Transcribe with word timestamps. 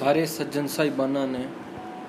सारे 0.00 0.26
सज्जन 0.26 0.66
साहिबाना 0.66 1.26
ने 1.26 1.46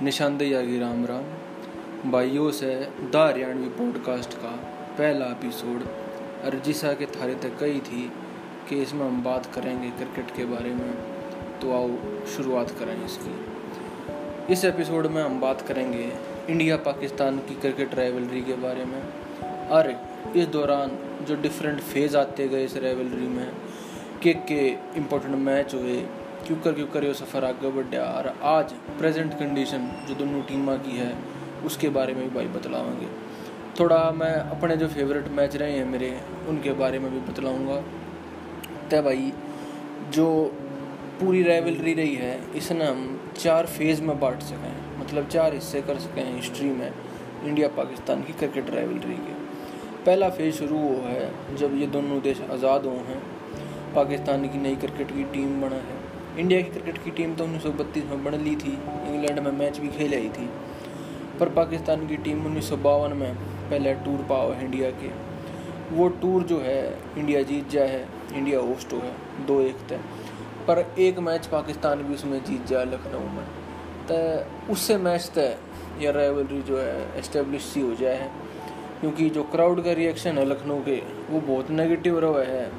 निशानदेही 0.02 0.54
आगे 0.54 0.80
राम 0.80 1.06
राम। 1.06 2.12
भाइयों 2.12 2.52
से 2.52 2.88
द 3.12 3.16
हरियाणवी 3.16 3.70
पॉडकास्ट 3.70 4.34
का 4.34 4.52
पहला 4.98 5.26
एपिसोड 5.26 5.82
अर्जिसा 6.44 6.94
के 6.94 7.06
थारे 7.06 7.36
तक 7.36 7.60
कही 7.60 7.80
थी 7.80 8.12
कि 8.70 8.82
इसमें 8.82 9.06
हम 9.06 9.24
बात 9.24 9.46
करेंगे 9.46 9.90
क्रिकेट 9.90 10.32
के 10.38 10.46
बारे 10.46 10.70
में। 10.70 10.94
तो 11.60 11.72
आओ 11.72 11.90
शुरुआत 12.26 12.72
करें 12.72 13.06
इसकी। 13.06 13.36
इस 14.54 14.66
एपिसोड 14.66 15.08
में 15.08 15.24
हम 15.24 15.42
बात 15.42 15.62
करेंगे 15.62 16.12
इंडिया 16.50 16.78
पाकिस्तान 16.78 17.38
की 17.38 17.56
क्रिकेट 17.56 17.96
राइवलरी 17.96 18.42
के 18.42 18.54
बारे 18.54 18.86
में। 18.86 19.04
और 19.68 19.92
इस 20.36 20.46
दौरान 20.46 20.92
जो 21.26 21.36
डिफरेंट 21.36 21.80
फ़ेज़ 21.80 22.18
आते 22.18 22.48
गए 22.48 22.66
इस 22.66 22.78
राइवलरी 22.78 23.28
में 23.28 23.52
के 24.24 24.34
के 24.34 24.68
इम्पोर्टेंट 24.96 25.36
मैच 25.36 25.74
हुए 25.74 26.04
क्यों 26.48 26.58
कर 26.58 26.74
क्यों 26.74 26.88
कर 26.88 27.14
सफ़र 27.14 27.46
आगे 27.46 27.70
बढ़ा? 27.72 28.04
और 28.04 28.28
आज 28.44 28.74
प्रेजेंट 29.00 29.34
कंडीशन 29.34 29.90
जो 30.08 30.16
दोनों 30.16 30.42
टीम 30.42 30.76
की 30.78 30.98
है, 30.98 31.14
उसके 31.66 31.90
बारे 31.90 32.14
में 32.14 32.24
भी 32.24 32.36
भाई 32.36 32.48
बतलावांगे 32.48 33.08
थोड़ा 33.80 34.00
मैं 34.12 34.34
अपने 34.34 34.78
जो 34.78 34.88
फेवरेट 34.88 35.28
मैच 35.28 35.56
रहे 35.56 35.72
हैं 35.72 35.86
मेरे, 35.86 36.10
उनके 36.50 36.72
बारे 36.74 37.00
में 37.00 37.12
भी 37.12 37.20
बतलाऊँगा। 37.20 37.76
तय 38.90 39.02
भाई, 39.02 39.32
जो 40.10 40.46
पूरी 41.22 41.44
राइवलरी 41.44 41.94
रही 41.94 42.16
है, 42.16 42.58
इसने 42.58 42.86
हम 42.86 43.20
चार 43.38 43.66
फ़ेज़ 43.66 44.02
में 44.02 44.20
बांट 44.20 44.42
सकें 44.42 45.00
मतलब 45.00 45.28
चार 45.28 45.54
हिस्से 45.54 45.82
कर 45.82 46.00
सकें 46.00 46.36
हिस्ट्री 46.36 46.70
में 46.70 46.92
इंडिया 47.46 47.68
पाकिस्तान 47.68 48.24
की 48.24 48.34
क्रिकेट 48.34 48.70
रेवलरी 48.70 49.16
के। 49.18 49.34
पहला 50.06 50.30
फ़ेज़ 50.30 50.56
शुरू 50.56 50.78
हुआ 50.78 51.10
है, 51.10 51.32
जब 51.56 51.80
ये 51.80 51.88
दोनों 51.88 52.22
देश 52.22 52.42
आज़ाद 52.52 52.86
हुए 52.86 53.04
हैं। 53.08 53.22
पाकिस्तान 53.96 54.48
की 54.48 54.58
नई 54.58 54.76
क्रिकेट 54.76 55.12
की 55.12 55.24
टीम 55.24 55.62
बना 55.62 55.76
है। 55.76 56.11
इंडिया 56.40 56.62
की 56.62 56.70
क्रिकेट 56.70 57.04
की 57.04 57.12
टीम 57.12 57.36
तो 57.36 57.44
उन्नीस 57.44 57.64
सौ 57.64 57.70
बत्तीस 57.70 58.04
में 58.04 58.24
बन 58.24 58.34
ली 58.34 58.56
थी, 58.56 58.80
इंग्लैंड 59.14 59.40
में 59.40 59.52
मैच 59.52 59.78
भी 59.78 59.88
खेल 59.88 60.14
आई 60.14 60.30
थी। 60.30 60.50
पर 61.40 61.50
पाकिस्तान 61.50 62.08
की 62.08 62.18
टीम 62.18 62.46
उन्नीस 62.46 62.70
सौ 62.70 62.78
बावन 62.78 63.14
में 63.14 63.36
पहले 63.70 63.94
टूर 63.94 64.26
पाओ 64.30 64.52
है 64.52 64.66
इंडिया 64.66 64.92
के। 64.92 65.32
वो 65.96 66.10
टूर 66.10 66.44
जो 66.44 66.60
है, 66.60 67.00
इंडिया 67.18 67.42
जीत 67.44 67.70
जाए 67.70 67.88
है, 67.88 68.08
इंडिया 68.34 68.60
होस्ट 68.60 68.94
हो 68.94 68.98
है, 68.98 69.14
दो 69.46 69.62
एक 69.62 69.76
तय। 69.90 70.00
पर 70.68 70.96
एक 71.00 71.20
मैच 71.20 71.48
पाकिस्तान 71.48 72.04
भी 72.04 72.14
उसमें 72.14 72.44
जीत 72.44 72.66
जाए 72.66 72.86
लखनऊ 72.86 73.20
में। 73.20 73.46
तो 74.12 74.46
उससे 74.74 74.98
मैच 74.98 75.32
तय 75.36 75.58
या 76.00 76.12
राइवलरी 76.12 76.62
जो 76.62 76.78
है 76.78 77.20
इस्टेब्लिश 77.20 77.62
सी 77.62 77.82
हो 77.82 77.96
जाए 77.96 78.16
है। 78.16 78.32
क्योंकि 79.00 79.30
जो 79.30 79.44
क्राउड 79.44 79.84
का 79.84 79.92
रिएक्शन 79.92 80.38
है 80.38 80.46
लखनऊ 80.46 80.80
के, 80.80 81.02
वो 81.30 81.42
बहुत 81.42 81.72
नेगेटिव 81.72 82.20
रहा 82.20 82.44
है। 82.44 82.72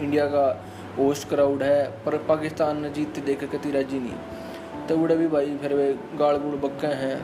इंडिया 0.00 0.26
का 0.26 0.66
होस्ट 0.98 1.28
क्राउड 1.28 1.62
है, 1.62 1.86
पर 2.04 2.16
पाकिस्तान 2.28 2.80
ने 2.82 2.90
जीतते 2.90 3.20
देख 3.20 3.44
कती 3.46 3.70
राज़ी 3.70 3.98
नहीं। 3.98 4.86
तो 4.86 4.96
उड़े 4.98 5.16
भी 5.16 5.26
भाई, 5.26 5.56
फिर 5.56 5.74
वे 5.74 5.92
गाड़ 6.18 6.36
गुड़ 6.36 6.54
बक्के 6.60 6.86
हैं, 6.96 7.16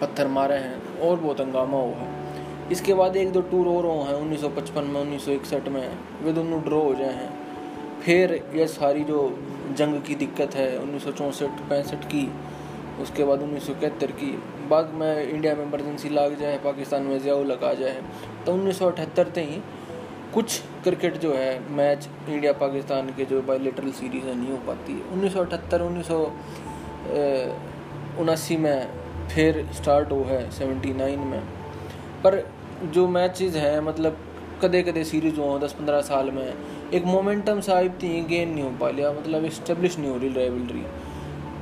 पत्थर 0.00 0.26
मारे 0.28 0.56
हैं, 0.56 0.98
और 1.00 1.16
बहुत 1.16 1.40
हंगामा 1.40 1.78
हुआ 1.78 2.10
इसके 2.72 2.94
बाद 2.94 3.16
एक 3.16 3.32
दो 3.32 3.40
टूर 3.42 3.66
और 3.66 3.86
हैं 4.06 4.14
1955 4.14 4.84
में 4.84 5.00
1961 5.00 5.68
में, 5.68 5.96
वे 6.22 6.32
दोनों 6.32 6.60
ड्रॉ 6.62 6.82
हो 6.82 6.94
जाए 6.94 7.14
हैं। 7.14 8.00
फिर 8.00 8.32
यह 8.54 8.66
सारी 8.68 9.04
जो 9.04 9.18
जंग 9.76 10.00
की 10.02 10.14
दिक्कत 10.14 10.54
है, 10.54 10.78
उन्नीस 10.78 11.04
सौ 11.04 11.46
पैंसठ 11.68 12.04
की, 12.04 12.28
उसके 13.02 13.24
बाद 13.24 13.42
उन्नीस 13.42 13.66
सौ 13.66 13.72
इकहत्तर 13.72 14.10
की, 14.12 14.30
बाद 14.70 14.92
में 14.94 15.22
इंडिया 15.22 15.54
में 15.54 15.64
इमरजेंसी 15.64 16.08
लग 16.08 16.38
जाए, 16.40 16.58
पाकिस्तान 16.58 17.02
में 17.02 17.18
ज़ियाउ 17.18 17.44
लगा 17.44 17.72
जाए 17.74 18.02
तो 18.46 18.52
उन्नीस 18.52 18.78
सौ 18.78 18.90
अठहत्तर 18.90 19.38
ही 19.38 19.62
कुछ 20.34 20.60
क्रिकेट 20.84 21.16
जो 21.20 21.32
है, 21.34 21.50
मैच 21.70 22.08
इंडिया, 22.28 22.52
पाकिस्तान 22.54 23.08
के 23.16 23.24
जो 23.24 23.40
बायोलेटरल 23.42 23.90
सीरीज़ 23.92 24.24
है, 24.24 24.34
नहीं 24.34 24.50
हो 24.50 24.56
पाती 24.66 25.02
उन्नीस 25.12 25.32
सौ 25.32 25.40
अठहत्तर, 25.40 25.82
उन्नीस 25.82 26.06
सौ 26.06 26.18
उनासी 28.20 28.56
में 28.56 29.28
फिर 29.28 29.66
स्टार्ट 29.74 30.10
हुआ 30.12 30.26
है 30.26 30.50
सेवेंटी 30.50 30.92
नाइन 30.94 31.18
में। 31.20 31.40
पर 32.24 32.44
जो 32.84 33.06
मैचेस 33.08 33.54
हैं 33.56 33.80
मतलब 33.80 34.16
कदे 34.62 34.82
कदे 34.82 35.04
सीरीज़ 35.04 35.38
हो 35.40 35.58
दस 35.58 35.72
पंद्रह 35.72 36.00
साल 36.02 36.30
में, 36.30 36.52
एक 36.94 37.04
मोमेंटम 37.04 37.60
साहिब 37.60 37.92
थी 38.02 38.20
गेन 38.26 38.48
नहीं 38.48 38.64
हो 38.64 38.70
पा 38.80 38.90
लिया 38.90 39.12
मतलब 39.12 39.44
इस्टेब्लिश 39.44 39.98
नहीं 39.98 40.10
हो 40.10 40.16
रही 40.16 40.28
राइवलरी 40.34 40.82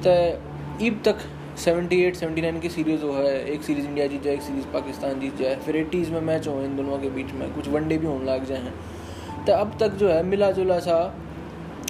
तो 0.07 0.85
ईब 0.85 1.03
तक 1.05 1.19
सेवेंटी 1.59 2.01
एट 2.03 2.17
सेवेंटी 2.17 2.43
नाइन 2.43 2.61
की 2.61 2.69
सीरीज़ 2.69 3.03
हो 3.03 3.13
है, 3.13 3.45
एक 3.47 3.63
सीरीज़ 3.63 3.87
इंडिया 3.87 4.07
जीत 4.07 4.23
जाए, 4.23 4.35
एक 4.35 4.43
सीरीज़ 4.43 4.67
पाकिस्तान 4.73 5.21
जीत 5.21 5.37
जाए, 5.37 5.57
फिर 5.57 5.77
एटीज़ 5.77 6.11
में 6.11 6.21
मैच 6.21 6.49
हो, 6.49 6.61
इन 6.63 6.77
दोनों 6.77 6.99
के 6.99 7.11
बीच 7.11 7.33
में, 7.33 7.53
कुछ 7.55 7.69
वनडे 7.69 7.99
भी 7.99 8.07
होने 8.07 8.25
लग 8.25 8.45
जाए 8.45 8.59
हैं। 8.59 8.75
तो 9.47 9.53
अब 9.55 9.77
तक 9.81 9.93
जो 9.99 10.09
है 10.09 10.23
मिला 10.23 10.51
जुला 10.53 10.79
सा 10.81 10.97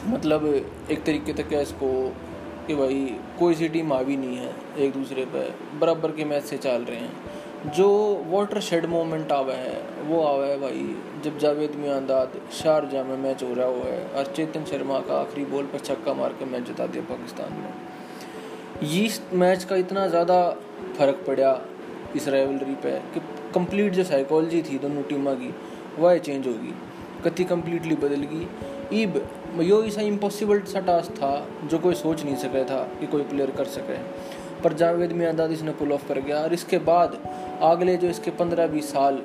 मतलब 0.07 0.47
एक 0.91 1.03
तरीके 1.05 1.33
तक 1.33 1.49
क्या 1.49 1.61
इसको, 1.61 1.89
कि 2.67 2.75
भाई 2.75 3.05
कोई 3.39 3.55
सी 3.55 3.69
टीम 3.69 3.93
आवी 3.93 4.17
नहीं 4.17 4.37
है 4.37 4.55
एक 4.79 4.93
दूसरे 4.93 5.25
पर 5.27 5.55
बराबर 5.81 6.13
के 6.13 6.25
मैच 6.25 6.45
से 6.45 6.57
चल 6.59 6.85
रहे 6.85 6.99
हैं। 6.99 7.73
जो 7.73 7.89
वाटर 8.29 8.61
शेड 8.61 8.87
मोमेंट 8.87 9.33
आवा 9.33 9.55
है, 9.55 9.81
वो 10.03 10.23
आवा 10.23 10.45
है 10.45 10.59
भाई, 10.61 10.85
जब 11.25 11.39
जावेद 11.39 11.75
मियांदाद 11.77 12.41
शारजा 12.53 13.03
में 13.05 13.17
मैच 13.19 13.43
हो 13.43 13.53
रहा 13.55 13.67
हुआ 13.67 13.87
है, 13.87 14.05
और 14.07 14.33
चेतन 14.37 14.65
शर्मा 14.65 15.01
का 15.01 15.19
आखिरी 15.21 15.45
बॉल 15.47 15.65
पर 15.65 15.79
छक्का 15.81 16.15
मार 16.15 16.33
के 16.33 16.45
मैच 16.45 16.63
जिता 16.67 16.87
दिया 16.87 17.03
पाकिस्तान 17.05 17.53
में 17.53 18.89
ये 18.91 19.09
मैच 19.35 19.65
का 19.65 19.77
इतना 19.77 20.07
ज़्यादा 20.07 20.39
फ़र्क 20.99 21.25
पड़ा 21.27 21.59
इस 22.17 22.29
राइवलरी 22.29 22.75
पे, 22.77 22.93
कि 23.15 23.21
कंप्लीट 23.55 23.93
जो 23.93 24.05
साइकोलॉजी 24.05 24.63
थी 24.63 24.79
दोनों 24.79 25.03
टीमों 25.03 25.35
की 25.37 25.55
वह 25.99 26.19
चेंज 26.19 26.47
होगी। 26.47 26.75
कति 27.25 27.45
कम्प्लीटली 27.45 27.95
बदल 27.97 28.27
गई। 28.31 28.47
ईब 28.95 29.23
यो 29.61 29.83
ऐसा 29.85 30.03
इम्पॉसिबल 30.03 30.61
सा 30.65 30.81
टास्क 30.83 31.13
था, 31.13 31.47
जो 31.65 31.79
कोई 31.79 31.95
सोच 31.97 32.25
नहीं 32.25 32.37
सका 32.39 32.65
था 32.65 32.83
कि 33.01 33.07
कोई 33.07 33.23
प्लेयर 33.25 33.51
कर 33.51 33.65
सके। 33.71 33.99
पर 34.63 34.73
जावेद 34.75 35.13
मियादाद 35.13 35.53
इसने 35.53 35.73
पुल 35.73 35.93
ऑफ़ 35.93 36.09
कर 36.09 36.21
गया। 36.21 36.39
और 36.39 36.55
इसके 36.55 36.79
बाद, 36.87 37.19
अगले 37.65 37.97
जो 37.97 38.09
इसके 38.09 38.31
पंद्रह 38.33 38.67
बीस 38.69 38.93
साल, 38.93 39.23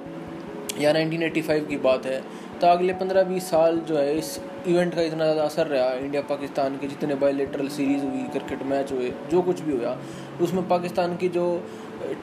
या 0.80 0.92
1985 0.94 1.66
की 1.68 1.78
बात 1.80 2.06
है 2.06 2.22
तो 2.62 2.68
अगले 2.68 2.94
पंद्रह 2.94 3.24
बीस 3.24 3.50
साल 3.50 3.78
जो 3.80 3.98
है, 3.98 4.18
इस 4.18 4.40
इवेंट 4.68 4.94
का 4.96 5.02
इतना 5.02 5.24
ज़्यादा 5.24 5.44
असर 5.44 5.68
रहा 5.68 5.92
इंडिया 5.96 6.22
पाकिस्तान 6.30 6.78
के 6.78 6.88
जितने 6.88 7.16
बायोलेटरल 7.16 7.68
सीरीज़ 7.68 8.04
हुई 8.04 8.24
क्रिकेट 8.34 8.64
मैच 8.66 8.92
हुए, 8.92 9.12
जो 9.32 9.42
कुछ 9.42 9.62
भी 9.62 9.78
हुआ, 9.78 9.96
उसमें 10.42 10.68
पाकिस्तान 10.70 11.16
की 11.18 11.30
जो 11.30 11.46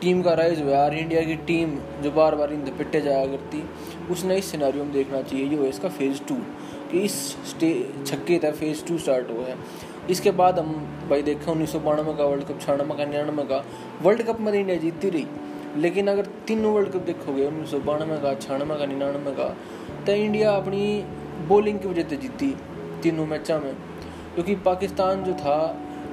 टीम 0.01 0.23
का 0.23 0.33
राइज 0.35 0.61
हुआ 0.63 0.79
और 0.79 0.95
इंडिया 0.95 1.23
की 1.23 1.35
टीम 1.47 1.77
जो 2.03 2.11
बार 2.11 2.35
बार 2.37 2.53
इन 2.53 2.61
पिटे 2.79 3.01
जाया 3.01 3.27
करती 3.27 3.63
उसने 4.11 4.37
इस 4.37 4.51
सिनारियों 4.51 4.85
में 4.85 4.93
देखना 4.93 5.23
चाहिए 5.23 5.49
जो 5.49 5.63
है 5.63 5.69
इसका 5.69 5.89
फ़ेज़ 5.89 6.23
टू 6.29 6.35
कि 6.91 7.01
इस 7.01 7.15
स्टे, 7.51 7.71
छक्के 8.07 8.39
तक 8.39 8.55
फ़ेज़ 8.55 8.85
टू 8.87 8.99
स्टार्ट 8.99 9.31
हुआ 9.31 9.47
है। 9.47 9.57
इसके 10.11 10.31
बाद 10.33 10.59
हम 10.59 10.73
भाई 11.11 11.23
देखें 11.23 11.53
उन्नीस 11.53 11.73
सौ 11.73 11.79
बानवे 11.81 12.15
का 12.15 12.25
वर्ल्ड 12.25 12.45
कप 12.45 12.61
छियानवे 12.61 12.97
का, 12.97 13.05
निन्यानवे 13.05 13.45
का 13.45 13.65
वर्ल्ड 14.03 14.23
कप 14.23 14.41
में 14.41 14.53
इंडिया 14.53 14.77
जीतती 14.77 15.11
रही। 15.11 15.27
लेकिन 15.77 16.09
अगर 16.09 16.27
तीनों 16.47 16.73
वर्ल्ड 16.75 16.91
कप 16.93 17.03
देखोगे, 17.03 17.47
उन्नीस 17.47 17.71
सौ 17.71 17.79
बानवे 17.81 18.19
का, 18.19 18.35
छियानवे 18.35 18.79
का, 18.79 18.87
निन्यानवे 18.87 19.33
का 19.33 19.49
तो 20.07 20.13
इंडिया 20.15 20.53
अपनी 20.57 21.05
बॉलिंग 21.49 21.79
की 21.79 21.89
वजह 21.89 22.09
से 22.09 22.17
जीती 22.17 22.55
तीनों 23.03 23.27
मैचों 23.27 23.61
में, 23.61 23.75
क्योंकि 24.35 24.55
पाकिस्तान 24.65 25.25
जो 25.25 25.33
था, 25.35 25.59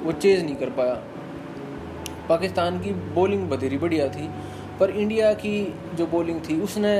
वो 0.03 0.11
चेज़ 0.11 0.43
नहीं 0.43 0.55
कर 0.55 0.69
पाया। 0.69 0.93
पाकिस्तान 2.29 2.79
की 2.79 2.91
बॉलिंग 3.13 3.49
बधेरी 3.49 3.77
बढ़िया 3.77 4.07
थी, 4.07 4.29
पर 4.79 4.89
इंडिया 4.89 5.33
की 5.33 5.55
जो 5.95 6.07
बॉलिंग 6.07 6.41
थी, 6.41 6.61
उसने 6.61 6.93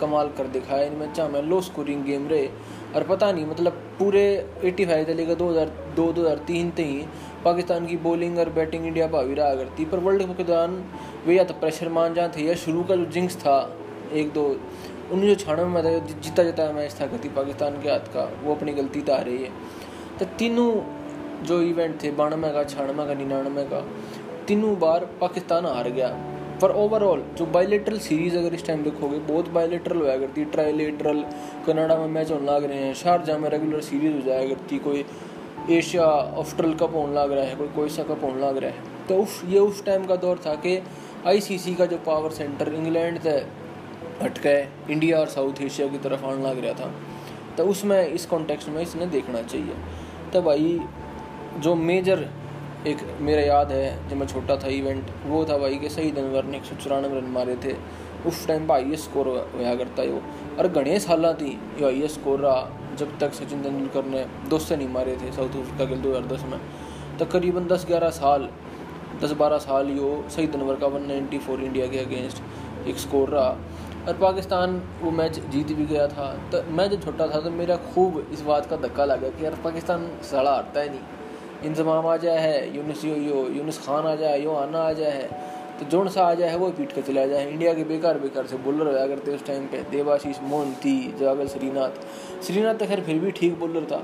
कमाल 0.00 0.28
कर 0.28 0.46
दिखाया। 0.46 0.84
इन 0.84 0.92
मैचों 0.92 1.28
में 1.28 1.42
लो 1.42 1.60
स्कोरिंग 1.60 2.04
गेम 2.04 2.28
रहे। 2.28 2.46
और 2.96 3.02
पता 3.02 3.30
नहीं 3.32 3.46
मतलब 3.46 3.72
पूरे 3.98 4.22
85 4.64 5.04
से 5.04 5.14
लेकर 5.14 5.34
2002 5.34 6.12
2003 6.12 6.70
तक 6.70 6.80
ही 6.80 7.06
पाकिस्तान 7.44 7.86
की 7.86 7.96
बॉलिंग 7.96 8.38
और 8.38 8.48
बैटिंग 8.50 8.86
इंडिया 8.86 9.06
भावी 9.06 9.34
रहा 9.34 9.54
करती। 9.54 9.84
पर 9.84 9.98
वर्ल्ड 9.98 10.22
कप 10.22 10.36
के 10.36 10.44
दौरान 10.44 10.84
वे 11.26 11.34
या 11.34 11.44
तो 11.44 11.54
प्रेशर 11.54 11.88
मान 11.88 12.14
जहाँ 12.14 12.32
थे 12.36 12.42
या 12.42 12.54
शुरू 12.54 12.82
का 12.82 12.96
जो 12.96 13.04
जिंक्स 13.04 13.36
था, 13.36 13.58
एक 14.12 14.32
दो, 14.32 14.44
उन्नीस 15.12 15.38
सौ 15.38 15.44
छियानवे 15.44 15.64
में 15.64 15.84
था 15.84 15.98
जीता 16.20 16.42
जाता 16.42 16.72
मैच 16.72 16.96
था 17.00 17.06
गति 17.06 17.28
पाकिस्तान 17.28 17.80
के 17.82 17.90
हाथ 17.90 18.12
का, 18.14 18.30
वो 18.42 18.54
अपनी 18.54 18.72
गलती 18.72 19.00
तो 19.00 19.12
आ 19.12 19.20
रही 19.20 19.42
है। 19.42 19.50
तो 20.18 20.24
तीनों 20.38 20.70
जो 21.44 21.60
इवेंट 21.62 22.02
थे, 22.02 22.10
बानवे 22.10 22.50
का, 22.50 22.64
छियानवे 22.64 23.06
का, 23.06 23.14
निन्यानवे 23.14 23.64
का 23.64 23.80
तीनों 24.50 24.78
बार 24.78 25.04
पाकिस्तान 25.20 25.66
हार 25.66 25.88
गया। 25.88 26.08
पर 26.62 26.70
ओवरऑल 26.70 27.22
जो 27.38 27.46
बायोलेटरल 27.46 27.98
सीरीज़ 27.98 28.38
अगर 28.38 28.54
इस 28.54 28.66
टाइम 28.66 28.82
देखोगे, 28.82 29.18
बहुत 29.18 29.48
बायोलेटरल 29.48 29.96
हुआ 29.96 30.16
करती 30.16 30.44
ट्राइलेटरल 30.44 31.24
कनाडा 31.66 31.96
में 31.96 32.06
मैच 32.06 32.30
होने 32.30 32.46
लग 32.46 32.64
रहे 32.64 32.78
हैं। 32.78 32.94
शारजा 32.94 33.38
में 33.38 33.50
रेगुलर 33.50 33.80
सीरीज़ 33.80 34.12
हो 34.12 34.20
जाया 34.20 34.48
करती 34.48 34.78
कोई 34.78 35.04
एशिया 35.70 36.04
ऑस्ट्रल 36.38 36.74
कप 36.74 36.94
होने 36.94 37.14
लग 37.14 37.32
रहा 37.32 37.44
है, 37.44 37.56
कोई 37.56 37.68
कोई 37.68 37.88
सा 37.88 38.02
कप 38.02 38.20
होने 38.22 38.46
लग 38.46 38.56
रहा 38.56 38.70
है। 38.70 38.76
तो 39.08 39.22
उस 39.22 39.42
ये 39.46 39.58
उस 39.58 39.84
टाइम 39.84 40.04
का 40.04 40.16
दौर 40.16 40.40
था 40.46 40.54
कि 40.54 40.82
आईसीसी 41.26 41.74
का 41.74 41.86
जो 41.86 41.96
पावर 41.96 42.30
सेंटर 42.30 42.74
इंग्लैंड 42.74 43.20
से 43.20 43.46
हट 44.22 44.38
गए 44.38 44.68
इंडिया 44.90 45.18
और 45.18 45.26
साउथ 45.26 45.62
एशिया 45.62 45.88
की 45.88 45.98
तरफ़ 45.98 46.24
आने 46.24 46.50
लग 46.50 46.64
रहा 46.64 46.72
था। 46.72 46.92
तो 47.56 47.64
उसमें, 47.64 48.06
इस 48.06 48.26
कॉन्टेक्स्ट 48.26 48.68
में 48.68 48.82
इसने 48.82 49.06
देखना 49.06 49.42
चाहिए। 49.42 49.74
तो 50.32 50.42
भाई, 50.42 50.80
जो 51.58 51.74
मेजर 51.74 52.28
एक 52.86 52.98
मेरा 53.20 53.40
याद 53.42 53.72
है, 53.72 54.08
जब 54.08 54.16
मैं 54.16 54.26
छोटा 54.26 54.56
था 54.56 54.68
इवेंट 54.70 55.10
वो 55.26 55.44
था 55.44 55.56
भाई 55.58 55.76
के 55.78 55.88
सही 55.88 56.10
अनवर 56.10 56.44
ने 56.44 56.56
एक 56.56 56.64
सौ 56.64 56.76
चौरानवे 56.76 57.18
रन 57.18 57.26
मारे 57.30 57.56
थे। 57.64 57.74
उस 58.26 58.46
टाइम 58.48 58.66
पर 58.66 58.74
आई 58.74 58.96
स्कोर 58.98 59.28
होया 59.54 59.74
करता 59.76 60.02
है 60.02 60.10
वो। 60.10 60.20
और 60.58 60.68
घने 60.68 60.98
साल 61.00 61.32
थी, 61.34 61.50
ये 61.78 61.84
आई 61.86 62.08
स्कोर 62.08 62.40
रहा। 62.40 62.94
जब 62.98 63.18
तक 63.18 63.34
सचिन 63.34 63.62
तेंदुलकर 63.62 64.04
ने 64.06 64.24
दो 64.50 64.58
से 64.58 64.76
नहीं 64.76 64.88
मारे 64.88 65.16
थे 65.16 65.32
साउथ 65.32 65.60
अफ्रीका 65.60 65.84
के 65.84 65.96
दो 65.96 66.10
हज़ार 66.10 66.26
दस 66.26 66.44
में। 66.44 66.58
तकरीबन 67.18 67.66
दस 67.66 67.86
ग्यारह 67.86 68.10
साल, 68.12 68.48
दस 69.22 69.32
बारह 69.34 69.58
साल 69.58 69.90
यो 69.90 70.08
सही 70.30 70.46
नंबर 70.48 70.76
का 70.76 70.86
वन 70.88 71.06
नाइन्टी 71.06 71.38
फोर 71.38 71.62
इंडिया 71.62 71.86
के 71.86 71.98
अगेंस्ट 71.98 72.42
एक 72.88 72.98
स्कोर 72.98 73.28
रहा। 73.28 73.56
और 74.08 74.18
पाकिस्तान 74.20 74.82
वो 75.02 75.10
मैच 75.12 75.38
जीत 75.46 75.72
भी 75.72 75.86
गया 75.86 76.06
था। 76.08 76.32
तो 76.52 76.62
मैं 76.72 76.90
जब 76.90 77.04
छोटा 77.04 77.26
था 77.28 77.40
तो 77.40 77.50
मेरा 77.52 77.76
खूब 77.86 78.26
इस 78.32 78.42
बात 78.42 78.66
का 78.66 78.76
धक्का 78.78 79.04
लगा 79.04 79.28
कि 79.28 79.44
यार 79.44 79.60
पाकिस्तान 79.64 80.10
सड़ा 80.22 80.50
हारता 80.50 80.80
है 80.80 80.88
नहीं। 80.88 81.00
इंतज़ाम 81.60 82.06
आ 82.06 82.16
जाए 82.18 82.38
है 82.38 82.76
यूनिस 82.76 83.04
यो 83.04 83.14
यो 83.16 83.46
यूनिस 83.50 83.78
खान 83.78 84.06
आ 84.06 84.14
जाए, 84.16 84.40
यो 84.40 84.52
आना 84.52 84.78
आ 84.80 84.92
जाए 84.92 85.10
है 85.12 85.58
तो 85.78 85.86
जोन 85.86 86.08
सा 86.08 86.22
आ 86.22 86.34
जाए 86.34 86.56
वो 86.56 86.68
पीट 86.70 86.92
कर 86.92 87.02
चला 87.02 87.24
जाए। 87.26 87.46
इंडिया 87.48 87.72
के 87.74 87.84
बेकार 87.84 88.18
बेकार 88.18 88.46
से 88.46 88.56
बॉलर 88.64 88.86
होया 88.86 89.06
करते 89.06 89.34
उस 89.34 89.44
टाइम 89.46 89.66
पे 89.66 89.82
देवाशीष 89.90 90.40
मोहंती 90.44 90.96
जागल 91.20 91.46
श्रीनाथ। 91.48 92.00
श्रीनाथ 92.42 92.74
तो 92.74 92.86
खैर 92.86 93.00
फिर 93.02 93.18
भी 93.18 93.30
ठीक 93.32 93.58
बॉलर 93.60 93.84
था। 93.92 94.02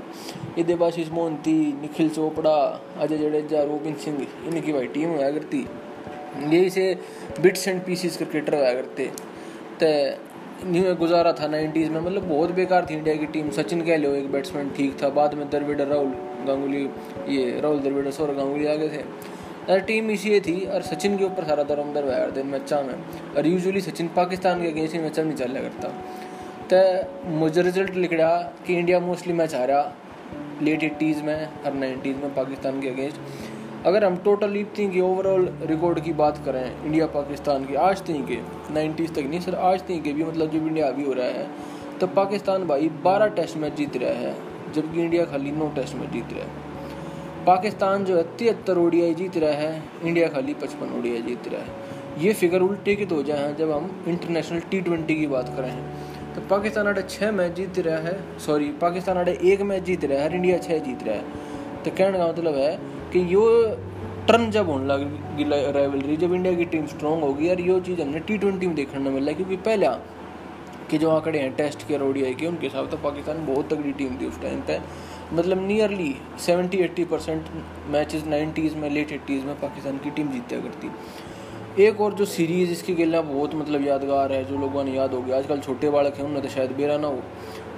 ये 0.57 0.63
देवाशीष 0.65 1.09
मोहंती 1.11 1.55
निखिल 1.81 2.09
चोपड़ा, 2.09 2.57
अजय 2.99 3.17
जडेजा, 3.17 3.63
रोबिन 3.63 3.95
सिंह, 3.95 4.25
इनकी 4.47 4.73
भाई 4.73 4.87
टीम 4.87 5.09
होया 5.09 5.31
करती 5.31 5.65
यही 6.39 6.69
से 6.69 6.95
बिट्स 7.41 7.67
एंड 7.67 7.83
पीसीस 7.85 8.17
क्रिकेटर 8.17 8.55
होया 8.55 8.73
करते 8.73 9.11
तो। 9.83 9.91
न्यू 10.65 10.93
गुजारा 10.95 11.31
था 11.33 11.47
नाइन्टीज़ 11.47 11.89
में 11.91 11.99
मतलब 12.01 12.23
बहुत 12.27 12.51
बेकार 12.51 12.85
थी 12.89 12.93
इंडिया 12.93 13.15
की 13.15 13.25
टीम 13.33 13.49
सचिन 13.51 13.81
कह 13.85 13.97
लो 13.97 14.13
एक 14.15 14.31
बैट्समैन 14.31 14.69
ठीक 14.77 14.95
था, 15.01 15.09
बाद 15.11 15.33
में 15.33 15.49
द्रविड़, 15.49 15.81
राहुल। 15.81 16.13
गांगुली, 16.45 16.83
ये 17.29 17.59
राहुल 17.61 17.79
द्रविड़ 17.79 18.09
सौरभ 18.09 18.37
गांगुली 18.37 18.67
आगे 18.67 18.89
थे। 18.89 19.01
यार 19.69 19.79
टीम 19.79 20.09
इसी 20.11 20.39
थी, 20.39 20.59
और 20.65 20.81
सचिन 20.81 21.17
के 21.17 21.23
ऊपर 21.23 21.43
सारा 21.43 21.63
दरम 21.63 21.93
दर 21.93 22.05
यार 22.07 22.31
दिन 22.31 22.47
मैचा 22.47 22.81
में। 22.81 22.93
और 23.37 23.47
यूजुअली 23.47 23.81
सचिन 23.81 24.07
पाकिस्तान 24.07 24.61
के 24.61 24.67
अगेंस्ट 24.67 24.95
ही 24.95 25.01
मैचा 25.01 25.23
नहीं 25.23 25.35
चल 25.35 25.53
करता। 25.53 25.93
तो 26.73 27.29
मुझे 27.29 27.61
रिज़ल्ट 27.61 27.95
लिख 27.95 28.13
रहा 28.13 28.37
कि 28.67 28.75
इंडिया 28.75 28.99
मोस्टली 28.99 29.33
मैच 29.33 29.53
रहा 29.55 29.93
लेट 30.61 30.83
एट्टीज़ 30.83 31.21
में 31.23 31.63
और 31.65 31.73
नाइन्टीज़ 31.73 32.17
में 32.17 32.33
पाकिस्तान 32.33 32.81
के 32.81 32.89
अगेंस्ट 32.89 33.85
अगर 33.85 34.03
हम 34.05 34.15
टोटल 34.17 34.55
इतनी 34.57 34.89
की 34.89 35.01
ओवरऑल 35.01 35.47
रिकॉर्ड 35.63 35.99
की 35.99 36.13
बात 36.13 36.41
करें 36.45 36.83
इंडिया 36.85 37.05
पाकिस्तान 37.07 37.65
की, 37.65 37.75
आज 37.75 38.01
तक 38.01 38.25
के 38.27 38.37
नाइन्टीज़ 38.73 39.11
तक 39.11 39.19
नहीं, 39.19 39.39
सर, 39.39 39.55
आज 39.55 39.81
तक 39.81 40.01
के 40.03 40.13
भी 40.13 40.23
मतलब 40.23 40.51
जब 40.51 40.67
इंडिया 40.67 40.87
अभी 40.87 41.05
हो 41.05 41.13
रहा 41.13 41.27
है 41.27 41.47
तो 41.99 42.07
पाकिस्तान 42.07 42.67
भाई 42.67 42.89
बारह 43.03 43.27
टेस्ट 43.35 43.57
मैच 43.57 43.73
जीत 43.73 43.97
रहा 43.97 44.11
है। 44.11 44.33
जबकि 44.77 45.01
इंडिया 45.01 45.25
खाली 45.25 45.51
नौ 45.53 45.69
टेस्ट 45.75 45.95
मैच 45.95 46.09
जीत 46.11 46.33
रहा 46.33 46.43
है। 46.43 46.65
पाकिस्तान 47.45 48.05
जो 48.05 48.15
है 48.17 48.23
तिहत्तर 48.37 48.77
ओडियाई 48.77 49.13
जीत 49.15 49.37
रहा 49.37 49.51
है, 49.53 49.83
इंडिया 50.03 50.27
खाली 50.29 50.53
पचपन 50.55 50.97
ओडियाई 50.97 51.21
जीत 51.23 51.47
रहा 51.47 51.61
है। 51.61 51.95
ये 52.17 52.33
फिगर 52.35 52.61
उल्टे 52.61 52.95
के 52.95 53.05
तो 53.05 53.21
जाए 53.23 53.53
जब 53.55 53.71
हम 53.71 53.89
इंटरनेशनल 54.07 54.59
टी 54.71 54.79
ट्वेंटी 54.81 55.15
की 55.15 55.27
बात 55.27 55.53
करें 55.57 55.73
तो 56.35 56.41
पाकिस्तान 56.49 56.87
आड़े 56.87 57.01
छः 57.09 57.31
मैच 57.31 57.51
जीत 57.55 57.79
रहा 57.79 57.97
है 57.99 58.15
सॉरी 58.39 58.69
पाकिस्तान 58.81 59.17
आड़े 59.17 59.37
एक 59.43 59.61
मैच 59.63 59.83
जीत 59.83 60.05
रहा 60.05 60.23
है 60.23 60.35
इंडिया 60.35 60.57
छः 60.59 60.79
जीत 60.85 61.03
रहा 61.03 61.15
है। 61.15 61.83
तो 61.83 61.91
कहने 61.91 62.17
का 62.17 62.27
मतलब 62.27 62.55
है 62.55 62.75
कि 63.13 63.21
यो 63.33 63.45
टर्न 64.27 64.49
जब 64.51 64.69
होने 64.69 64.87
लगी 64.87 65.43
राइवलरी 65.71 66.17
जब 66.17 66.33
इंडिया 66.33 66.53
की 66.53 66.65
टीम 66.71 66.85
स्ट्रॉन्ग 66.87 67.23
होगी 67.23 67.49
और 67.49 67.61
ये 67.61 67.79
चीज़ 67.81 68.01
हमने 68.01 68.19
टी 68.19 68.37
ट्वेंटी 68.37 68.67
में 68.67 68.75
देखने 68.75 69.09
मिल 69.09 69.23
रहा 69.23 69.29
है 69.29 69.35
क्योंकि 69.35 69.57
पहला 69.65 69.91
कि 70.89 70.97
जो 70.97 71.09
आंकड़े 71.09 71.39
हैं 71.39 71.53
टेस्ट 71.55 71.87
के 71.87 71.97
रोडिया 71.97 72.31
के 72.33 72.47
उनके 72.47 72.67
हिसाब 72.67 72.89
से 72.89 72.97
पाकिस्तान 73.03 73.45
बहुत 73.45 73.69
तगड़ी 73.73 73.91
टीम 73.93 74.17
थी 74.21 74.25
उस 74.25 74.41
टाइम 74.41 74.61
पे। 74.61 74.79
मतलब 75.33 75.65
nearly 75.67 76.15
seventy 76.39 76.77
eighty 76.77 77.03
percent 77.05 77.45
matches 77.91 78.25
nineties 78.25 78.75
में 78.75 78.89
लेट 78.89 79.11
एट्टीज़ 79.11 79.45
में 79.45 79.59
पाकिस्तान 79.59 79.97
की 79.97 80.09
टीम 80.11 80.31
जीता 80.31 80.59
करती 80.61 81.83
एक 81.83 81.99
और 82.01 82.13
जो 82.13 82.25
सीरीज़ 82.25 82.71
इसकी 82.71 82.93
खेलना 82.95 83.21
बहुत 83.23 83.55
मतलब 83.55 83.85
यादगार 83.87 84.31
है, 84.31 84.43
जो 84.45 84.57
लोगों 84.57 84.83
ने 84.83 84.91
याद 84.91 85.13
हो 85.13 85.21
गया, 85.21 85.37
आजकल 85.37 85.59
छोटे 85.59 85.89
बालक 85.89 86.15
हैं 86.17 86.25
उन्हें 86.25 86.41
तो 86.41 86.49
शायद 86.49 86.71
बेरा 86.71 86.97
ना 86.97 87.07
हो, 87.07 87.21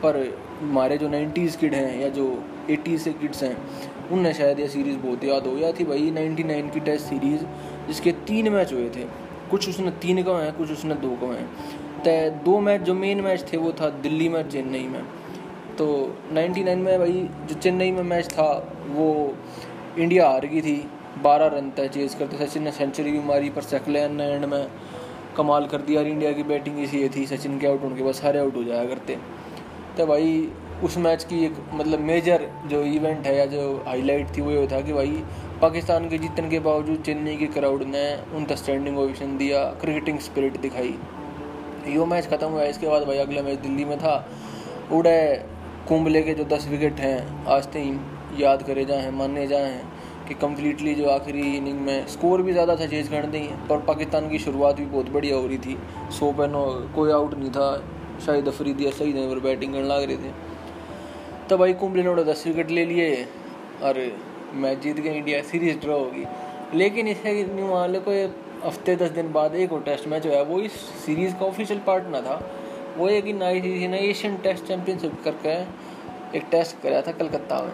पर 0.03 0.17
हमारे 0.61 0.97
जो 0.97 1.09
नाइन्टीज़ 1.09 1.57
किड 1.57 1.73
हैं 1.73 1.99
या 2.01 2.09
जो 2.09 2.27
एटीज़ 2.69 3.01
से 3.03 3.13
किड्स 3.13 3.43
हैं 3.43 3.55
उन्हें 4.11 4.33
शायद 4.33 4.59
यह 4.59 4.67
सीरीज़ 4.67 4.97
बहुत 4.99 5.23
याद 5.23 5.47
हो 5.47 5.55
गया 5.55 5.71
थी। 5.71 5.83
भाई 5.85 6.11
नाइन्टी 6.11 6.43
नाइन 6.43 6.69
की 6.69 6.79
टेस्ट 6.81 7.05
सीरीज़ 7.05 7.43
जिसके 7.87 8.11
तीन 8.27 8.51
मैच 8.51 8.73
हुए 8.73 8.89
थे, 8.89 9.05
कुछ 9.51 9.69
उसने 9.69 9.91
तीन 10.01 10.23
का 10.23 10.37
हैं, 10.37 10.53
कुछ 10.53 10.71
उसने 10.71 10.95
दो 10.97 11.15
का 11.21 11.33
हैं। 11.33 11.49
तो 11.99 12.11
दो 12.43 12.59
मैच 12.59 12.81
जो 12.81 12.93
मेन 12.93 13.21
मैच 13.21 13.45
थे 13.53 13.57
वो 13.57 13.71
था 13.71 13.89
दिल्ली 13.89 14.29
में 14.29 14.49
चेन्नई 14.49 14.87
में। 14.87 15.01
तो 15.77 15.85
99 16.33 16.75
में 16.75 16.99
भाई 16.99 17.27
जो 17.47 17.55
चेन्नई 17.55 17.91
में 17.91 18.03
मैच 18.03 18.31
था, 18.33 18.47
वो 18.87 19.35
इंडिया 19.97 20.27
हार 20.29 20.45
गई 20.45 20.61
थी, 20.61 20.75
बारह 21.23 21.47
रन 21.47 21.69
तय 21.69 21.87
चेज 21.87 22.13
करते 22.13 22.37
सचिन 22.37 22.63
ने 22.63 22.71
सेंचुरी 22.71 23.11
भी 23.11 23.19
मारी, 23.19 23.49
पर 23.49 23.61
सेकलैन 23.61 24.21
एंड 24.21 24.45
में 24.45 24.67
कमाल 25.37 25.65
कर 25.65 25.81
दिया 25.81 26.01
इंडिया 26.01 26.31
की 26.31 26.43
बैटिंग 26.43 26.79
इसी 26.79 27.07
थी, 27.09 27.25
सचिन 27.25 27.59
के 27.59 27.67
आउट 27.67 27.83
उनके 27.83 28.03
बाद 28.03 28.13
सारे 28.13 28.39
आउट 28.39 28.55
हो 28.55 28.63
जाया 28.63 28.85
करते। 28.85 29.17
तो 29.97 30.05
भाई 30.05 30.49
उस 30.83 30.97
मैच 30.97 31.23
की 31.23 31.43
एक 31.45 31.55
मतलब 31.73 31.99
मेजर 31.99 32.47
जो 32.65 32.81
इवेंट 32.83 33.25
है 33.27 33.37
या 33.37 33.45
जो 33.45 33.83
हाईलाइट 33.87 34.27
थी 34.37 34.41
वो 34.41 34.51
ये 34.51 34.67
था 34.67 34.81
कि 34.81 34.93
भाई 34.93 35.23
पाकिस्तान 35.61 36.09
के 36.09 36.17
जीतने 36.17 36.49
के 36.49 36.59
बावजूद 36.59 37.01
चेन्नई 37.01 37.35
की 37.35 37.47
क्राउड 37.47 37.83
ने 37.83 38.03
उन 38.35 38.45
तक 38.45 38.55
स्टैंडिंग 38.55 38.99
ओवेशन 38.99 39.37
दिया 39.37 39.63
क्रिकेटिंग 39.81 40.19
स्पिरिट 40.19 40.59
दिखाई। 40.61 40.95
यो 41.89 42.05
मैच 42.05 42.27
ख़त्म 42.27 42.47
हुआ, 42.47 42.63
इसके 42.65 42.87
बाद 42.87 43.03
भाई 43.03 43.17
अगला 43.17 43.41
मैच 43.41 43.59
दिल्ली 43.59 43.85
में 43.85 43.97
था। 43.97 44.15
उड़े 44.91 45.45
कुंबले 45.87 46.21
के 46.21 46.33
जो 46.33 46.43
दस 46.47 46.67
विकेट 46.67 46.99
हैं, 46.99 47.45
आज 47.47 47.67
तक 47.67 48.35
याद 48.39 48.63
करे 48.63 48.85
जाए, 48.85 49.11
माने 49.11 49.45
जाए 49.47 49.81
कि 50.27 50.33
कम्प्लीटली 50.37 50.93
जो 50.95 51.09
आखिरी 51.09 51.41
इनिंग 51.57 51.79
में 51.81 52.07
स्कोर 52.07 52.41
भी 52.41 52.51
ज़्यादा 52.53 52.75
था, 52.75 52.85
चेज 52.87 53.07
कर 53.07 53.25
दी 53.27 53.39
पर 53.69 53.77
पाकिस्तान 53.85 54.29
की 54.29 54.39
शुरुआत 54.39 54.75
भी 54.75 54.85
बहुत 54.87 55.09
बढ़िया 55.09 55.35
हो 55.35 55.47
रही 55.47 55.57
थी। 55.57 55.77
सो 56.11 56.31
पे 56.31 56.47
कोई 56.95 57.11
आउट 57.11 57.33
नहीं 57.33 57.51
था। 57.51 57.69
शायद 58.25 58.47
अफरीदी 58.47 58.91
सही 58.91 59.13
नहीं 59.13 59.29
पर 59.29 59.39
बैटिंग 59.39 59.73
करने 59.73 59.87
लग 59.87 60.03
रहे 60.03 60.17
थे। 60.17 60.31
तो 61.49 61.57
भाई 61.57 61.73
कुंबले 61.73 62.03
ने 62.03 62.23
दस 62.23 62.43
विकेट 62.47 62.71
ले 62.71 62.85
लिए 62.85 63.23
और 63.83 63.99
मैच 64.55 64.79
जीत 64.79 64.99
गए, 64.99 65.13
इंडिया 65.13 65.41
सीरीज़ 65.43 65.77
ड्रॉ 65.77 65.97
होगी। 65.99 66.25
लेकिन 66.73 67.07
इसे 67.07 67.43
मान 67.63 67.91
लो 67.91 67.99
कोई 67.99 68.25
हफ़्ते 68.65 68.95
दस 68.95 69.09
दिन 69.11 69.31
बाद 69.33 69.55
एक 69.55 69.73
और 69.73 69.81
टेस्ट 69.83 70.07
मैच 70.07 70.25
हुआ 70.27 70.41
वो 70.43 70.59
इस 70.61 70.71
सीरीज़ 71.05 71.35
का 71.35 71.45
ऑफिशियल 71.45 71.79
पार्ट 71.79 72.07
ना 72.07 72.21
था। 72.21 72.41
वो 72.97 73.07
एक 73.09 73.25
ही 73.25 73.33
नाई 73.33 73.61
थी 73.61 73.87
ना 73.87 73.97
एशियन 73.97 74.35
टेस्ट 74.37 74.65
चैम्पियनशिप 74.65 75.21
करके 75.25 75.57
एक 76.37 76.45
टेस्ट 76.51 76.81
कराया 76.83 77.01
था 77.01 77.11
कलकत्ता 77.13 77.61
में। 77.63 77.73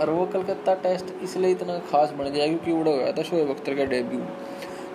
और 0.00 0.10
वो 0.10 0.26
कलकत्ता 0.26 0.74
टेस्ट 0.82 1.12
इसलिए 1.22 1.50
इतना 1.50 1.78
खास 1.90 2.10
बन 2.18 2.30
गया 2.30 2.46
क्योंकि 2.46 2.72
उड़ा 2.72 2.90
हुआ 2.90 3.10
था 3.12 3.22
शोएब 3.22 3.50
अख्तर 3.50 3.74
का 3.74 3.84
डेब्यू 3.86 4.20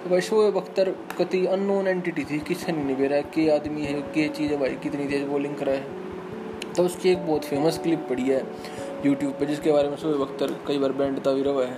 तो 0.03 0.09
भाई 0.09 0.21
शोएब 0.21 0.57
अख्तर 0.57 0.89
कति 1.17 1.45
अननोन 1.47 1.87
एंटिटी 1.87 2.23
थी, 2.23 2.39
किससे 2.39 2.71
नहीं 2.71 2.85
निभे 2.85 3.07
रहा, 3.07 3.21
के 3.33 3.49
आदमी 3.49 3.81
है, 3.81 3.93
के 3.93 4.27
चीज़ 4.29 4.51
है 4.51 4.57
भाई, 4.59 4.75
कितनी 4.83 5.07
तेज 5.07 5.23
बॉलिंग 5.27 5.55
करा 5.55 5.73
है। 5.73 6.73
तो 6.73 6.83
उसकी 6.83 7.09
एक 7.09 7.25
बहुत 7.27 7.45
फ़ेमस 7.45 7.77
क्लिप 7.83 8.05
पड़ी 8.09 8.23
है 8.23 8.43
यूट्यूब 9.05 9.31
पर 9.31 9.45
जिसके 9.45 9.71
बारे 9.71 9.89
में 9.89 9.97
शोएब 9.97 10.21
अख्तर 10.21 10.55
कई 10.67 10.77
बार 10.77 10.91
बैंड 10.93 11.19
भी 11.19 11.49
हुआ 11.49 11.65
है। 11.65 11.77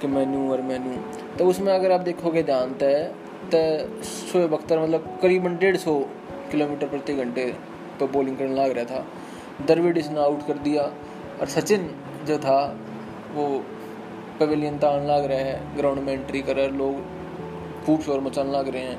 कि 0.00 0.06
मैनू 0.06 0.50
और 0.52 0.60
मैनू। 0.62 0.96
तो 1.38 1.46
उसमें 1.46 1.72
अगर 1.72 1.92
आप 1.92 2.00
देखोगे 2.02 2.42
जानता 2.42 2.86
है 2.86 3.04
तो 3.46 4.02
शोएब 4.04 4.54
अख्तर 4.54 4.78
मतलब 4.78 5.18
करीबन 5.22 5.56
डेढ़ 5.56 5.76
सौ 5.76 5.98
किलोमीटर 6.50 6.88
प्रति 6.88 7.14
घंटे 7.14 7.46
पर 8.00 8.06
बॉलिंग 8.08 8.36
करने 8.36 8.54
लग 8.54 8.76
रहा 8.76 8.84
था। 8.86 9.04
द्रविड 9.66 9.98
इसने 9.98 10.20
आउट 10.20 10.46
कर 10.46 10.58
दिया। 10.60 10.82
और 11.40 11.48
सचिन 11.48 11.90
जो 12.26 12.38
था, 12.38 12.60
वो 13.34 13.46
पवेलियन 14.40 14.78
तान 14.78 15.06
लग 15.06 15.24
रहे 15.24 15.42
हैं 15.42 15.76
ग्राउंड 15.76 15.98
में 15.98 16.12
एंट्री 16.12 16.40
कर 16.42 16.56
रहे 16.56 16.68
लोग 16.70 17.84
खूब 17.86 18.00
शोर 18.00 18.20
मचाने 18.20 18.52
लग 18.52 18.68
रहे 18.68 18.82
हैं। 18.82 18.98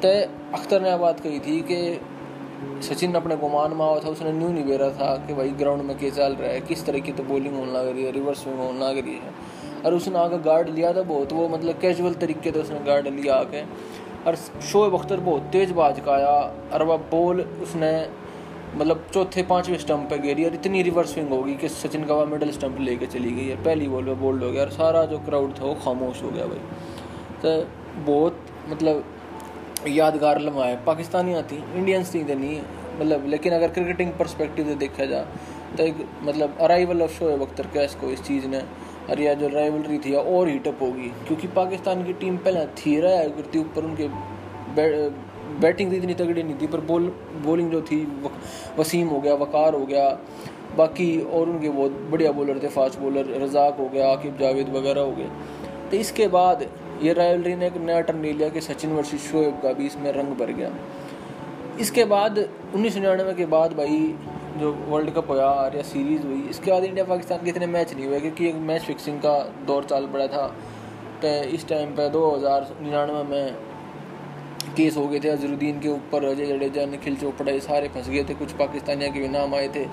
तो 0.00 0.08
अख्तर 0.58 0.82
ने 0.82 0.96
बात 0.98 1.20
कही 1.20 1.38
थी 1.40 1.60
कि 1.70 2.00
सचिन 2.88 3.14
अपने 3.14 3.36
गुमान 3.36 3.72
में 3.72 3.84
आया 3.86 3.98
था, 4.00 4.08
उसने 4.08 4.32
न्यू 4.32 4.48
नहीं 4.48 4.64
बेरा 4.64 4.88
था 4.90 5.14
कि 5.26 5.34
भाई 5.34 5.48
ग्राउंड 5.58 5.82
में 5.82 5.96
क्या 5.98 6.10
चल 6.10 6.32
रहा 6.34 6.50
है, 6.50 6.60
किस 6.60 6.84
तरह 6.86 6.98
की 6.98 7.12
तो 7.12 7.22
बॉलिंग 7.24 7.54
होने 7.56 7.72
लग 7.72 7.88
रही 7.88 8.04
है 8.04 8.12
रिवर्स 8.12 8.42
स्विंग 8.42 8.58
होने 8.58 8.78
लग 8.80 8.98
रही 8.98 9.14
है। 9.14 9.32
और 9.84 9.94
उसने 9.94 10.18
आगे 10.18 10.38
गार्ड 10.40 10.68
लिया 10.68 10.92
था 10.92 11.02
बहुत, 11.04 11.32
वो 11.32 11.48
मतलब 11.48 11.78
कैजुअल 11.80 12.14
तरीके 12.16 12.52
से 12.52 12.60
उसने 12.60 12.80
गार्ड 12.86 13.08
लिया 13.10 13.34
आके। 13.36 13.62
और 14.26 14.36
शोएब 14.62 14.94
अख्तर 14.94 15.20
बहुत 15.20 15.42
तेज 15.52 15.70
बाज 15.72 16.00
का 16.00 16.12
आया, 16.12 16.32
और 16.72 16.82
वह 16.82 16.96
बॉल 17.10 17.40
उसने 17.40 17.92
मतलब 18.74 19.04
चौथे, 19.14 19.42
पाँचवें 19.44 19.78
स्टंप 19.78 20.08
पे 20.10 20.18
गिरी 20.18 20.44
और 20.44 20.54
इतनी 20.54 20.82
रिवर्स 20.82 21.12
स्विंग 21.12 21.28
होगी 21.28 21.54
कि 21.54 21.68
सचिन 21.70 22.04
का 22.04 22.14
वह 22.14 22.24
मिडल 22.26 22.50
स्टंप 22.50 22.80
लेके 22.80 23.06
चली 23.08 23.30
गई 23.32 23.46
है 23.46 23.62
पहली 23.64 23.88
बॉल 23.88 24.04
पे 24.04 24.14
बोल्ड 24.16 24.42
हो 24.44 24.50
गया, 24.52 24.62
और 24.62 24.70
सारा 24.72 25.04
जो 25.04 25.18
क्राउड 25.20 25.58
था 25.60 25.64
वो 25.64 25.74
खामोश 25.84 26.22
हो 26.22 26.30
गया 26.30 26.46
भाई। 26.46 26.58
तो 27.42 28.02
बहुत 28.04 28.44
मतलब 28.68 29.04
यादगार 29.88 30.40
लम्हा 30.40 30.64
है। 30.64 30.76
पाकिस्तानी 30.84 31.34
आती 31.34 31.56
इंडियंस 31.56 32.14
थी 32.14 32.22
तो 32.24 32.34
नहीं 32.34 32.60
मतलब 33.00 33.26
लेकिन 33.28 33.52
अगर 33.52 33.68
क्रिकेटिंग 33.70 34.12
परस्पेक्टिव 34.12 34.66
से 34.66 34.74
देखा 34.76 35.04
जाए 35.04 35.26
तो 35.76 35.82
एक 35.82 36.06
मतलब 36.22 36.56
arrival 36.60 37.02
of 37.02 37.10
Shoaib 37.10 37.42
Akhtar 37.42 37.66
case 37.74 37.94
को 37.94 38.10
इस 38.10 38.22
चीज़ 38.22 38.46
ने 38.46 38.62
और 39.10 39.20
यह 39.20 39.34
जो 39.34 39.48
राइवलरी 39.48 39.98
थी 39.98 40.14
और 40.14 40.48
हीटअप 40.48 40.82
होगी? 40.82 41.08
क्योंकि 41.26 41.48
पाकिस्तान 41.56 42.04
की 42.04 42.12
टीम 42.14 42.36
पहले 42.38 42.66
थी 42.76 42.98
रहा 43.00 43.24
करती 43.30 43.58
ऊपर 43.58 43.84
उनके 43.84 44.08
बैटिंग 45.60 45.94
इतनी 45.94 46.14
तगड़ी 46.14 46.42
नहीं 46.42 46.54
थी, 46.60 46.66
पर 46.66 46.80
बॉल 46.82 47.12
बॉलिंग 47.44 47.70
जो 47.70 47.80
थी 47.82 47.96
वसीम 48.78 49.08
हो 49.08 49.20
गया, 49.20 49.34
वकार 49.36 49.74
हो 49.74 49.84
गया, 49.86 50.08
बाकी 50.76 51.20
और 51.20 51.48
उनके 51.48 51.68
बहुत 51.68 51.92
बढ़िया 52.10 52.32
बॉलर 52.32 52.62
थे 52.62 52.68
फास्ट 52.68 52.98
बॉलर 52.98 53.34
रजाक 53.42 53.76
हो 53.78 53.88
गया, 53.88 54.08
आकिब 54.08 54.38
जावेद 54.38 54.68
वगैरह 54.68 55.00
हो 55.00 55.12
गए। 55.12 55.28
तो 55.90 55.96
इसके 55.96 56.28
बाद 56.28 56.66
ये 57.02 57.12
रायलरी 57.12 57.54
ने 57.54 57.66
एक 57.66 57.76
नया 57.78 58.00
टर्न 58.00 58.22
ले 58.22 58.32
लिया 58.32 58.48
कि 58.48 58.60
सचिन 58.60 58.92
वर्सेस 58.92 59.30
शोएब 59.30 59.60
का 59.62 59.72
भी 59.72 59.86
इसमें 59.86 60.10
रंग 60.12 60.34
भर 60.36 60.52
गया। 60.52 60.70
इसके 61.80 62.04
बाद 62.04 62.38
उन्नीस 62.74 62.94
सौ 62.94 63.00
निन्यानवे 63.00 63.32
के 63.34 63.46
बाद 63.46 63.72
भाई 63.72 63.98
जो 64.58 64.72
वर्ल्ड 64.88 65.10
कप 65.10 65.30
हुआ 65.30 65.44
और 65.44 65.76
या 65.76 65.82
सीरीज़ 65.84 66.22
हुई, 66.22 66.40
इसके 66.50 66.70
बाद 66.70 66.84
इंडिया 66.84 67.04
पाकिस्तान 67.04 67.44
के 67.44 67.50
इतने 67.50 67.66
मैच 67.68 67.94
नहीं 67.94 68.06
हुए, 68.06 68.20
क्योंकि 68.20 68.48
एक 68.48 68.54
मैच 68.64 68.82
फिक्सिंग 68.82 69.18
का 69.20 69.38
दौर 69.66 69.84
चल 69.84 70.06
पड़ा 70.06 70.26
था। 70.26 70.46
तो 71.22 71.28
इस 71.50 71.66
टाइम 71.68 71.90
पे 71.96 72.08
दो 72.10 72.30
हज़ार 72.30 72.68
निन्यानवे 72.82 73.22
में 73.24 73.54
केस 74.76 74.96
हो 74.96 75.06
गए 75.08 75.20
थे 75.20 75.28
अजरुद्दीन 75.28 75.80
के 75.80 75.88
ऊपर, 75.88 76.24
अजय 76.24 76.46
जडेजा, 76.46 76.84
निखिल 76.86 77.16
चोपड़ा, 77.16 77.50
ये 77.52 77.60
सारे 77.60 77.88
फंस 77.88 78.08
गए 78.08 78.24
थे, 78.24 78.34
कुछ 78.34 78.52
पाकिस्तानियों 78.56 79.12
के 79.12 79.20
भी 79.20 79.28
नाम 79.28 79.54
आए 79.54 79.68
थे। 79.68 79.84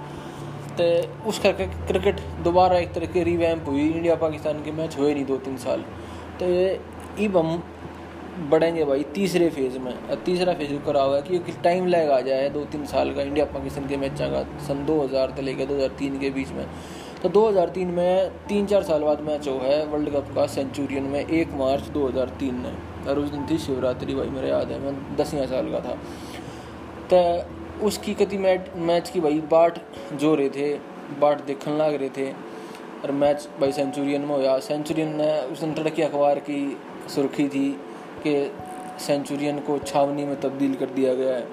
तो 0.79 0.85
उस 1.29 1.39
करके 1.39 1.65
क्रिकेट 1.87 2.19
दोबारा 2.43 2.77
एक 2.77 2.93
तरह 2.93 3.05
की 3.13 3.23
रिवैम्प 3.23 3.67
हुई 3.67 3.87
इंडिया 3.87 4.15
पाकिस्तान 4.17 4.63
के 4.63 4.71
मैच 4.71 4.97
हुए 4.97 5.13
नहीं 5.13 5.25
दो 5.25 5.37
तीन 5.45 5.57
साल। 5.57 5.83
तो 6.39 6.45
ये 6.45 7.27
हम 7.27 7.63
बढ़ेंगे 8.37 8.85
भाई, 8.85 9.03
तीसरे 9.03 9.49
फ़ेज़ 9.49 9.79
में। 9.79 10.23
तीसरा 10.25 10.53
फ़ेज़ 10.53 10.85
करा 10.85 11.01
हुआ 11.01 11.15
है 11.15 11.21
कि 11.21 11.39
टाइम 11.63 11.87
लैग 11.87 12.09
आ 12.09 12.21
जाए 12.21 12.49
दो 12.49 12.65
तीन 12.65 12.85
साल 12.85 13.13
का 13.13 13.21
इंडिया 13.21 13.45
पाकिस्तान 13.45 13.87
के 13.87 13.97
मैच 13.97 14.11
का, 14.21 14.43
सन 14.43 14.85
2000 14.85 15.33
से 15.35 15.41
लेकर 15.41 15.65
2003 15.65 16.19
के 16.19 16.29
बीच 16.29 16.49
में। 16.49 16.67
तो 17.23 17.29
2003 17.29 17.87
में 17.87 18.29
तीन 18.29 18.65
चार 18.65 18.83
साल 18.83 19.03
बाद 19.03 19.21
मैच 19.21 19.47
हुआ 19.47 19.61
है 19.61 19.85
वर्ल्ड 19.85 20.09
कप 20.09 20.27
का 20.35 20.47
सेंचुरियन 20.47 21.03
में, 21.03 21.27
एक 21.27 21.53
मार्च 21.53 21.83
2003 21.83 22.53
में। 22.53 22.73
और 23.07 23.19
उस 23.19 23.29
दिन 23.29 23.47
थी 23.51 23.57
शिवरात्रि 23.57 24.15
भाई, 24.15 24.27
मेरे 24.27 24.49
याद 24.49 24.71
है, 24.71 24.79
मैं 24.79 25.15
दसियाँ 25.15 25.45
साल 25.45 25.71
का 25.71 25.79
था। 25.79 25.97
तो 27.13 27.47
उसकी 27.85 28.13
कति 28.13 28.37
मैच 28.37 28.65
मैच 28.75 29.09
की 29.09 29.19
भाई 29.19 29.33
बाट 29.33 29.79
जो 30.13 30.35
रहे 30.35 30.49
थे, 30.49 30.73
बाट 31.19 31.45
देखने 31.45 31.77
लग 31.77 31.93
रहे 31.93 32.09
थे। 32.09 32.31
और 32.97 33.11
मैच 33.11 33.49
भाई 33.61 33.71
सेंचुरियन 33.71 34.21
में 34.21 34.35
होया। 34.35 34.59
सेंचुरियन 34.59 35.15
ने 35.15 35.41
उस 35.41 35.59
दिन 35.59 35.73
तड़की 35.73 36.01
अखबार 36.01 36.39
की 36.39 36.77
सुर्खी 37.15 37.47
थी 37.47 37.79
कि 38.23 38.51
सेंचुरियन 38.99 39.59
को 39.59 39.79
छावनी 39.79 40.25
में 40.25 40.41
तब्दील 40.41 40.75
कर 40.75 40.85
दिया 40.85 41.13
गया 41.13 41.35
है। 41.35 41.47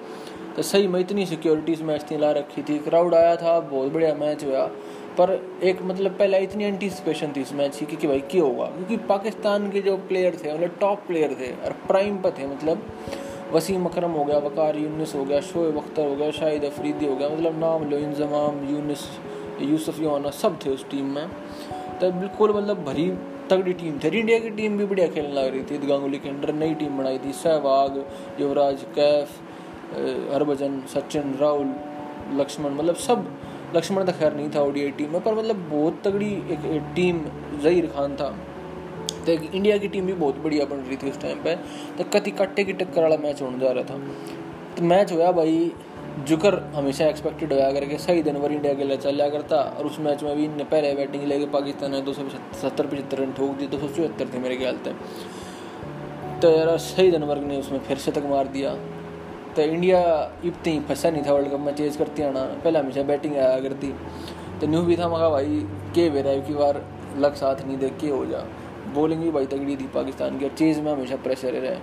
तो 0.56 0.62
सही, 0.62 0.88
में 0.88 1.00
इतनी 1.00 1.26
सिक्योरिटीज़ 1.26 1.82
मैच 1.82 2.04
थी 2.10 2.16
ला 2.16 2.30
रखी 2.30 2.62
थी। 2.62 2.78
क्राउड 2.78 3.14
आया 3.14 3.36
था, 3.36 3.60
बहुत 3.60 3.92
बढ़िया 3.92 4.14
मैच 4.14 4.44
हुआ। 4.44 4.66
पर 5.18 5.58
एक 5.62 5.82
मतलब 5.82 6.10
पहले 6.10 6.38
इतनी 6.38 6.64
एंटीसिपेशन 6.64 7.32
थी 7.36 7.40
इस 7.40 7.52
मैच 7.52 7.78
की 7.78 7.96
कि 7.96 8.06
भाई 8.06 8.20
क्या 8.20 8.42
होगा? 8.42 8.64
क्योंकि 8.64 8.96
पाकिस्तान 8.96 9.70
के 9.70 9.80
जो 9.80 9.96
प्लेयर 9.96 10.40
थे 10.44 10.54
मतलब 10.54 10.76
टॉप 10.80 10.98
प्लेयर 11.06 11.34
थे 11.34 11.66
और 11.66 11.72
प्राइम 11.72 12.16
पर 12.16 12.30
थे 12.30 12.46
मतलब 12.46 12.86
वसीम 13.52 13.86
अकरम 13.86 14.10
हो 14.10 14.24
गया, 14.24 14.38
वकार 14.38 14.76
यूनिस 14.76 15.14
हो 15.14 15.24
गया, 15.24 15.40
शोएब 15.40 15.78
अख्तर 15.78 16.06
हो 16.06 16.16
गया, 16.16 16.30
शाहिद 16.30 16.64
अफरीदी 16.64 17.06
हो 17.06 17.16
गया 17.16 17.28
मतलब 17.28 17.58
नाम 17.58 17.90
लो, 17.90 17.96
इंजमाम, 17.96 18.74
यूनिस, 18.74 18.98
यूसुफ 19.60 20.00
योना 20.00 20.30
सब 20.30 20.58
थे 20.66 20.70
उस 20.70 20.90
टीम 20.90 21.04
में। 21.04 21.28
तो 22.00 22.12
बिल्कुल 22.12 22.52
मतलब 22.52 22.84
भरी 22.84 23.12
तगड़ी 23.54 23.72
टीम 23.74 23.98
थी। 23.98 24.18
इंडिया 24.18 24.38
की 24.38 24.50
टीम 24.50 24.78
भी 24.78 24.84
बढ़िया 24.84 25.08
खेलने 25.08 25.32
लग 25.32 25.50
रही 25.52 25.62
थी। 25.62 25.86
गांगुली 25.86 26.18
के 26.18 26.28
अंडर 26.28 26.52
नई 26.54 26.74
टीम 26.74 26.98
बनाई 26.98 27.18
थी। 27.18 27.32
सहवाग 27.34 28.04
युवराज 28.40 28.84
कैफ 28.94 29.40
हरभजन 30.32 30.80
सचिन 30.88 31.34
राहुल 31.40 31.74
लक्ष्मण 32.32 32.74
मतलब 32.74 32.94
सब 32.98 33.26
लक्ष्मण 33.76 34.04
तो 34.04 34.12
खैर 34.12 34.34
नहीं 34.34 34.50
था 34.50 34.60
ओडीआई 34.62 34.90
टीम 34.90 35.12
में 35.12 35.20
पर 35.20 35.34
मतलब 35.34 35.56
बहुत 35.70 36.00
तगड़ी 36.04 36.26
एक, 36.26 36.92
टीम 36.96 37.20
जहीर 37.62 37.86
खान 37.86 38.16
था। 38.16 38.28
तो 39.26 39.32
इंडिया 39.32 39.76
की 39.78 39.88
टीम 39.88 40.06
भी 40.06 40.12
बहुत 40.14 40.38
बढ़िया 40.38 40.64
बन 40.64 40.76
रही 40.78 40.96
थी 40.96 41.10
उस 41.10 41.20
टाइम 41.20 41.42
पे। 41.42 41.54
तो 41.98 42.04
कति 42.14 42.30
कट्टे 42.30 42.64
की 42.64 42.72
टक्कर 42.72 43.02
वाला 43.02 43.16
मैच 43.16 43.42
होने 43.42 43.58
जा 43.58 43.70
रहा 43.70 43.84
था। 43.84 43.98
तो 44.76 44.82
मैच 44.84 45.12
हुआ 45.12 45.30
भाई 45.32 45.72
जुकर 46.18 46.58
हमेशा 46.74 47.06
एक्सपेक्टेड 47.06 47.52
होया 47.52 47.72
करके 47.72 47.98
सही 47.98 48.22
दिन 48.22 48.38
भर 48.38 48.52
इंडिया 48.52 48.74
के 48.74 48.84
लिए 48.84 48.96
चल 48.96 49.30
करता 49.30 49.56
और 49.56 49.86
उस 49.86 49.98
मैच 50.00 50.22
में 50.22 50.36
भी 50.36 50.44
इनने 50.44 50.64
पहले 50.64 50.94
बैटिंग 50.94 51.24
लेके 51.24 51.46
पाकिस्तान 51.46 51.90
ने 51.90 52.00
दो 52.00 52.12
सौ 52.12 52.22
सत्तर 52.62 52.86
पचहत्तर, 52.86 53.18
रन 53.18 53.32
ठोक 53.32 53.50
दिए, 53.50 53.68
दो 53.68 53.78
सौ 53.78 53.88
चौहत्तर 53.88 54.28
थे 54.34 54.38
मेरे 54.38 54.56
ख्याल 54.56 54.76
से। 54.76 54.92
तो 56.40 56.50
यार, 56.50 56.78
सही 56.78 57.10
जनवर्ग 57.10 57.42
ने 57.42 57.58
उसमें 57.58 57.78
फिर 57.78 57.96
से 57.96 58.12
तक 58.12 58.22
मार 58.24 58.48
दिया। 58.48 58.74
तो 59.56 59.62
इंडिया 59.62 60.32
इतनी 60.44 60.80
फंसा 60.80 61.10
नहीं 61.10 61.22
था 61.22 61.32
वर्ल्ड 61.32 61.48
कप 61.48 61.60
में 61.60 61.74
चेज 61.74 61.96
करती 61.96 62.22
आना। 62.22 62.44
पहले 62.44 62.78
हमेशा 62.78 63.02
बैटिंग 63.02 63.36
आया 63.36 63.60
करती। 63.60 63.94
तो 64.60 64.66
न्यू 64.66 64.82
भी 64.82 64.96
था 64.96 65.08
मगा 65.08 65.30
भाई, 65.30 65.66
के 65.94 66.10
बेरा 66.10 66.36
की 66.36 66.54
बार 66.54 66.84
लग 67.18 67.34
साथ 67.34 67.66
नहीं 67.66 67.78
देख 67.78 67.96
के 68.00 68.08
हो 68.08 68.26
जा। 68.26 68.44
बॉलिंग 68.94 69.22
भी 69.22 69.30
भाई 69.30 69.46
तगड़ी 69.46 69.76
थी 69.76 69.84
पाकिस्तान 69.84 70.38
की, 70.38 70.44
और 70.44 70.50
चेज 70.50 70.80
में 70.80 70.92
हमेशा 70.92 71.16
प्रेशर 71.16 71.52
रहे। 71.52 71.76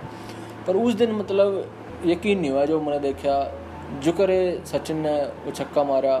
पर 0.66 0.76
उस 0.76 0.94
दिन 0.94 1.12
मतलब 1.12 1.72
यकीन 2.06 2.40
नहीं 2.40 2.50
हुआ, 2.50 2.64
जो 2.64 2.80
मैंने 2.80 2.98
देखा 2.98 3.58
जो 4.00 4.12
करे 4.12 4.62
सचिन 4.66 4.96
ने 4.96 5.18
वो 5.44 5.50
छक्का 5.50 5.84
मारा 5.84 6.16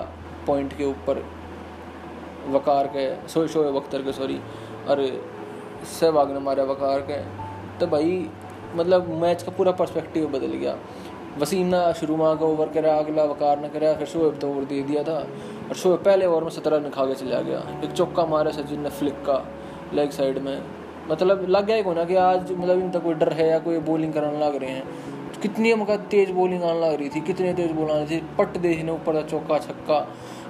पॉइंट 0.46 0.76
के 0.78 0.84
ऊपर 0.84 1.24
वकार 2.48 2.86
के 2.86 3.28
सो 3.28 3.46
शोएब 3.46 3.76
अख्तर 3.76 4.02
के 4.02 4.12
सॉरी 4.12 4.40
और 4.88 5.22
सहवाग 6.00 6.30
ने 6.30 6.38
मारा 6.38 6.64
वकार 6.64 7.00
के। 7.00 7.16
तो 7.78 7.86
भाई 7.86 8.28
मतलब 8.76 9.08
मैच 9.08 9.42
का 9.42 9.52
पूरा 9.52 9.72
पर्सपेक्टिव 9.72 10.26
बदल 10.26 10.54
गया। 10.56 10.76
वसीम 11.38 11.66
ने 11.66 11.94
शुरू 11.94 12.16
में 12.16 12.38
का 12.38 12.46
ओवर 12.46 12.68
करा, 12.68 12.94
अगला 12.94 13.24
वकार 13.24 13.60
ने 13.60 13.68
करा, 13.68 13.94
फिर 13.94 14.06
शोएब 14.06 14.38
तो 14.38 14.50
ओवर 14.50 14.64
दे 14.64 14.82
दिया 14.82 15.02
था। 15.02 15.18
और 15.68 15.74
शोएब 15.74 16.02
पहले 16.04 16.26
ओवर 16.26 16.44
में 16.44 16.50
सत्रह 16.50 16.76
रन 16.76 16.90
खा 16.90 17.06
के 17.06 17.14
चला 17.14 17.40
गया। 17.40 17.80
एक 17.84 17.92
चौका 17.92 18.26
मारा 18.26 18.50
सचिन 18.50 18.80
ने 18.80 18.90
फ्लिक 18.90 19.14
का 19.14 19.44
लेग 19.94 20.10
साइड 20.10 20.38
में। 20.38 20.62
मतलब 21.10 21.46
लग 21.48 21.66
गया 21.66 21.76
ही 21.76 21.94
ना 21.94 22.04
कि 22.04 22.16
आज 22.16 22.52
मतलब 22.52 22.78
इनका 22.78 22.98
कोई 22.98 23.14
डर 23.14 23.32
है 23.32 23.48
या 23.48 23.58
कोई 23.58 23.78
बॉलिंग 23.78 24.12
कराने 24.12 24.38
लग 24.38 24.56
रहे 24.56 24.70
हैं। 24.70 24.84
कितनी 25.42 25.74
मका 25.74 25.96
तेज 25.96 26.30
बॉलिंग 26.30 26.62
आने 26.62 26.80
लग 26.80 26.94
रही 26.94 27.08
थी, 27.08 27.20
कितनी 27.20 27.52
तेज 27.52 27.70
बॉल 27.70 27.90
आनी 27.90 28.06
थी। 28.06 28.20
पट 28.38 28.56
दे 28.58 28.74
ने 28.82 28.92
ऊपर 28.92 29.12
का 29.12 29.22
चौका, 29.22 29.58
छक्का। 29.58 29.98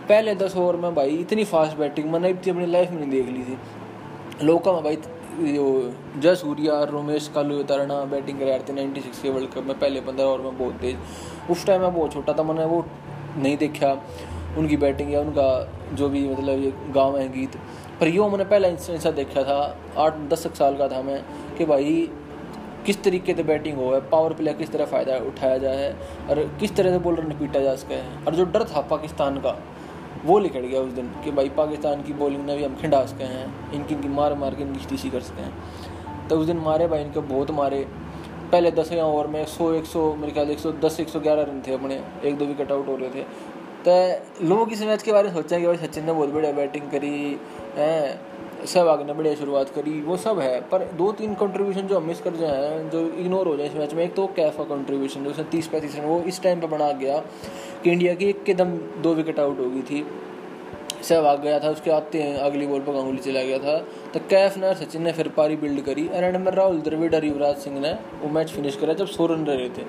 पहले 0.08 0.34
दस 0.34 0.56
ओवर 0.56 0.76
में 0.76 0.94
भाई 0.94 1.16
इतनी 1.16 1.44
फास्ट 1.44 1.76
बैटिंग 1.76 2.10
मैंने 2.10 2.30
इतनी 2.30 2.52
अपनी 2.52 2.66
लाइफ 2.66 2.90
में 2.90 2.98
नहीं 3.00 3.10
देख 3.10 3.26
ली 3.26 3.42
थी। 3.42 4.46
लोका 4.46 4.72
में 4.72 4.82
भाई 4.84 4.96
जो 5.54 5.94
जय 6.18 6.34
सूर्या, 6.34 6.82
रोमेश, 6.82 7.28
कालू, 7.34 7.62
तरना 7.62 8.04
बैटिंग 8.04 8.38
कर 8.38 8.44
रहे 8.44 8.58
थे 8.58 8.72
नाइन्टी 8.72 9.00
सिक्स 9.00 9.22
के 9.22 9.30
वर्ल्ड 9.30 9.50
कप 9.50 9.62
में 9.62 9.78
पहले 9.78 10.00
पंद्रह 10.00 10.26
ओवर 10.26 10.40
में 10.40 10.58
बहुत 10.58 10.74
तेज। 10.74 10.96
उस 11.50 11.66
टाइम 11.66 11.80
मैं 11.80 11.94
बहुत 11.94 12.12
छोटा 12.12 12.32
था, 12.32 12.42
मैंने 12.42 12.64
वो 12.64 12.84
नहीं 13.38 13.56
देखा। 13.56 13.92
उनकी 14.58 14.76
बैटिंग 14.76 15.12
या 15.12 15.20
उनका 15.20 15.72
जो 15.92 16.08
भी 16.08 16.28
मतलब 16.28 16.58
ये 16.58 16.72
गाँव 16.90 17.18
है 17.18 17.28
गीत। 17.32 17.56
पर 18.00 18.08
यो 18.08 18.28
मैंने 18.28 18.44
पहला 18.44 18.68
इंस्टेंस 18.68 19.06
देखा 19.06 19.42
था, 19.42 19.78
आठ, 19.98 20.16
दस 20.28 20.46
साल 20.58 20.76
का 20.76 20.88
था 20.88 21.02
मैं, 21.02 21.22
कि 21.58 21.64
भाई 21.64 22.10
किस 22.86 23.02
तरीके 23.04 23.34
से 23.34 23.42
बैटिंग 23.42 23.76
हो 23.76 23.92
है 23.94 24.00
पावर 24.10 24.32
प्ले 24.32 24.52
किस 24.54 24.72
तरह 24.72 24.86
फ़ायदा 24.86 25.16
उठाया 25.26 25.58
जाए 25.58 25.90
और 26.30 26.42
किस 26.60 26.74
तरह 26.76 26.90
से 26.90 26.98
बॉलर 26.98 27.24
ने 27.24 27.34
पीटा 27.34 27.60
जा 27.60 27.74
सके 27.74 28.00
और 28.24 28.34
जो 28.34 28.44
डर 28.44 28.64
था 28.64 28.80
पाकिस्तान 28.80 29.36
का, 29.36 29.56
वो 30.24 30.38
निकल 30.38 30.60
गया 30.60 30.80
उस 30.80 30.92
दिन 30.92 31.08
कि 31.24 31.30
भाई 31.30 31.48
पाकिस्तान 31.48 32.02
की 32.02 32.12
बॉलिंग 32.12 32.44
ने 32.46 32.56
भी 32.56 32.64
हम 32.64 32.76
खिंडा 32.76 33.04
सके 33.06 33.24
हैं, 33.24 33.72
इनकी 33.72 33.94
इनकी 33.94 34.08
मार 34.08 34.34
मार 34.34 34.54
के 34.54 34.62
इनकी 34.62 34.86
टीसी 34.88 35.10
कर 35.10 35.20
सके 35.20 35.42
हैं। 35.42 36.28
तो 36.28 36.38
उस 36.38 36.46
दिन 36.46 36.56
मारे 36.56 36.86
भाई, 36.86 37.02
इनके 37.02 37.20
बहुत 37.20 37.50
मारे। 37.50 37.86
पहले 38.52 38.70
दस 38.70 38.92
ओवर 38.92 39.26
में 39.26 39.44
सौ, 39.44 39.72
एक 39.72 39.84
सौ, 39.84 40.14
मेरे 40.14 40.32
ख्याल 40.32 40.50
एक 40.50 40.58
सौ 40.58 40.72
दस, 40.72 41.00
एक 41.00 41.08
सौ 41.08 41.20
ग्यारह 41.20 41.42
रन 41.42 41.62
थे 41.66 41.74
अपने, 41.74 42.02
एक 42.24 42.38
दो 42.38 42.44
विकेट 42.44 42.72
आउट 42.72 42.88
हो 42.88 42.96
रहे 42.96 43.10
थे। 43.10 43.22
तो 43.86 44.46
लोग 44.46 44.72
इस 44.72 44.82
मैच 44.82 45.02
के 45.02 45.12
बारे 45.12 45.28
में 45.28 45.34
सोचा 45.34 45.58
कि 45.58 45.66
भाई 45.66 45.76
सचिन 45.76 46.04
ने 46.04 46.12
बहुत 46.12 46.28
बढ़िया 46.28 46.52
बैटिंग 46.52 46.90
करी, 46.90 47.40
है। 47.76 48.20
सहवाग 48.64 49.02
ने 49.06 49.12
बढ़िया 49.12 49.34
शुरुआत 49.34 49.70
करी, 49.70 50.00
वो 50.00 50.16
सब 50.16 50.38
है, 50.38 50.60
पर 50.62 50.84
दो 50.96 51.10
तीन 51.12 51.34
कंट्रीब्यूशन 51.34 51.86
जो 51.86 51.96
हम 51.96 52.06
मिस 52.06 52.20
कर 52.20 52.36
जाए 52.36 52.88
जो 52.92 53.00
इग्नोर 53.10 53.48
हो 53.48 53.56
जाए 53.56 53.66
इस 53.66 53.74
मैच 53.74 53.94
में, 53.94 54.04
एक 54.04 54.14
तो 54.14 54.26
कैफ 54.36 54.56
का 54.58 54.64
कंट्रीब्यूशन 54.66 55.24
जो 55.24 55.30
उसने 55.30 55.44
तीस 55.50 55.68
पैंतीस 55.68 55.96
रन, 55.96 56.04
वो 56.04 56.20
इस 56.22 56.42
टाइम 56.42 56.60
पे 56.60 56.66
बना 56.68 56.90
गया 56.94 57.18
कि 57.84 57.90
इंडिया 57.90 58.14
की 58.14 58.24
एक 58.24 58.42
के 58.44 58.54
दम 58.54 58.76
दो 59.02 59.14
विकेट 59.14 59.40
आउट 59.40 59.58
हो 59.58 59.70
गई 59.70 59.82
थी। 59.82 60.04
सहवाग 61.02 61.40
गया 61.42 61.58
था, 61.60 61.70
उसके 61.70 61.90
आते 61.90 62.22
हैं 62.22 62.36
अगली 62.38 62.66
बॉल 62.66 62.80
पर 62.80 62.92
गांगुली 62.92 63.18
चला 63.20 63.42
गया 63.42 63.58
था। 63.58 63.78
तो 64.14 64.20
कैफ 64.30 64.56
ने 64.58 64.74
सचिन 64.74 65.02
ने 65.02 65.12
फिर 65.12 65.28
पारी 65.28 65.56
बिल्ड 65.56 65.80
करी 65.84 66.08
एंड 66.12 66.36
में 66.36 66.50
राहुल 66.52 66.80
द्रविड 66.80 67.14
और 67.14 67.24
युवराज 67.24 67.56
सिंह 67.58 67.80
ने 67.80 67.92
वो 68.22 68.28
मैच 68.28 68.50
फिनिश 68.50 68.76
करा 68.76 68.92
जब 68.94 69.06
सौ 69.08 69.26
रन 69.26 69.44
रहे 69.46 69.68
थे। 69.68 69.84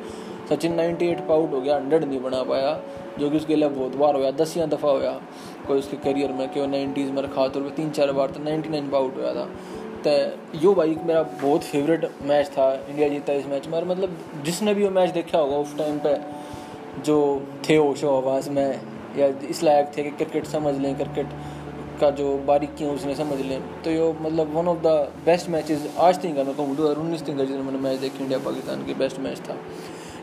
सचिन 0.50 0.74
नाइन्टी 0.74 1.08
एट 1.08 1.20
पर 1.20 1.34
आउट 1.34 1.54
हो 1.54 1.62
गया 1.62 1.76
हंड्रेड 1.76 2.04
नहीं 2.04 2.20
बना 2.22 2.42
पाया, 2.44 2.80
जो 3.20 3.30
कि 3.30 3.38
उसके 3.38 3.56
लिए 3.56 3.70
बहुत 3.70 3.96
बार 3.96 4.16
होया 4.16 4.32
दसियाँ 4.34 4.68
दफ़ा 4.70 4.90
होया 4.90 5.20
कोई 5.68 5.80
उसके 5.80 5.98
करियर 6.04 6.32
में 6.32 6.48
कि 6.50 6.68
नाइन्टीज़ 6.68 7.12
में 7.12 7.24
तौर 7.26 7.50
पर 7.54 7.70
तीन 7.76 7.90
चार 7.92 8.12
बार 8.12 8.32
तो 8.32 8.44
नाइन्टी 8.44 8.70
नाइन 8.70 8.90
पर 8.90 8.98
आउट 8.98 9.18
हुआ 9.18 9.34
था। 9.34 9.48
तो 10.06 10.60
यो 10.60 10.74
भाई 10.76 10.96
मेरा 11.06 11.22
बहुत 11.24 11.64
फेवरेट 11.64 12.10
मैच 12.24 12.48
था 12.52 12.72
इंडिया 12.74 13.08
जीता 13.10 13.34
इस 13.34 13.46
मैच 13.48 13.68
में 13.68 13.78
और 13.78 13.86
मतलब 13.88 14.18
जिसने 14.46 14.74
भी 14.74 14.84
वो 14.84 14.90
मैच 14.92 15.10
देखा 15.14 15.38
होगा 15.38 15.58
उस 15.58 15.78
टाइम 15.78 15.98
पर 16.00 16.22
जो 17.06 17.18
थे 17.68 17.78
ओशो 17.80 18.16
आवाज़ 18.18 18.50
में, 18.50 18.80
या 19.18 19.28
इस 19.50 19.64
लायक 19.64 19.92
थे 19.98 20.04
कि 20.04 20.12
क्रिकेट 20.14 20.46
समझ 20.48 20.76
लें 20.78 20.96
क्रिकेट 20.98 21.30
का 22.00 22.10
जो 22.12 22.38
बारीकियाँ 22.48 22.92
उसने 22.92 23.16
समझ 23.16 23.40
लें। 23.42 23.62
तो 23.84 23.92
ये 23.92 24.12
मतलब 24.22 24.56
one 24.56 24.68
of 24.68 24.80
the 24.80 24.88
best 25.26 25.50
matches 25.50 25.88
आज 26.00 26.22
तक 26.22 26.36
का 26.36 26.44
मैं 26.44 26.56
कहूँ, 26.56 26.76
दो 26.76 26.84
हज़ार 26.84 27.04
उन्नीस 27.04 27.22
तक 27.22 27.30
मैंने 27.30 27.80
मैच 27.80 28.00
देखी 28.00 28.24
इंडिया 28.24 28.40
पाकिस्तान 28.46 28.86
के 28.86 28.94
बेस्ट 28.96 29.20
मैच 29.20 29.40
था। 29.40 29.58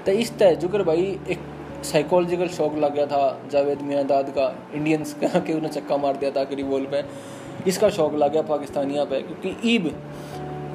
तो 0.06 0.12
इस 0.14 0.36
तय 0.38 0.56
जुकर 0.56 0.82
भाई 0.82 1.18
एक 1.28 1.38
साइकोलॉजिकल 1.82 2.48
शौक 2.48 2.74
लग 2.76 2.94
गया 2.94 3.06
था 3.06 3.48
जावेद 3.52 3.82
मियाँ 3.82 4.04
दाद 4.06 4.30
का 4.30 4.52
इंडियंस 4.74 5.14
के 5.16 5.52
उन्हें 5.52 5.70
चक्का 5.70 5.96
मार 5.96 6.16
दिया 6.16 6.30
था 6.30 6.40
आखिरी 6.40 6.62
बॉल 6.64 6.86
पे। 6.86 7.02
इसका 7.66 7.88
शौक 7.90 8.14
लग 8.14 8.32
गया 8.32 8.42
पाकिस्तानिया 8.44 9.04
पे, 9.04 9.20
क्योंकि 9.22 9.74
ईब 9.74 9.90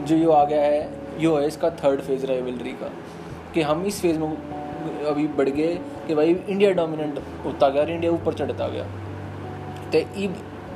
जो 0.01 0.15
यो 0.15 0.31
आ 0.31 0.43
गया 0.45 0.61
है, 0.61 0.89
यो 1.19 1.35
है 1.35 1.47
इसका 1.47 1.69
थर्ड 1.83 2.01
फ़ेज़ 2.01 2.25
राइवलरी 2.25 2.71
का, 2.73 2.89
कि 3.53 3.61
हम 3.61 3.85
इस 3.85 4.01
फ़ेज़ 4.01 4.19
में 4.19 5.05
अभी 5.05 5.27
बढ़ 5.29 5.49
गए, 5.49 5.75
कि 6.07 6.15
भाई 6.15 6.35
इंडिया 6.49 6.71
डोमिनेंट 6.73 7.19
होता 7.45 7.69
गया 7.69 7.81
और 7.81 7.89
इंडिया 7.91 8.11
ऊपर 8.11 8.33
चढ़ता 8.33 8.67
गया। 8.67 8.83
तो 9.91 9.97
ईब, 10.17 10.35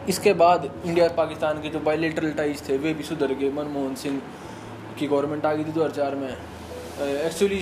इसके 0.09 0.33
बाद 0.36 0.69
इंडिया 0.86 1.07
पाकिस्तान 1.17 1.62
के 1.62 1.69
जो 1.69 1.79
बायोलिटरल 1.79 2.31
टाइज 2.33 2.67
थे, 2.69 2.77
वे 2.77 2.93
भी 2.93 3.03
सुधर 3.03 3.33
गए। 3.33 3.50
मनमोहन 3.51 3.95
सिंह 3.95 4.21
की 5.00 5.07
गवर्नमेंट 5.07 5.45
आ 5.45 5.53
गई 5.53 5.63
थी 5.63 5.71
दो 5.71 5.83
हज़ार 5.83 5.95
चार 5.95 6.15
में। 6.15 6.33
एक्चुअली 7.01 7.60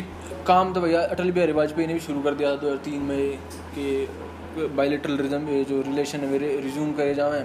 काम 0.48 0.74
तो 0.74 0.82
भैया 0.82 1.02
अटल 1.06 1.32
बिहारी 1.32 1.52
वाजपेयी 1.54 1.88
ने 1.88 1.94
भी 1.94 2.00
शुरू 2.00 2.22
कर 2.22 2.34
दिया 2.36 2.52
था 2.52 2.56
दो 2.56 2.68
हज़ार 2.68 2.78
तीन 2.86 3.02
में 3.02 3.38
कि 3.76 4.08
बायोलिटरलिज्म 4.58 5.64
जो 5.64 5.82
रिलेशन 5.82 6.20
है 6.20 6.30
मेरे 6.32 6.50
रिज्यूम 6.62 6.94
करे 6.94 7.14
जाए 7.16 7.42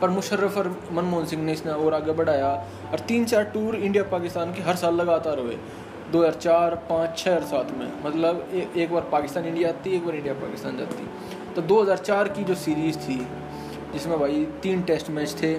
पर 0.00 0.10
मुशर्रफ 0.10 0.58
और 0.58 0.68
मनमोहन 0.92 1.26
सिंह 1.26 1.42
ने 1.44 1.52
इसने 1.52 1.72
और 1.72 1.94
आगे 1.94 2.12
बढ़ाया 2.12 2.50
और 2.92 2.98
तीन 3.08 3.24
चार 3.24 3.44
टूर 3.54 3.76
इंडिया 3.76 4.04
पाकिस्तान 4.12 4.52
के 4.54 4.62
हर 4.62 4.76
साल 4.76 4.94
लगातार 4.94 5.38
हुए। 5.38 5.56
दो 6.12 6.18
हज़ार 6.18 6.34
चार 6.34 6.74
पाँच 6.88 7.18
छः 7.18 7.34
और 7.34 7.42
सात 7.44 7.70
में। 7.78 7.86
मतलब 8.04 8.48
ए, 8.54 8.66
एक 8.76 8.92
बार 8.92 9.08
पाकिस्तान 9.12 9.46
इंडिया 9.46 9.68
आती 9.68 9.96
एक 9.96 10.04
बार 10.06 10.14
इंडिया 10.16 10.34
पाकिस्तान 10.36 10.76
जाती। 10.78 11.06
तो 11.54 11.62
2004 11.64 12.28
की 12.28 12.44
जो 12.44 12.54
सीरीज़ 12.56 12.98
थी 12.98 13.18
जिसमें 13.92 14.18
भाई 14.18 14.44
तीन 14.62 14.82
टेस्ट 14.82 15.10
मैच 15.10 15.36
थे 15.42 15.54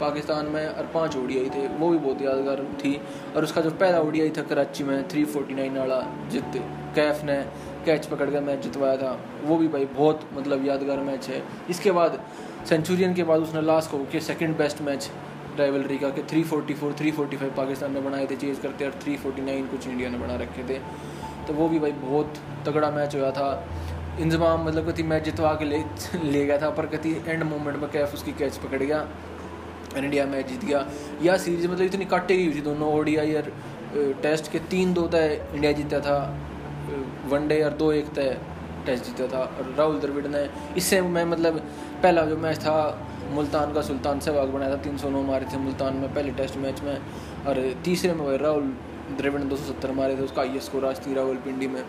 पाकिस्तान 0.00 0.46
में 0.46 0.66
और 0.68 0.86
पाँच 0.86 1.16
ओडीआई 1.16 1.50
थे 1.50 1.66
वो 1.68 1.88
भी 1.88 1.98
बहुत 1.98 2.22
यादगार 2.22 2.64
थी। 2.84 3.00
और 3.36 3.44
उसका 3.44 3.60
जो 3.60 3.70
पहला 3.70 4.00
ओडीआई 4.00 4.30
था 4.30 4.42
कराची 4.42 4.84
में 4.84 5.08
थ्री 5.08 5.24
फोर्टी 5.24 5.54
नाइन 5.54 5.78
वाला 5.78 6.00
जित, 6.30 6.62
कैफ 6.94 7.24
ने 7.24 7.42
कैच 7.86 8.06
पकड़ 8.06 8.30
कर 8.30 8.40
मैच 8.40 8.58
जितवाया 8.58 8.96
था। 8.96 9.20
वो 9.42 9.56
भी 9.56 9.68
भाई 9.68 9.84
बहुत 9.84 10.20
मतलब 10.32 10.66
यादगार 10.66 10.98
मैच 10.98 11.28
है। 11.28 11.42
इसके 11.70 11.90
बाद, 11.90 12.20
सेंचुरियन 12.68 13.14
के 13.14 13.24
बाद 13.24 13.40
उसने 13.40 13.62
लास्ट 13.62 13.90
को 13.90 13.98
कि 13.98 14.20
सेकंड 14.20 14.56
बेस्ट 14.56 14.82
मैच 14.82 15.10
राइवलरी 15.58 15.98
का 15.98 16.10
कि 16.10 16.22
344 16.22 16.92
345 16.92 17.50
पाकिस्तान 17.56 17.92
ने 17.92 18.00
बनाए 18.00 18.26
थे 18.26 18.36
चेज 18.36 18.58
करते 18.58 18.84
और 18.84 18.90
349 18.90 19.70
कुछ 19.70 19.88
इंडिया 19.88 20.10
ने 20.10 20.18
बना 20.18 20.36
रखे 20.36 20.62
थे। 20.68 20.78
तो 21.46 21.54
वो 21.54 21.68
भी 21.68 21.78
भाई 21.78 21.92
बहुत 21.92 22.34
तगड़ा 22.66 22.90
मैच 22.90 23.16
हुआ 23.16 23.30
था। 23.30 23.68
इंजमाम 24.20 24.66
मतलब 24.66 24.90
कति 24.90 25.02
मैच 25.02 25.24
जितवा 25.24 25.54
के 25.54 25.64
ले 25.64 25.84
ले 26.24 26.46
गया 26.46 26.58
था, 26.58 26.70
पर 26.70 26.86
कति 26.86 27.24
एंड 27.28 27.42
मोमेंट 27.42 27.78
में 27.78 27.90
कैफ 27.90 28.14
उसकी 28.14 28.32
कैच 28.32 28.56
पकड़ 28.56 28.82
गया। 28.82 29.08
इंडिया 29.96 30.26
मैच 30.26 30.46
जीत 30.46 30.64
गया। 30.64 30.86
या 31.22 31.36
सीरीज़ 31.36 31.68
मतलब 31.68 31.84
इतनी 31.84 32.04
काटे 32.04 32.36
गई 32.36 32.54
थी 32.54 32.60
दोनों, 32.60 32.92
ओडीआई 32.94 33.34
और 33.34 33.52
टेस्ट 34.22 34.50
के 34.52 34.58
तीन 34.70 34.92
दो 34.94 35.06
तय 35.08 35.40
इंडिया 35.54 35.72
जीता 35.72 36.00
था 36.00 36.18
वनडे 37.26 37.62
और 37.62 37.72
दो 37.74 37.90
एक 37.92 38.08
तय 38.14 38.36
टेस्ट 38.86 39.04
जीता 39.04 39.26
था। 39.28 39.40
और 39.40 39.74
राहुल 39.78 39.98
द्रविड़ 40.00 40.26
ने 40.26 40.48
इससे 40.76 41.00
मैं 41.02 41.24
मतलब 41.24 41.58
पहला 42.02 42.24
जो 42.24 42.36
मैच 42.36 42.58
था, 42.58 42.76
मुल्तान 43.30 43.72
का 43.72 43.82
सुल्तान 43.82 44.20
सहवाग 44.20 44.48
बनाया 44.48 44.70
था, 44.72 44.76
तीन 44.82 44.96
सौ 44.98 45.10
नौ 45.10 45.22
मारे 45.22 45.46
थे 45.52 45.58
मुल्तान 45.58 45.96
में 45.96 46.12
पहले 46.14 46.30
टेस्ट 46.32 46.56
मैच 46.56 46.80
में। 46.82 46.96
और 47.46 47.60
तीसरे 47.84 48.12
में 48.12 48.36
राहुल 48.38 48.72
द्रविड़ 49.16 49.42
ने 49.42 49.48
दो 49.48 49.56
सौ 49.56 49.72
सत्तर 49.72 49.92
मारे 49.92 50.16
थे, 50.16 50.22
उसका 50.22 50.42
आई 50.42 50.60
स्कोर 50.60 50.84
आज 50.84 51.06
थी 51.06 51.14
राहुल 51.14 51.36
पिंडी 51.44 51.66
में। 51.66 51.82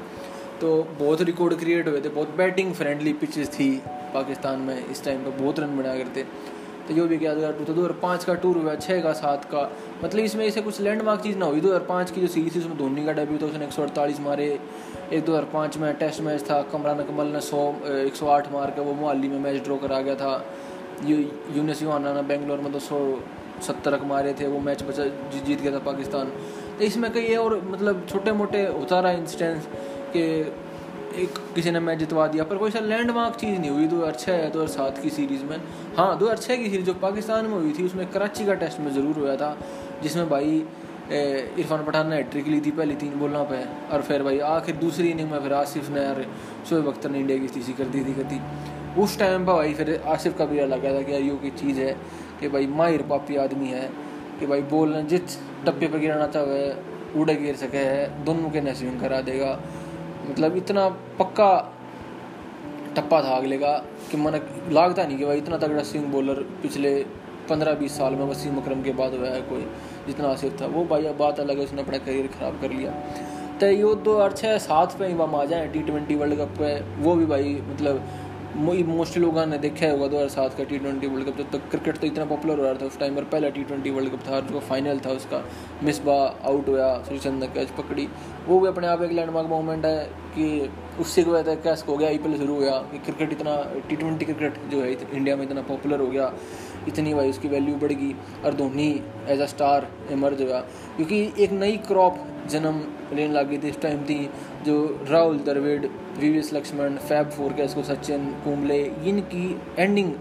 तो 0.61 0.71
बहुत 0.99 1.21
रिकॉर्ड 1.21 1.57
क्रिएट 1.59 1.87
हुए 1.87 2.01
थे, 2.01 2.09
बहुत 2.09 2.35
बैटिंग 2.37 2.73
फ्रेंडली 2.73 3.13
पिचेस 3.13 3.49
थी 3.49 3.71
पाकिस्तान 4.13 4.59
में 4.59 4.85
इस 4.85 5.03
टाइम 5.03 5.23
पर 5.23 5.37
बहुत 5.39 5.59
रन 5.59 5.77
बनाया 5.77 5.97
करते 5.97 6.25
तो 6.89 6.95
जो 6.95 7.07
भी 7.07 7.25
यादगार 7.25 7.51
टूर 7.53 7.67
था 7.67 7.73
दो 7.73 7.81
हज़ार 7.81 7.97
पाँच 8.01 8.23
का 8.25 8.33
टूर 8.35 8.57
हुआ 8.57 8.75
छः 8.77 9.01
का, 9.03 9.13
सात 9.13 9.45
का। 9.45 9.69
मतलब 10.03 10.19
इसमें 10.21 10.45
ऐसे 10.45 10.61
कुछ 10.61 10.79
लैंडमार्क 10.81 11.21
चीज़ 11.21 11.37
ना 11.37 11.45
हुई। 11.45 11.61
दो 11.61 11.67
हज़ार 11.67 11.85
पाँच 11.89 12.11
की 12.11 12.21
जो 12.21 12.27
सीरीज़ 12.27 12.55
थी, 12.55 12.59
उसमें 12.59 12.77
धोनी 12.77 13.05
का 13.05 13.11
डेब्यू 13.13 13.37
था, 13.37 13.45
उसने 13.45 13.65
एक 13.65 13.71
सौ 13.71 13.81
अड़तालीस 13.83 14.19
मारे। 14.19 14.47
एक 15.13 15.25
दो 15.25 15.31
हज़ार 15.31 15.45
पाँच 15.53 15.77
में 15.77 15.93
टेस्ट 15.97 16.21
मैच 16.21 16.49
था 16.49 16.61
कमरान 16.71 17.03
कमल 17.05 17.27
ने 17.27 17.41
सौ 17.41 17.59
एक 17.87 18.15
सौ 18.15 18.27
आठ 18.29 18.51
मार 18.53 18.71
के 18.71 18.81
वो 18.81 18.93
मोहाली 18.93 19.27
में 19.27 19.39
मैच 19.39 19.63
ड्रॉ 19.63 19.77
करा 19.77 20.01
गया 20.01 20.15
था। 20.15 20.33
यू, 21.05 21.17
यूनिस 21.55 21.81
यूहाना 21.83 22.13
ने 22.13 22.21
बेंगलोर 22.23 22.59
में 22.59 22.71
दो 22.71 22.79
सौ 22.81 22.97
सत्तर 23.67 23.91
रक 23.91 24.03
मारे 24.05 24.33
थे, 24.39 24.47
वो 24.47 24.59
मैच 24.61 24.83
बचा 24.83 25.05
जीत 25.37 25.61
गया 25.61 25.71
था 25.73 25.79
पाकिस्तान। 25.85 26.31
तो 26.77 26.83
इसमें 26.85 27.11
कई 27.13 27.35
और 27.35 27.61
मतलब 27.65 28.05
छोटे 28.09 28.31
मोटे 28.33 28.65
होता 28.67 28.99
रहा 28.99 29.11
इंस्टेंस 29.13 29.67
के 30.15 30.25
एक 31.15 31.37
किसी 31.55 31.71
ने 31.71 31.79
मैच 31.79 31.97
जितवा 31.99 32.27
दिया, 32.27 32.43
पर 32.43 32.57
कोई 32.57 32.71
सा 32.71 32.79
लैंडमार्क 32.81 33.35
चीज़ 33.35 33.59
नहीं 33.59 33.69
हुई, 33.69 33.87
दो 33.87 33.97
हज़ार 33.97 34.15
छः 34.15 34.49
दो 34.49 34.61
हज़ार 34.61 34.67
सात 34.69 34.97
की 35.03 35.09
सीरीज़ 35.11 35.43
में। 35.43 35.57
हाँ 35.97 36.17
दो 36.17 36.25
हज़ार 36.25 36.37
छः 36.37 36.57
की 36.57 36.69
सीरीज़ 36.69 36.85
जो 36.85 36.93
पाकिस्तान 37.01 37.45
में 37.45 37.53
हुई 37.53 37.73
थी, 37.73 37.85
उसमें 37.85 38.05
कराची 38.11 38.45
का 38.45 38.53
टेस्ट 38.55 38.79
में 38.79 38.91
ज़रूर 38.93 39.17
हुआ 39.17 39.35
था, 39.35 39.55
जिसमें 40.03 40.29
भाई 40.29 40.63
इरफान 41.11 41.83
पठान 41.85 42.09
ने 42.09 42.15
हैट्रिक 42.15 42.47
ली 42.47 42.59
थी 42.61 42.71
पहली 42.71 42.95
तीन 42.95 43.13
बोलना 43.19 43.43
पे, 43.43 43.63
और 43.93 44.01
फिर 44.01 44.23
भाई 44.23 44.39
आखिर 44.47 44.75
दूसरी 44.77 45.09
इनिंग 45.09 45.31
में 45.31 45.39
फिर 45.39 45.53
आसिफ 45.55 45.89
ने 45.89 46.05
और 46.07 46.25
शोएब 46.69 46.87
अख्तर 46.87 47.09
ने 47.09 47.19
इंडिया 47.19 47.37
की 47.37 47.47
स्थिति 47.47 47.73
कर 47.73 47.85
दी 47.85 48.03
थी 48.05 48.13
कती 48.13 48.39
उस 49.01 49.17
टाइम 49.19 49.45
पर 49.45 49.53
भाई 49.53 49.73
फिर 49.73 50.01
आसिफ 50.07 50.37
का 50.37 50.45
भी 50.45 50.59
लगा 50.67 50.93
था 50.93 51.01
कि 51.01 51.13
यार 51.13 51.21
यो 51.21 51.35
की 51.37 51.49
चीज़ 51.57 51.79
है 51.79 51.95
कि 52.39 52.47
भाई 52.49 52.67
माहिर 52.69 53.01
पापी 53.09 53.35
आदमी 53.37 53.67
है, 53.67 53.89
कि 54.39 54.45
भाई 54.45 54.61
बोलना 54.69 55.01
जिस 55.09 55.37
टप्पे 55.65 55.87
पर 55.87 55.97
गिराना 55.97 56.27
चाहे, 56.27 56.71
उड़े 57.19 57.35
गिर 57.35 57.55
सके 57.57 57.77
है 57.79 58.23
दोनों 58.25 58.49
के 58.49 58.61
नस्विंग 58.61 58.99
करा 59.01 59.21
देगा। 59.21 59.51
मतलब 60.21 60.57
इतना 60.57 60.87
पक्का 61.19 61.51
टप्पा 62.95 63.21
था 63.23 63.35
अगले 63.35 63.57
का 63.57 63.71
कि 64.11 64.17
मन 64.17 64.39
लागता 64.71 65.05
नहीं 65.05 65.17
कि 65.17 65.25
भाई 65.25 65.37
इतना 65.37 65.57
तगड़ा 65.57 65.83
स्विंग 65.85 66.05
बॉलर 66.11 66.43
पिछले 66.61 66.93
पंद्रह 67.49 67.73
बीस 67.75 67.97
साल 67.97 68.15
में 68.15 68.25
वसीम 68.25 68.57
अक्रम 68.57 68.81
के 68.83 68.91
बाद 68.93 69.13
हुआ 69.13 69.27
है 69.27 69.41
कोई, 69.43 69.61
जितना 70.07 70.27
आसिफ 70.29 70.61
था। 70.61 70.65
वो 70.67 70.83
भाई 70.85 71.05
अब 71.05 71.17
बात 71.17 71.39
अलग 71.39 71.57
है, 71.57 71.63
उसने 71.65 71.81
अपना 71.81 71.97
करियर 71.99 72.27
ख़राब 72.29 72.59
कर 72.61 72.71
लिया। 72.71 72.91
तो 73.59 73.67
ये 73.67 73.93
दो 73.97 74.15
हज़ार 74.15 74.33
छः 74.33 74.57
सात 74.59 74.97
पे 74.99 75.07
ही 75.07 75.13
वहाँ 75.15 75.41
आ 75.41 75.45
जाए 75.45 75.67
टी 75.67 75.79
ट्वेंटी 75.83 76.15
वर्ल्ड 76.15 76.37
कप 76.39 76.53
पे, 76.59 76.73
वो 76.99 77.15
भी 77.15 77.25
भाई 77.25 77.53
मतलब 77.69 78.01
मोस्टली 78.57 79.21
लोगों 79.21 79.45
ने 79.45 79.57
देखा 79.59 79.89
होगा 79.89 80.07
दो 80.07 80.17
हज़ार 80.17 80.29
सात 80.29 80.53
का 80.57 80.63
टी 80.63 80.77
ट्वेंटी 80.79 81.07
वर्ल्ड 81.07 81.27
कप 81.27 81.37
जब 81.37 81.49
तक 81.51 81.69
क्रिकेट 81.71 81.97
तो 81.97 82.07
इतना 82.07 82.25
पॉपुलर 82.25 82.57
हो 82.59 82.63
रहा 82.63 82.73
था 82.73 82.85
उस 82.85 82.97
टाइम 82.99 83.15
पर 83.15 83.23
पहला 83.25 83.49
टी 83.49 83.63
ट्वेंटी 83.63 83.89
वर्ल्ड 83.89 84.11
कप 84.11 84.23
था, 84.27 84.39
जो 84.41 84.59
फाइनल 84.59 84.99
था 85.05 85.09
उसका। 85.11 85.43
मिसबा 85.83 86.15
आउट 86.43 86.69
हुआ 86.69 86.87
श्रीचंद 87.03 87.43
ने 87.43 87.47
कैच 87.49 87.69
पकड़ी। 87.77 88.07
वो 88.47 88.59
भी 88.59 88.67
अपने 88.67 88.87
आप 88.87 89.01
एक 89.01 89.11
लैंडमार्क 89.11 89.47
मोमेंट 89.49 89.85
है 89.85 90.03
कि 90.35 90.69
उससे 90.99 91.23
क्या 91.23 91.43
था 91.43 91.55
कैस 91.57 91.85
हो 91.87 91.97
गया 91.97 92.09
आई 92.09 92.17
शुरू 92.17 92.53
हो 92.53 92.59
गया, 92.59 92.77
कि 92.81 92.97
क्रिकेट 92.99 93.31
इतना 93.31 93.55
टी 93.89 93.95
ट्वेंटी 93.95 94.25
क्रिकेट 94.25 94.59
जो 94.71 94.81
है 94.81 94.91
इंडिया 94.91 95.35
में 95.35 95.43
इतना 95.43 95.61
पॉपुलर 95.69 95.99
हो 95.99 96.07
गया, 96.07 96.33
इतनी 96.87 97.13
भाई 97.13 97.29
उसकी 97.29 97.47
वैल्यू 97.47 97.75
बढ़ 97.77 97.93
गई, 97.93 98.13
और 98.45 98.53
Dhoni 98.55 98.89
as 99.29 99.41
a 99.41 99.45
star 99.47 99.87
emerge 100.11 100.41
हुआ। 100.41 100.59
क्योंकि 100.97 101.21
एक 101.39 101.51
नई 101.53 101.77
क्रॉप 101.87 102.25
जन्म 102.49 102.83
लेने 103.13 103.33
लगी 103.33 103.57
थी 103.57 103.69
इस 103.69 103.81
टाइम 103.81 104.03
थी, 104.05 104.29
जो 104.65 105.05
Rahul 105.09 105.37
Dravid 105.39 105.85
V 106.21 106.41
Laxman, 106.53 106.95
fab 106.97 107.29
four 107.29 107.53
का 107.53 107.63
इसको 107.63 107.83
सचिन, 107.83 108.25
कुंबले, 108.43 108.83
इनकी 109.05 109.59
एंडिंग 109.79 110.13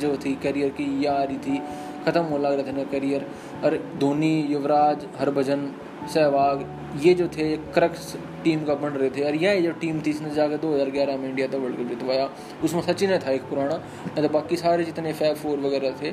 जो 0.00 0.16
थी 0.16 0.34
करियर 0.42 0.68
की, 0.70 0.84
ये 1.00 1.06
आ 1.08 1.22
रही 1.22 1.36
थी, 1.38 1.58
ख़त्म 2.06 2.22
हो 2.22 2.38
लग 2.38 2.52
रहा 2.52 2.66
था 2.66 2.72
ना 2.72 2.84
करियर 2.90 3.26
और 3.64 3.76
धोनी, 4.00 4.34
युवराज, 4.50 5.06
हरभजन, 5.18 5.70
सहवाग, 6.14 6.64
ये 7.02 7.14
जो 7.14 7.26
थे, 7.28 7.56
क्रक्स 7.74 8.14
टीम 8.44 8.64
का 8.64 8.74
बन 8.74 8.88
रहे 8.90 9.10
थे। 9.10 9.22
और 9.22 9.34
यह 9.34 9.60
जो 9.60 9.72
टीम 9.80 10.00
थी, 10.00 10.10
इसने 10.10 10.30
जाकर 10.34 10.56
2011 10.58 11.16
में 11.16 11.28
इंडिया 11.28 11.46
का 11.46 11.58
वर्ल्ड 11.58 11.76
कप 11.76 11.88
जितवाया। 11.88 12.28
उसमें 12.64 12.82
सचिन 12.82 13.10
ने 13.10 13.18
था 13.18 13.30
एक 13.30 13.42
पुराना 13.42 13.76
तो 14.16 14.28
बाकी 14.30 14.56
सारे 14.56 14.84
जितने 14.84 15.12
फैब 15.12 15.36
फोर 15.36 15.58
वगैरह 15.60 15.96
थे, 16.02 16.12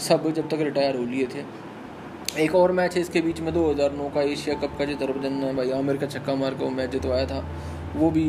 सब 0.00 0.32
जब 0.32 0.48
तक 0.48 0.60
रिटायर 0.62 0.96
हो 0.96 1.04
लिए 1.04 1.26
थे। 1.26 1.44
एक 2.42 2.54
और 2.54 2.72
मैच 2.72 2.94
है, 2.94 3.00
इसके 3.00 3.20
बीच 3.20 3.40
में 3.40 3.52
2009 3.54 4.08
का 4.14 4.22
एशिया 4.22 4.54
कप 4.56 4.78
का 4.78 4.84
जो 4.84 4.96
हरभजन 4.96 5.32
ने 5.34 5.52
भाई, 5.52 5.70
आमिर 5.72 5.96
का 5.96 6.06
छक्का 6.06 6.34
मार 6.34 6.54
का 6.54 6.70
मैच 6.70 6.90
जितवाया 6.90 7.26
था। 7.26 7.44
वो 7.96 8.10
भी 8.10 8.26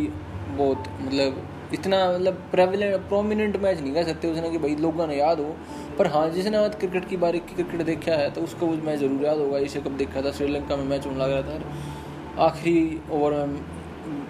बहुत 0.50 0.88
मतलब 1.02 1.44
इतना 1.74 1.98
मतलब 2.12 2.34
प्रेवलेंट 2.52 3.08
प्रोमिनेंट 3.10 3.56
मैच 3.58 3.80
नहीं 3.80 3.94
कह 3.94 4.04
सकते 4.04 4.32
उसने 4.32 4.50
कि 4.52 4.58
भाई 4.58 4.76
लोगों 4.78 5.08
ने 5.08 5.16
याद 5.18 5.40
हो। 5.40 5.56
पर 5.98 6.08
हाँ 6.08 6.30
जिसने 6.30 6.58
आज 6.58 6.76
क्रिकेट 6.76 7.08
की 7.10 7.18
बारीक 7.18 7.46
की 7.46 7.56
क्रिकेट 7.56 7.82
देखा 7.86 8.12
है 8.14 8.30
तो 8.32 8.42
उसको 8.42 8.66
वो 8.66 8.76
मैच 8.86 9.00
ज़रूर 9.00 9.26
याद 9.26 9.38
होगा। 9.38 9.58
इसे 9.60 9.82
कब 9.82 9.98
देखा 9.98 10.22
था? 10.22 10.32
श्रीलंका 10.32 10.76
में 10.76 10.84
मैच 10.86 11.06
होने 11.06 11.18
लग 11.18 11.32
रहा 11.32 11.42
था 11.50 12.44
आखिरी 12.46 13.02
ओवर 13.12 13.34
में 13.46 13.60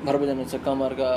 हरभजन 0.07 0.37
ने 0.37 0.45
छक्का 0.45 0.73
मार 0.75 0.93
का 0.99 1.11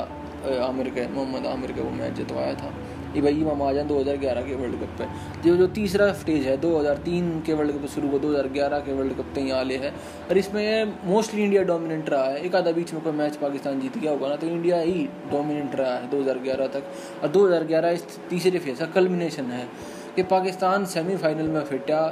आमिर 0.65 0.89
के, 0.89 1.07
मोहम्मद 1.07 1.45
आमिर 1.47 1.71
का 1.71 1.81
वो 1.81 1.89
मैच 1.91 2.13
जितवाया 2.15 2.53
था। 2.53 2.73
ये 3.09 3.21
भाई 3.21 3.33
इमाम 3.33 3.61
आज़म 3.63 3.87
2011 3.87 4.47
के 4.47 4.55
वर्ल्ड 4.55 4.75
कप 4.75 4.97
पे 4.97 5.05
जो 5.43 5.55
जो 5.57 5.67
तीसरा 5.75 6.11
स्टेज 6.13 6.45
है 6.47 6.55
2003 6.61 7.29
के 7.45 7.53
वर्ल्ड 7.53 7.71
कप 7.73 7.87
शुरू 7.89 8.09
हुआ 8.09 8.19
2011 8.19 8.79
के 8.79 8.93
वर्ल्ड 8.93 9.13
कप 9.13 9.33
तक 9.35 9.51
आले 9.53 9.77
है। 9.77 9.89
और 10.29 10.37
इसमें 10.37 10.93
मोस्टली 11.05 11.43
इंडिया 11.43 11.63
डोमिनेंट 11.63 12.09
रहा 12.09 12.23
है। 12.23 12.41
एक 12.41 12.55
आधा 12.55 12.71
बीच 12.71 12.93
में 12.93 13.01
कोई 13.03 13.13
मैच 13.13 13.35
पाकिस्तान 13.35 13.79
जीत 13.81 13.97
गया 13.97 14.11
होगा 14.11 14.27
ना 14.27 14.35
तो 14.35 14.47
इंडिया 14.47 14.79
ही 14.79 15.07
डोमिनेंट 15.31 15.75
रहा 15.75 15.95
है 15.95 16.09
2011 16.11 16.67
तक। 16.67 16.83
और 17.23 17.29
2011 17.29 17.89
इस 17.89 18.19
तीसरे 18.29 18.59
फ़ेज़ 18.59 18.79
का 18.79 18.85
कल्मिनेशन 18.93 19.51
है 19.51 19.67
कि 20.15 20.23
पाकिस्तान 20.29 20.85
सेमीफाइनल 20.85 21.47
में 21.47 21.61
फिटा। 21.63 22.05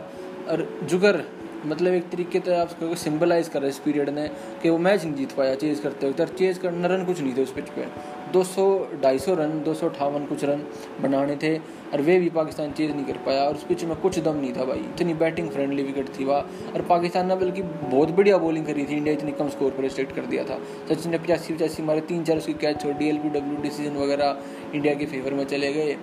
और 0.50 0.68
जुगर 0.84 1.24
मतलब 1.66 1.94
एक 1.94 2.10
तरीके 2.10 2.40
से 2.40 2.56
आप 2.56 2.68
उसको 2.68 2.96
सिंबलाइज 2.96 3.48
कर 3.48 3.62
रहे 3.62 3.70
इस 3.70 3.80
पीरियड 3.80 4.10
ने, 4.10 4.28
कि 4.62 4.70
वो 4.70 4.78
मैच 4.78 5.04
नहीं 5.06 5.16
जीत 5.16 5.32
पाया 5.32 5.56
चेज 5.56 5.80
करते 5.80 6.10
वक्त। 6.10 6.36
चेज 6.36 6.58
करना, 6.58 6.88
रन 6.88 7.06
कुछ 7.06 7.22
नहीं 7.22 7.38
थे 7.38 7.44
उस 7.44 7.52
पिच 7.54 7.70
पे। 7.70 7.86
200 8.34 8.64
250 9.02 9.36
रन, 9.36 9.62
दो 9.64 9.74
सौ 9.74 9.90
अठावन 9.90 10.26
कुछ 10.26 10.44
रन 10.44 10.64
बनाने 11.02 11.36
थे 11.36 11.58
और 11.58 12.02
वे 12.02 12.18
भी 12.20 12.30
पाकिस्तान 12.30 12.72
चेज 12.72 12.92
नहीं 12.92 13.06
कर 13.06 13.18
पाया 13.26 13.44
और 13.44 13.56
उस 13.56 13.64
पिच 13.64 13.84
में 13.84 13.96
कुछ 13.96 14.20
दम 14.20 14.36
नहीं 14.36 14.54
था 14.54 14.66
भाई। 14.66 14.80
इतनी 14.80 15.14
बैटिंग 15.14 15.50
फ्रेंडली 15.50 15.84
विकेट 15.84 16.10
थी 16.20 16.26
वह 16.26 16.74
और 16.74 16.82
पाकिस्तान 16.90 17.28
ने 17.28 17.36
बल्कि 17.36 17.62
बहुत 17.62 18.12
बढ़िया 18.12 18.38
बॉलिंग 18.38 18.66
करी 18.66 18.86
थी। 18.86 18.96
इंडिया 18.98 19.14
इतनी 19.14 19.32
कम 19.32 19.50
स्कोर 19.50 19.72
पर 19.72 19.88
स्टेट 19.90 20.12
कर 20.12 20.26
दिया 20.26 20.44
था। 20.44 20.60
सचिन 20.90 21.12
ने 21.12 21.18
पचासी 21.18 21.54
पचासी 21.54 21.84
मारे 21.84 22.02
तीन 22.02 22.24
चार 22.24 22.38
उसकी 22.38 22.54
कैच 22.56 22.82
छोड़ 22.82 22.94
D 22.94 23.10
L 23.10 23.18
P 23.18 23.30
W 23.30 23.62
decision 23.62 23.98
वगैरह 23.98 24.38
इंडिया 24.74 24.94
के 24.94 25.06
फेवर 25.06 25.34
में 25.34 25.46
चले 25.46 25.74
गए। 25.74 25.98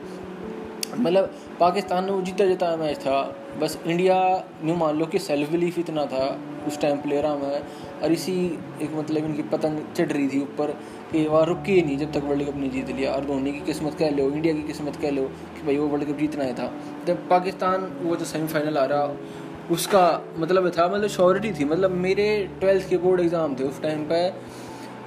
मतलब 0.97 1.31
पाकिस्तान 1.61 2.05
ने 2.05 2.13
वो 2.13 2.21
जीता 2.23 2.45
जीता 2.47 2.77
मैच 2.77 2.99
था। 2.99 3.21
बस 3.61 3.79
इंडिया 3.87 4.17
यूँ 4.65 4.77
मान 4.77 4.99
लो 4.99 5.07
कि 5.07 5.19
सेल्फ 5.19 5.51
बिलीफ 5.51 5.79
इतना 5.79 6.05
था। 6.07 6.27
उस 6.67 6.81
टाइम 6.81 6.99
प्लेयरा 6.99 7.35
में 7.37 7.63
और 8.03 8.13
इसी 8.13 8.35
एक 8.83 8.95
मतलब 8.95 9.25
इनकी 9.25 9.43
पतंग 9.51 9.79
चढ़ 9.97 10.09
रही 10.09 10.29
थी 10.29 10.41
ऊपर 10.43 10.71
कि 11.13 11.27
वहाँ 11.27 11.45
रुकी 11.47 11.73
ही 11.73 11.83
नहीं 11.83 11.99
जब 11.99 12.13
तक 12.13 12.25
वर्ल्ड 12.25 12.47
कप 12.47 12.57
नहीं 12.57 12.71
जीत 12.71 12.91
लिया। 12.91 13.13
और 13.13 13.25
धोनी 13.25 13.53
की 13.53 13.61
किस्मत 13.67 13.95
कह 13.95 14.11
लो 14.11 14.31
इंडिया 14.31 14.55
की 14.55 14.63
किस्मत 14.65 14.97
कह 14.97 15.11
लो 15.11 15.23
कि 15.23 15.67
भाई 15.67 15.77
वो 15.77 15.87
वर्ल्ड 15.87 16.09
कप 16.09 16.19
जीतना 16.19 16.45
ही 16.45 16.53
था। 16.53 16.71
जब 17.07 17.29
पाकिस्तान 17.29 17.91
वो 18.03 18.17
जो 18.17 18.25
सेमीफाइनल 18.27 18.79
आ 18.79 18.85
रहा, 18.85 19.17
उसका 19.71 20.05
मतलब 20.39 20.71
था 20.71 20.89
मतलब 20.89 21.09
श्योरिटी 21.11 21.53
थी। 21.53 21.65
मतलब 21.67 21.91
मेरे 22.01 22.27
ट्वेल्थ 22.61 22.89
के 22.89 22.97
बोर्ड 22.99 23.21
एग्ज़ाम 23.21 23.55
थे 23.57 23.65
उस 23.65 23.83
टाइम 23.83 24.05
पर 24.05 24.43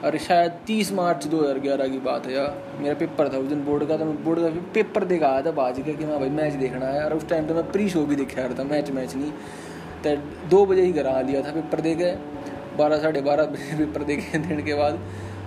और 0.06 0.17
शायद 0.20 0.52
तीस 0.67 0.91
मार्च 0.93 1.26
2011 1.28 1.88
की 1.89 2.00
बात 2.00 2.26
है 2.26 2.34
यार। 2.34 2.80
मेरा 2.80 2.93
पेपर 2.96 3.30
था 3.34 3.38
उस 3.38 3.48
दिन 3.48 3.63
बोर्ड 3.65 3.88
का 3.88 3.98
तो 3.98 4.06
मैं 4.06 4.24
बोर्ड 4.24 4.39
का 4.39 4.50
पेपर 4.74 5.04
देखा 5.06 5.28
आया 5.28 5.41
था, 5.41 5.52
बाज 5.52 5.78
का 5.78 5.93
कि 5.93 6.06
मैं 6.06 6.20
भाई 6.20 6.30
मैच 6.32 6.54
देखना 6.56 6.86
है। 6.88 7.04
और 7.04 7.13
उस 7.13 7.28
टाइम 7.30 7.48
तो 7.48 7.54
मैं 7.54 7.72
प्री 7.72 7.88
शो 7.89 8.06
भी 8.06 8.15
देखा 8.15 8.41
रहा 8.41 8.58
था 8.60 8.63
मैच 8.65 8.91
मैच 8.91 9.15
नहीं। 9.15 9.32
तो 10.15 10.48
दो 10.50 10.65
बजे 10.65 10.82
ही 10.82 10.91
घर 10.93 11.08
आ 11.08 11.22
लिया 11.22 11.41
था 11.41 11.52
पेपर 11.52 11.82
दे 11.82 11.96
के 11.96 12.12
बारह, 12.78 12.98
साढ़े 13.02 13.22
बारह 13.22 13.46
बजे 13.46 13.76
पेपर 13.86 14.04
देखे 14.04 14.38
देने 14.38 14.63
के 14.63 14.74
बाद। 14.74 15.00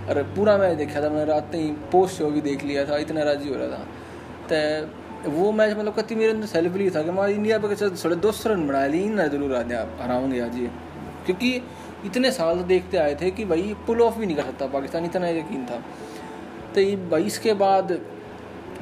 और 0.09 0.23
पूरा 0.35 0.57
मैच 0.57 0.77
देखा 0.77 1.01
था, 1.01 1.09
मैंने 1.09 1.25
रात 1.25 1.51
ही 1.55 1.67
पोस्ट 1.91 2.17
शो 2.17 2.29
भी 2.31 2.41
देख 2.41 2.63
लिया 2.63 2.85
था, 2.85 2.97
इतना 2.97 3.23
राज़ी 3.23 3.49
हो 3.49 3.55
रहा 3.55 3.67
था। 3.67 3.83
तो 4.49 5.31
वो 5.31 5.51
मैच 5.51 5.77
मतलब 5.77 5.93
कति 5.95 6.15
मेरे 6.15 6.31
अंदर 6.31 6.47
सेल्फ 6.47 6.71
बिलीव 6.73 6.95
था 6.95 7.01
कि 7.03 7.11
मैं 7.11 7.27
इंडिया 7.29 7.57
पर 7.59 7.75
थोड़े 7.75 8.15
दो 8.17 8.31
सौ 8.31 8.49
रन 8.49 8.67
बना 8.67 8.85
ली 8.87 9.03
ना 9.09 9.27
ज़रूर 9.27 9.55
हराऊँगे 10.01 10.39
आज 10.39 10.55
ये। 10.57 10.69
क्योंकि 11.25 11.61
इतने 12.05 12.31
साल 12.31 12.57
तो 12.57 12.63
देखते 12.63 12.97
आए 12.97 13.15
थे 13.15 13.29
कि 13.31 13.45
भाई 13.45 13.75
पुल 13.87 14.01
ऑफ़ 14.01 14.17
भी 14.19 14.25
नहीं 14.25 14.37
कर 14.37 14.43
सकता 14.43 14.67
पाकिस्तान, 14.67 15.05
इतना 15.05 15.27
यकीन 15.29 15.65
था। 15.65 15.77
तो 16.75 16.81
भाई 17.09 17.23
इसके 17.23 17.53
बाद 17.53 17.91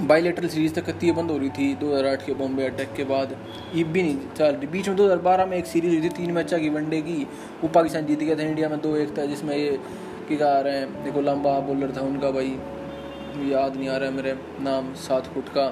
बाईलेटरल 0.01 0.47
सीरीज़ 0.47 0.73
तक 0.73 0.85
कत्ती 0.85 1.11
बंद 1.11 1.31
हो 1.31 1.37
रही 1.37 1.49
थी 1.49 1.75
2008 1.75 2.25
के 2.25 2.33
बॉम्बे 2.33 2.65
अटैक 2.65 2.93
के 2.93 3.03
बाद। 3.03 3.35
ये 3.75 3.83
भी 3.83 4.03
नहीं 4.03 4.17
चल 4.37 4.45
रही 4.45 4.67
बीच 4.67 4.87
में 4.87 4.97
2012 4.97 5.45
में 5.45 5.57
एक 5.57 5.65
सीरीज़ 5.65 5.93
हुई 5.93 6.01
थी, 6.03 6.09
तीन 6.09 6.31
मैचा 6.31 6.57
की, 6.57 6.69
वनडे 6.69 7.01
की। 7.01 7.27
वो 7.61 7.67
पाकिस्तान 7.67 8.05
जीत 8.05 8.19
गया 8.19 8.35
था, 8.35 8.41
इंडिया 8.41 8.69
में 8.69 8.81
दो 8.81 8.95
एक 8.95 9.17
था, 9.17 9.25
जिसमें 9.25 9.55
ये 9.57 9.79
क्या 10.27 10.47
आ 10.47 10.59
रहे 10.59 10.77
हैं, 10.77 11.03
देखो 11.03 11.21
लंबा 11.21 11.59
बॉलर 11.59 11.91
था 11.97 12.01
उनका 12.01 12.31
भाई, 12.31 12.57
याद 13.49 13.75
नहीं 13.75 13.89
आ 13.89 13.97
रहा 13.97 14.09
है 14.09 14.15
मेरे 14.15 14.35
नाम, 14.59 14.93
सात 14.93 15.25
फुट 15.25 15.49
का। 15.49 15.65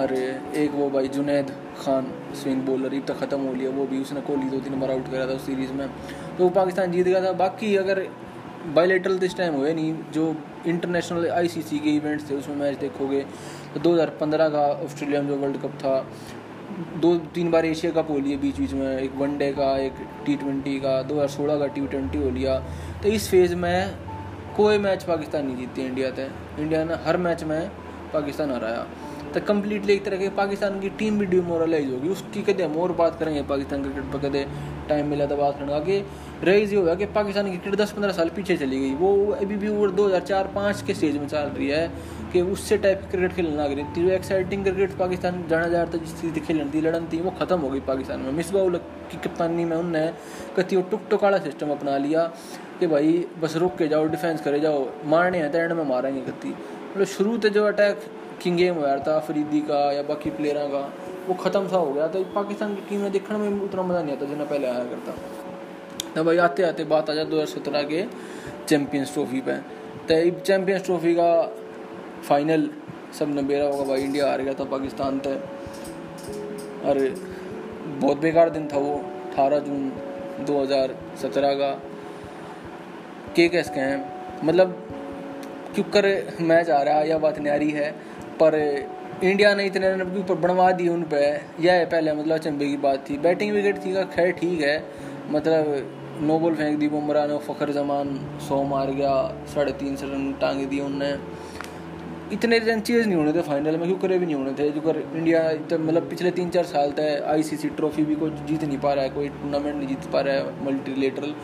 अरे 0.00 0.40
एक 0.56 0.70
वो 0.74 0.90
भाई, 0.90 1.08
जुनेद 1.08 1.50
खान 1.84 2.12
स्विंग 2.34 2.62
बॉलर 2.62 2.94
अब 2.94 3.04
तक 3.08 3.14
ख़त्म 3.14 3.40
हो 3.40 3.52
लिया, 3.54 3.70
वो 3.70 3.86
भी 3.86 4.00
उसने 4.00 4.20
कोहली 4.20 4.50
दो 4.50 4.58
तीन 4.58 4.80
बार 4.80 4.90
आउट 4.90 5.10
करा 5.10 5.26
था 5.26 5.30
उस 5.30 5.46
सीरीज़ 5.46 5.72
में। 5.72 5.88
तो 6.38 6.44
वो 6.44 6.50
पाकिस्तान 6.50 6.92
जीत 6.92 7.06
गया 7.06 7.24
था, 7.24 7.32
बाकी 7.32 7.76
अगर 7.76 8.06
बायोलेटरल 8.74 9.18
दिस 9.18 9.36
टाइम 9.36 9.54
हुए 9.54 9.74
नहीं, 9.74 9.94
जो 10.12 10.36
इंटरनेशनल 10.66 11.30
आईसीसी 11.30 11.78
के 11.78 11.90
इवेंट्स 11.90 12.30
थे, 12.30 12.34
उसमें 12.34 12.56
मैच 12.56 12.78
देखोगे। 12.78 13.20
तो 13.74 13.80
2015 13.80 14.48
का 14.48 14.66
ऑस्ट्रेलिया 14.84 15.22
में 15.22 15.28
जो 15.28 15.36
वर्ल्ड 15.36 15.56
कप 15.56 15.78
था, 15.78 16.06
दो, 16.96 17.16
तीन 17.34 17.50
बार 17.50 17.66
एशिया 17.66 17.92
कप 17.92 18.10
हो 18.10 18.18
लिया 18.18 18.38
बीच 18.38 18.56
बीच 18.56 18.72
में। 18.72 18.98
एक 18.98 19.14
वनडे 19.14 19.52
का, 19.52 19.76
एक 19.78 19.92
टी 20.26 20.36
ट्वेंटी 20.36 20.78
का 20.80 21.02
2016 21.02 21.58
का 21.58 21.66
टी 21.66 21.86
ट्वेंटी 21.86 22.18
हो 22.18 22.30
लिया। 22.30 22.58
तो 23.02 23.08
इस 23.08 23.30
फ़ेज़ 23.30 23.54
में 23.54 23.94
कोई 24.56 24.78
मैच 24.78 25.02
पाकिस्तान 25.02 25.46
नहीं 25.46 25.56
जीती 25.56 25.82
इंडिया 25.82 26.10
थे 26.10 26.26
इंडिया 26.62 26.84
ने 26.84 26.94
हर 26.94 27.16
मैच 27.16 27.44
में 27.44 27.68
पाकिस्तान 28.12 28.50
हराया। 28.50 28.86
तो 29.34 29.40
कम्प्लीटली 29.40 29.92
एक 29.92 30.04
तरह 30.04 30.16
के 30.16 30.28
पाकिस्तान 30.28 30.80
की 30.80 30.88
टीम 30.88 31.18
भी 31.18 31.26
डिमोरलाइज 31.26 31.92
होगी 31.92 32.08
उसकी 32.08 32.42
कदे 32.42 32.62
हम 32.62 32.76
और 32.76 32.92
बात 32.92 33.18
करेंगे 33.18 33.42
पाकिस्तान 33.42 33.82
क्रिकेट 33.82 34.12
पर 34.12 34.28
कदे। 34.28 34.46
टाइम 34.88 35.06
मिला 35.06 35.26
था 35.26 35.36
बात 35.36 35.58
करने 35.58 35.74
आगे 35.74 36.04
रही 36.44 36.60
ये 36.62 36.76
होगा 36.76 36.94
कि 36.94 37.06
पाकिस्तान 37.14 37.50
की 37.50 37.56
क्रिकेट 37.56 37.80
दस 37.80 37.92
पंद्रह 37.92 38.12
साल 38.12 38.28
पीछे 38.36 38.56
चली 38.56 38.78
गई। 38.80 38.94
वो 38.94 39.10
अभी 39.34 39.56
भी 39.56 39.68
वो 39.68 39.86
दो 39.88 40.06
हज़ार 40.06 40.20
चार 40.22 40.50
पाँच 40.54 40.82
के 40.82 40.94
स्टेज 40.94 41.16
में 41.16 41.26
चल 41.28 41.48
रही 41.48 41.68
है 41.68 41.86
कि 42.32 42.40
उससे 42.52 42.76
टाइप 42.78 43.00
की 43.00 43.08
क्रिकेट 43.08 43.32
खेलने 43.36 43.56
लग 43.56 43.72
रही 43.72 43.84
थी। 43.86 44.04
जो 44.04 44.12
एक्साइटिंग 44.12 44.64
क्रिकेट 44.64 44.96
पाकिस्तान 44.98 45.44
जाना 45.50 45.68
जा 45.68 45.82
रहा 45.82 45.92
था, 45.92 45.98
जिस 45.98 46.20
चीज़ 46.20 46.38
खेलने 46.40 46.64
थी 46.74 46.80
लड़न 46.80 47.06
थी, 47.12 47.20
वो 47.20 47.30
खत्म 47.40 47.58
हो 47.58 47.70
गई 47.70 47.80
पाकिस्तान 47.86 48.20
में। 48.20 48.32
मिस 48.32 48.50
बाउल 48.50 48.76
की 49.10 49.16
कप्तानी 49.18 49.64
में 49.64 49.76
उनने 49.76 50.06
कति 50.56 50.76
वो 50.76 50.82
टुक 50.90 51.06
टुक 51.10 51.24
वाला 51.24 51.38
सिस्टम 51.40 51.70
अपना 51.70 51.96
लिया 51.98 52.26
कि 52.80 52.86
भाई, 52.86 53.24
बस 53.40 53.56
रुक 53.56 53.76
के 53.78 53.88
जाओ 53.88 54.06
डिफेंस 54.08 54.40
करे 54.40 54.60
जाओ, 54.60 54.86
मारने 55.06 55.38
हैं 55.38 55.50
तो 55.52 55.58
एंड 55.58 55.72
में 55.72 55.84
मारेंगे 55.86 56.20
कति 56.22 56.48
मतलब 56.48 57.06
शुरू 57.08 57.38
से 57.42 57.50
जो 57.50 57.64
अटैक 57.66 58.04
किंग 58.42 58.56
गेम 58.56 58.74
हो 58.74 58.82
रहा 58.82 58.96
था 58.98 59.18
फरीदी 59.20 59.60
का 59.62 59.80
या 59.92 60.02
बाकी 60.04 60.30
प्लेयरों 60.32 60.68
का 60.68 60.82
वो 61.28 61.34
ख़त्म 61.34 61.68
सा 61.68 61.76
हो 61.76 61.92
गया 61.92 62.06
तो 62.08 62.22
पाकिस्तान 62.34 62.74
की 62.74 62.82
टीम 62.88 63.00
में 63.00 63.12
देखने 63.12 63.38
में 63.38 63.60
उतना 63.60 63.82
मज़ा 63.82 64.02
नहीं 64.02 64.16
आता 64.16 64.26
जितना 64.26 64.44
पहले 64.44 64.66
आया 64.66 64.84
करता। 64.84 65.12
तो 66.14 66.24
भाई 66.24 66.36
आते 66.38 66.62
आते 66.62 66.84
बात 66.84 67.10
आ 67.10 67.14
जाए 67.14 67.24
दो 67.24 67.36
हज़ार 67.36 67.46
सत्रह 67.48 67.82
के 67.82 68.04
चैम्पियंस 68.68 69.12
ट्रॉफी 69.14 69.40
पे। 69.40 69.56
तो 70.08 70.40
चैम्पियंस 70.40 70.84
ट्रॉफी 70.84 71.14
का 71.14 71.30
फाइनल 72.28 72.68
सबने 73.18 73.42
बेरा 73.42 73.66
होगा 73.66 73.84
भाई, 73.84 74.00
इंडिया 74.00 74.28
हार 74.28 74.42
गया 74.42 74.54
था 74.54 74.64
पाकिस्तान 74.66 75.18
तय 75.18 75.40
अरे 76.84 77.08
बहुत 78.00 78.18
बेकार 78.18 78.50
दिन 78.50 78.68
था 78.68 78.78
वो, 78.78 78.94
अठारह 79.24 79.58
जून 79.60 79.90
2017 80.46 81.54
का 81.54 81.70
के। 83.36 83.48
कैस 83.48 83.70
के 83.70 83.80
हैं। 83.80 83.98
मतलब 84.44 84.80
कर, 85.92 86.06
मैच 86.40 86.68
आ 86.70 86.82
रहा 86.82 86.94
है 86.94 87.08
या 87.08 87.18
बात 87.18 87.38
न्यारी 87.38 87.70
है, 87.70 87.90
पर 88.42 88.54
इंडिया 89.22 89.54
ने 89.54 89.64
इतने 89.66 89.90
रन 89.90 90.16
ऊपर 90.18 90.34
बनवा 90.36 90.70
दिए 90.72 90.88
उन 90.88 91.02
पर 91.04 91.40
यह 91.60 91.72
है 91.72 91.84
पहले 91.86 92.12
मतलब 92.12 92.38
चंबे 92.38 92.66
की 92.66 92.76
बात 92.78 93.04
थी। 93.10 93.18
बैटिंग 93.18 93.52
विकेट 93.52 93.84
थी 93.84 93.92
का, 93.94 94.02
खैर 94.04 94.30
ठीक 94.32 94.60
है। 94.60 94.82
मतलब 95.30 96.18
नो 96.22 96.38
बॉल 96.38 96.54
फेंक 96.54 96.78
दी 96.78 96.88
बुमराह 96.88 97.26
ने, 97.26 97.38
फखर 97.40 97.72
जमान 97.72 98.18
सौ 98.48 98.62
मार 98.64 98.90
गया, 98.92 99.14
साढ़े 99.54 99.72
तीन 99.74 99.96
सौ 99.96 100.06
रन 100.06 100.32
टांगे 100.40 100.66
दिए 100.66 100.80
उनने। 100.80 101.12
इतने 102.32 102.58
रन 102.60 102.80
चेज 102.80 103.06
नहीं 103.06 103.16
होने 103.16 103.32
थे 103.32 103.42
फाइनल 103.42 103.76
में 103.76 103.86
क्यों 103.86 103.98
करे 103.98 104.18
भी 104.18 104.26
नहीं 104.26 104.34
होने 104.34 104.52
थे। 104.58 104.70
जो 104.70 104.80
कर 104.80 104.96
इंडिया 104.98 105.42
तो 105.70 105.78
मतलब 105.78 106.08
पिछले 106.10 106.30
तीन 106.32 106.50
चार 106.50 106.64
साल 106.66 106.90
तक 106.92 107.24
आईसीसी 107.28 107.68
ट्रॉफी 107.70 108.04
भी 108.04 108.14
कोई 108.14 108.30
जीत 108.46 108.64
नहीं 108.64 108.78
पा 108.78 108.92
रहा 108.92 109.04
है, 109.04 109.10
कोई 109.10 109.28
टूर्नामेंट 109.30 109.76
नहीं 109.76 109.88
जीत 109.88 110.10
पा 110.12 110.20
रहा 110.20 110.34
है 110.34 110.64
मल्टीलेटरल 110.66 111.34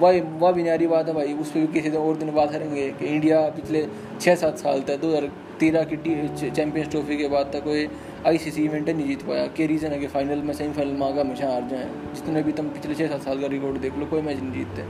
वही, 0.00 0.20
वह 0.20 0.52
भी 0.52 0.62
न्यारी 0.62 0.86
बात 0.86 1.08
है 1.08 1.14
भाई, 1.14 1.32
उस 1.34 1.50
पर 1.50 1.60
भी 1.60 1.66
किसी 1.72 1.96
और 1.96 2.16
दिन 2.16 2.30
बात 2.34 2.52
करेंगे 2.52 2.90
कि 2.92 3.06
इंडिया 3.06 3.40
पिछले 3.50 3.86
छः 4.20 4.34
सात 4.36 4.58
साल 4.58 4.80
तक, 4.82 5.00
दो 5.00 5.08
हज़ार 5.08 5.30
तेरह 5.60 5.84
की 5.84 5.96
चैंपियंस 6.50 6.90
ट्रॉफी 6.90 7.16
के 7.16 7.28
बाद 7.28 7.50
तक 7.52 7.64
कोई 7.64 7.88
आईसीसी 8.26 8.62
इवेंट 8.64 8.88
नहीं 8.88 9.06
जीत 9.06 9.22
पाया। 9.22 9.46
के 9.56 9.66
रीज़न 9.66 9.92
है 9.92 9.98
कि 9.98 10.06
फाइनल 10.08 10.42
में 10.42 10.52
सेमीफाइनल 10.54 10.92
में 10.92 11.06
आगे 11.06 11.20
हमेशा 11.20 11.48
हार 11.48 11.68
जाए। 11.70 11.88
जितने 12.14 12.42
भी 12.42 12.52
तुम 12.52 12.68
पिछले 12.70 12.94
छः 12.94 13.08
सात 13.08 13.22
साल 13.22 13.40
का 13.40 13.46
रिकॉर्ड 13.48 13.78
देख 13.80 13.98
लो, 13.98 14.06
कोई 14.06 14.22
मैच 14.22 14.38
नहीं 14.38 14.52
जीतते। 14.54 14.84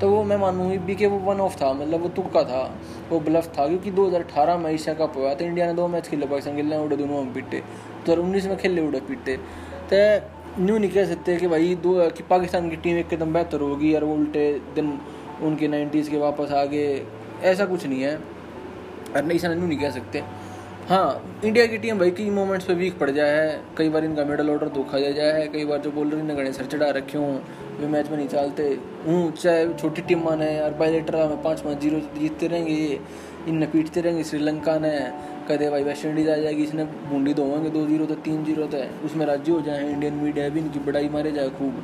तो 0.00 0.10
वो 0.10 0.22
मैं 0.24 0.36
मानूँ 0.36 0.76
भी 0.78 0.94
कि 0.94 1.06
वो 1.06 1.18
वन 1.20 1.40
ऑफ़ 1.40 1.56
था 1.56 1.72
मतलब 1.74 2.02
वो 2.02 2.08
तुक्का 2.10 2.42
था, 2.44 2.62
वो 3.10 3.20
ब्लफ 3.20 3.46
था, 3.48 3.66
क्योंकि 3.68 3.90
2018 3.90 4.56
में 4.58 4.70
एशिया 4.70 4.94
कप 4.96 5.16
हुआ 5.16 5.34
तो 5.34 5.44
इंडिया 5.44 5.66
ने 5.66 5.74
दो 5.74 5.86
मैच 5.88 6.08
खेले, 6.08 6.26
पाकिस्तान 6.26 6.56
खेलने 6.56 6.78
उड़े 6.78 6.96
दोनों 6.96 7.22
में 7.24 7.32
पीटे। 7.34 7.58
दो 7.58 8.12
हज़ार 8.12 8.18
उन्नीस 8.18 8.46
में 8.46 8.56
खेले, 8.56 8.86
उड़े 8.86 9.00
पीटे। 9.00 9.36
तो 9.92 10.62
न्यू 10.62 10.78
नहीं 10.78 10.90
कह 10.90 11.04
सकते 11.06 11.36
कि 11.36 11.46
भाई 11.46 11.74
दो 11.82 11.94
कि 12.10 12.22
पाकिस्तान 12.30 12.68
की 12.70 12.76
टीम 12.76 12.96
एकदम 12.98 13.32
बेहतर 13.32 13.60
होगी, 13.60 13.94
और 13.94 14.04
वो 14.04 14.14
उल्टे 14.14 14.52
दिन 14.74 14.98
उनके 15.42 15.68
नाइन्टीज़ 15.68 16.10
के 16.10 16.18
वापस 16.18 16.52
आ 16.52 16.64
गए 16.66 17.02
ऐसा 17.44 17.64
कुछ 17.64 17.86
नहीं 17.86 18.02
है। 18.02 18.18
नहीं 19.16 19.36
ऐसा 19.36 19.48
नहीं 19.48 19.78
कह 19.78 19.90
सकते। 19.90 20.22
हाँ 20.88 21.40
इंडिया 21.44 21.66
की 21.66 21.78
टीम 21.78 21.98
भाई 21.98 22.10
कई 22.10 22.28
मोमेंट्स 22.30 22.66
पे 22.66 22.74
वीक 22.74 22.98
पड़ 22.98 23.10
जाए 23.10 23.30
है 23.36 23.60
कई 23.78 23.88
बार 23.88 24.04
इनका 24.04 24.24
मिडल 24.24 24.50
ऑर्डर 24.50 24.68
धोखा 24.74 24.98
दे 24.98 25.12
जाए 25.12 25.32
है 25.32 25.46
कई 25.48 25.64
बार 25.64 25.78
जो 25.78 25.90
बॉलर 25.92 26.18
इन्हें 26.18 26.36
गणे 26.38 26.52
सर 26.52 26.66
चढ़ा 26.66 26.90
रखे 26.96 27.18
हूँ, 27.18 27.40
वे 27.78 27.86
मैच 27.86 28.10
में 28.10 28.16
नहीं 28.16 28.28
चलते। 28.28 28.62
हूँ, 29.06 29.32
चाहे 29.32 29.66
छोटी 29.74 30.02
टीम 30.02 30.22
माने 30.24 30.58
और 30.60 30.74
बाईलेटर 30.74 31.16
में 31.28 31.42
पाँच 31.42 31.60
पाँच 31.60 31.80
ज़ीरो 31.80 31.98
जीतते 32.18 32.46
रहेंगे 32.46 32.72
ये 32.72 33.00
इनने 33.48 33.66
पीटते 33.66 34.00
रहेंगे, 34.00 34.24
श्रीलंका 34.24 34.78
ने 34.78 34.92
कदे 35.48 35.70
भाई 35.70 35.82
वेस्ट 35.84 36.04
इंडीज 36.06 36.28
आ 36.28 36.36
जाएगी, 36.36 36.62
इसने 36.64 36.84
बूंदी 36.84 37.34
दोवेंगे 37.34 37.70
दो 37.70 37.84
ज़ीरो 37.86 38.06
तो 38.06 38.14
तीन 38.22 38.44
ज़ीरो 38.44 38.66
तो 38.66 38.84
उसमें 39.06 39.26
राज्य 39.26 39.52
हो 39.52 39.60
जाए 39.62 39.90
इंडियन 39.90 40.14
मीडिया 40.14 40.48
भी 40.48 40.60
इनकी 40.60 40.78
बड़ाई 40.86 41.08
मारे 41.08 41.32
जाए 41.32 41.48
खूब। 41.58 41.82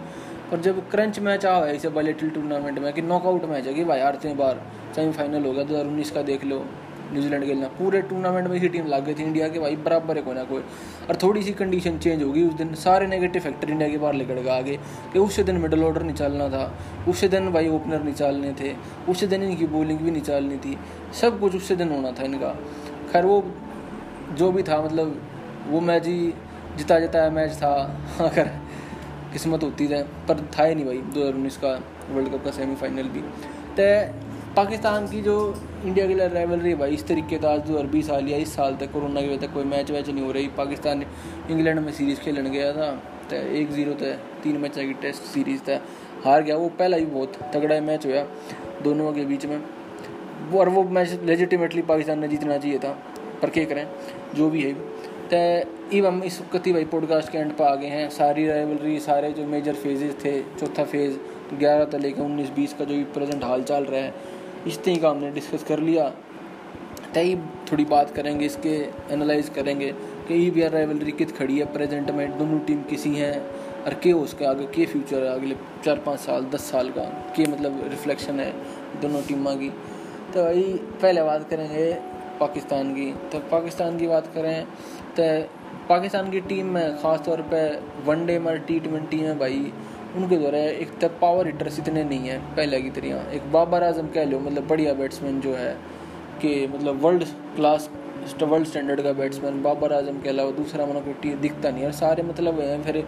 और 0.53 0.61
जब 0.61 0.81
क्रंच 0.91 1.19
मैच 1.21 1.47
आ 1.47 1.59
है 1.65 1.75
इसे 1.77 1.89
बाईलेटल 1.91 2.31
टूर्नामेंट 2.31 2.79
में, 2.79 2.93
कि 2.93 3.03
नॉकआउट 3.03 3.45
मैच 3.47 3.67
है, 3.67 3.75
कि 3.75 3.85
भाई 3.85 4.01
हारते 4.01 4.29
हैं 4.29 4.37
बार 4.39 4.63
सेमीफाइनल 4.97 5.45
हो 5.45 5.53
गया, 5.53 5.65
दो 5.65 5.75
हज़ार 5.75 5.87
उन्नीस 5.87 6.11
का 6.11 6.23
देख 6.23 6.45
लो। 6.45 6.65
न्यूजीलैंड 7.13 7.45
खेलना। 7.45 7.69
पूरे 7.79 8.01
टूर्नामेंट 8.03 8.49
में 8.49 8.59
ही 8.59 8.69
टीम 8.69 8.87
लाग 8.87 9.05
गई 9.05 9.15
थी 9.15 9.23
इंडिया 9.23 9.49
के, 9.49 9.59
भाई, 9.59 9.77
बराबर 9.77 10.17
है 10.17 10.23
कोई 10.23 10.35
ना 10.35 10.45
कोई। 10.45 10.63
और 11.09 11.17
थोड़ी 11.23 11.43
सी 11.43 11.53
कंडीशन 11.53 11.99
चेंज 11.99 12.23
होगी 12.23 12.43
उस 12.45 12.55
दिन। 12.55 12.75
सारे 12.75 13.07
नेगेटिव 13.07 13.43
फैक्टर 13.43 13.71
इंडिया 13.71 13.89
के 13.89 13.99
बाहर 13.99 14.15
लेकर 14.15 14.35
गए 14.35 14.51
आगे 14.51 14.79
कि 15.13 15.19
उस 15.19 15.41
दिन 15.41 15.57
मिडल 15.57 15.85
ऑर्डर 15.85 16.03
नहीं 16.03 16.17
था। 16.51 16.65
उस 17.09 17.25
दिन 17.25 17.51
भाई 17.53 17.69
ओपनर 17.69 18.03
नहीं 18.03 18.15
चलने 18.15 18.53
थे। 18.61 18.75
उस 19.09 19.25
दिन 19.25 19.43
इनकी 19.43 19.67
बॉलिंग 19.67 20.01
भी 20.01 20.11
नहीं 20.11 20.23
चलनी 20.23 20.57
थी। 20.57 20.77
सब 21.21 21.41
कुछ 21.41 21.57
उस 21.57 21.73
दिन 21.73 21.93
होना 21.93 22.13
था 22.13 22.25
इनका। 22.25 22.53
खैर, 23.13 23.25
वो 23.25 23.45
जो 24.35 24.51
भी 24.53 24.63
था 24.63 24.81
मतलब 24.83 25.21
वो 25.69 25.81
मैच 25.81 26.07
ही 26.07 26.33
जिता 26.77 26.99
जिताया 27.01 27.31
मैच 27.31 27.53
था। 27.53 27.73
अगर 28.21 28.49
किस्मत 29.33 29.63
होती 29.63 29.87
है 29.87 30.03
पर 30.29 30.41
था 30.59 30.65
ही 30.65 30.75
नहीं 30.75 30.85
भाई, 30.85 30.99
दो 30.99 31.21
हज़ार 31.21 31.35
उन्नीस 31.35 31.57
का 31.57 31.69
वर्ल्ड 32.11 32.33
कप 32.33 32.45
का 32.45 32.51
सेमीफाइनल 32.51 33.09
भी। 33.09 33.21
तो 33.79 33.85
पाकिस्तान 34.57 35.07
की 35.09 35.21
जो 35.23 35.35
इंडिया 35.85 36.07
के 36.07 36.15
लिए 36.15 36.27
रेवलरी 36.29 36.75
भाई, 36.75 36.95
इस 36.95 37.07
तरीके 37.07 37.37
का 37.39 37.51
आज 37.51 37.61
दो 37.61 37.73
हज़ार 37.73 37.87
बीस 37.87 38.07
साल 38.07 38.27
या 38.29 38.39
इस 38.39 38.55
साल 38.55 38.75
तक 38.77 38.93
कोरोना 38.93 39.21
की 39.21 39.29
वजह 39.29 39.47
तक 39.47 39.53
कोई 39.53 39.65
मैच 39.65 39.91
वैच 39.91 40.09
नहीं 40.09 40.25
हो 40.25 40.33
रही। 40.33 40.49
पाकिस्तान 40.59 41.05
इंग्लैंड 41.51 41.79
में 41.81 41.93
सीरीज़ 41.93 42.21
खेलने 42.21 42.51
गया 42.51 42.73
था 42.73 42.91
तो 43.31 43.37
एक 43.37 43.71
ज़ीरो 43.73 43.95
था 43.95 44.13
तीन 44.43 44.57
मैच 44.57 44.75
की 44.75 44.93
टेस्ट 45.03 45.23
सीरीज़ 45.25 45.61
था 45.61 45.81
हार 46.25 46.43
गया, 46.43 46.57
वो 46.57 46.69
पहला 46.71 46.97
ही 46.97 47.07
बहुत 47.07 47.39
तगड़ा 47.55 47.81
मैच 47.83 48.07
हुआ 48.07 48.23
दोनों 48.83 49.13
के 49.13 49.25
बीच 49.25 49.47
में। 49.47 49.57
वो 50.51 50.59
और 50.61 50.69
वो 50.69 50.83
मैच 50.91 51.19
लेजिटिमेटली 51.25 51.83
पाकिस्तान 51.85 52.19
ने 52.19 52.29
जीतना 52.29 52.59
चाहिए 52.59 52.79
था, 52.79 52.91
पर 53.43 53.51
क्या 53.51 53.65
करें, 53.65 53.87
जो 54.35 54.51
भी 54.51 54.63
है। 54.63 54.73
तो 55.33 55.97
इव 55.97 56.07
हम 56.07 56.23
इस 56.25 56.41
कति 56.53 56.73
भाई 56.73 56.85
पॉडकास्ट 56.87 57.33
के 57.33 57.39
एंड 57.39 57.53
पर 57.57 57.65
आ 57.65 57.75
गए 57.75 57.89
हैं। 57.89 58.09
सारी 58.11 58.47
राइवलरी 58.47 58.99
सारे 59.01 59.33
जो 59.33 59.47
मेजर 59.47 59.75
फेजेस 59.77 60.15
थे, 60.25 60.41
चौथा 60.61 60.85
फ़ेज़ 60.85 61.17
ग्यारह 61.59 61.85
से 61.91 61.99
लेकर 61.99 62.23
उन्नीस 62.23 62.51
बीस 62.51 62.73
का 62.75 62.85
जो 62.85 62.95
भी 62.95 63.05
प्रेजेंट 63.15 63.45
हाल 63.45 63.63
चाल 63.63 63.85
रहा 63.85 64.01
है 64.01 64.41
इस 64.67 64.83
तरह 64.85 64.97
का 64.97 65.11
हमने 65.11 65.31
डिस्कस 65.33 65.65
कर 65.65 65.81
लिया। 65.81 66.13
तई 67.15 67.35
थोड़ी 67.71 67.85
बात 67.87 68.11
करेंगे, 68.11 68.47
इसके 68.47 68.75
एनालाइज 69.13 69.49
करेंगे 69.49 69.91
कि 70.29 70.35
ई 70.37 70.51
बी 70.51 70.63
आर 70.63 70.71
राइवलरी 70.71 71.13
कित 71.13 71.37
खड़ी 71.37 71.59
है 71.59 71.73
प्रेजेंट 71.73 72.11
में, 72.11 72.39
दोनों 72.39 72.59
टीम 72.61 72.83
किसी 72.91 73.15
हैं 73.15 73.39
और 73.85 73.95
के 73.95 74.13
उसके 74.15 74.45
आगे, 74.45 74.67
के 74.67 74.87
फ्यूचर 74.87 75.25
है 75.25 75.33
अगले 75.33 75.57
चार 75.85 75.99
पाँच 76.07 76.21
साल, 76.21 76.45
दस 76.47 76.71
साल 76.71 76.89
का, 76.91 77.05
के 77.37 77.47
मतलब 77.53 77.81
रिफ्लेक्शन 77.91 78.41
है 78.41 78.51
दोनों 79.03 79.23
टीमों 79.23 79.57
की। 79.57 79.69
तो 80.35 80.45
भाई, 80.45 80.63
पहले 81.03 81.23
बात 81.23 81.49
करेंगे 81.51 81.93
पाकिस्तान 82.41 82.93
की। 82.95 83.13
तो 83.33 83.39
पाकिस्तान 83.51 83.99
की 83.99 84.07
बात 84.09 84.33
करें 84.35 84.65
तो 85.17 85.25
पाकिस्तान 85.89 86.31
की 86.31 86.41
टीम 86.43 86.67
में 86.67 86.97
ख़ास 86.99 87.21
तौर 87.21 87.41
पे 87.53 87.61
वनडे 88.05 88.39
में 88.39 88.59
टी 88.61 88.79
ट्वेंटी 88.81 89.17
में 89.19 89.39
भाई। 89.39 89.73
उनके 90.17 90.37
द्वारा 90.37 90.59
एक 90.59 90.99
तो 91.01 91.09
पावर 91.21 91.47
हिटर्स 91.47 91.79
इतने 91.79 92.05
नहीं 92.05 92.29
हैं, 92.29 92.41
पहले 92.57 92.81
की 92.83 92.91
तरह। 92.91 93.35
एक 93.35 93.51
बाबर 93.53 93.83
आज़म 93.83 94.09
कह 94.15 94.25
लो 94.25 94.39
मतलब 94.41 94.67
बढ़िया 94.69 94.95
बैट्समैन 94.95 95.41
जो 95.41 95.55
है, 95.55 95.73
कि 96.43 96.67
मतलब 96.69 97.05
वर्ल्ड 97.05 97.25
क्लास 97.57 97.91
वर्ल्ड 98.43 98.67
स्टैंडर्ड 98.67 99.01
का 99.03 99.13
बैट्समैन 99.13 99.63
बाबर 99.63 99.93
आज़म 99.93 100.21
के 100.23 100.29
अलावा 100.29 100.51
दूसरा 100.53 100.87
मतलब 100.87 101.05
कोई 101.05 101.35
दिखता 101.37 101.71
नहीं। 101.71 101.85
है 101.85 101.93
सारे 101.95 102.23
मतलब 102.23 102.61
हैं, 102.61 102.83
फिर 102.83 103.01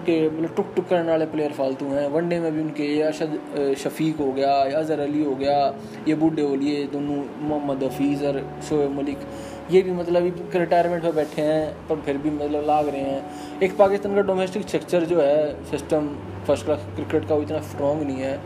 के 0.00 0.14
मतलब 0.28 0.54
टुक 0.56 0.72
टुक 0.76 0.86
करने 0.88 1.10
वाले 1.10 1.26
प्लेयर 1.26 1.52
फालतू 1.52 1.86
हैं। 1.86 2.06
वनडे 2.10 2.38
में 2.40 2.52
भी 2.52 2.60
उनके 2.60 2.86
अरशद 3.02 3.74
शफीक 3.78 4.16
हो 4.16 4.30
गया 4.32 4.52
अजहर 4.52 5.00
अली 5.00 5.24
हो 5.24 5.34
गया, 5.34 5.56
ये 6.08 6.14
बूढ़े 6.14 6.42
हो 6.42 6.54
लिए 6.56 6.86
दोनों, 6.92 7.16
मोहम्मद 7.48 7.82
हफीज़ 7.84 8.24
और 8.24 8.40
शोएब 8.68 8.96
मलिक। 8.98 9.26
ये 9.70 9.82
भी 9.82 9.90
मतलब 9.92 10.48
रिटायरमेंट 10.54 11.04
में 11.04 11.14
बैठे 11.14 11.42
हैं, 11.42 11.88
पर 11.88 12.00
फिर 12.00 12.16
भी 12.18 12.30
मतलब 12.30 12.64
लाग 12.66 12.88
रहे 12.88 13.00
हैं। 13.02 13.60
एक 13.62 13.76
पाकिस्तान 13.76 14.14
का 14.14 14.22
डोमेस्टिक 14.24 14.66
स्ट्रक्चर 14.68 15.04
जो 15.06 15.20
है 15.20 15.64
सिस्टम 15.70 16.08
फ़र्स्ट 16.46 16.64
क्लास 16.64 16.86
क्रिकेट 16.96 17.28
का 17.28 17.34
वो 17.34 17.42
इतना 17.42 17.60
स्ट्रॉन्ग 17.70 18.02
नहीं 18.02 18.20
है। 18.20 18.38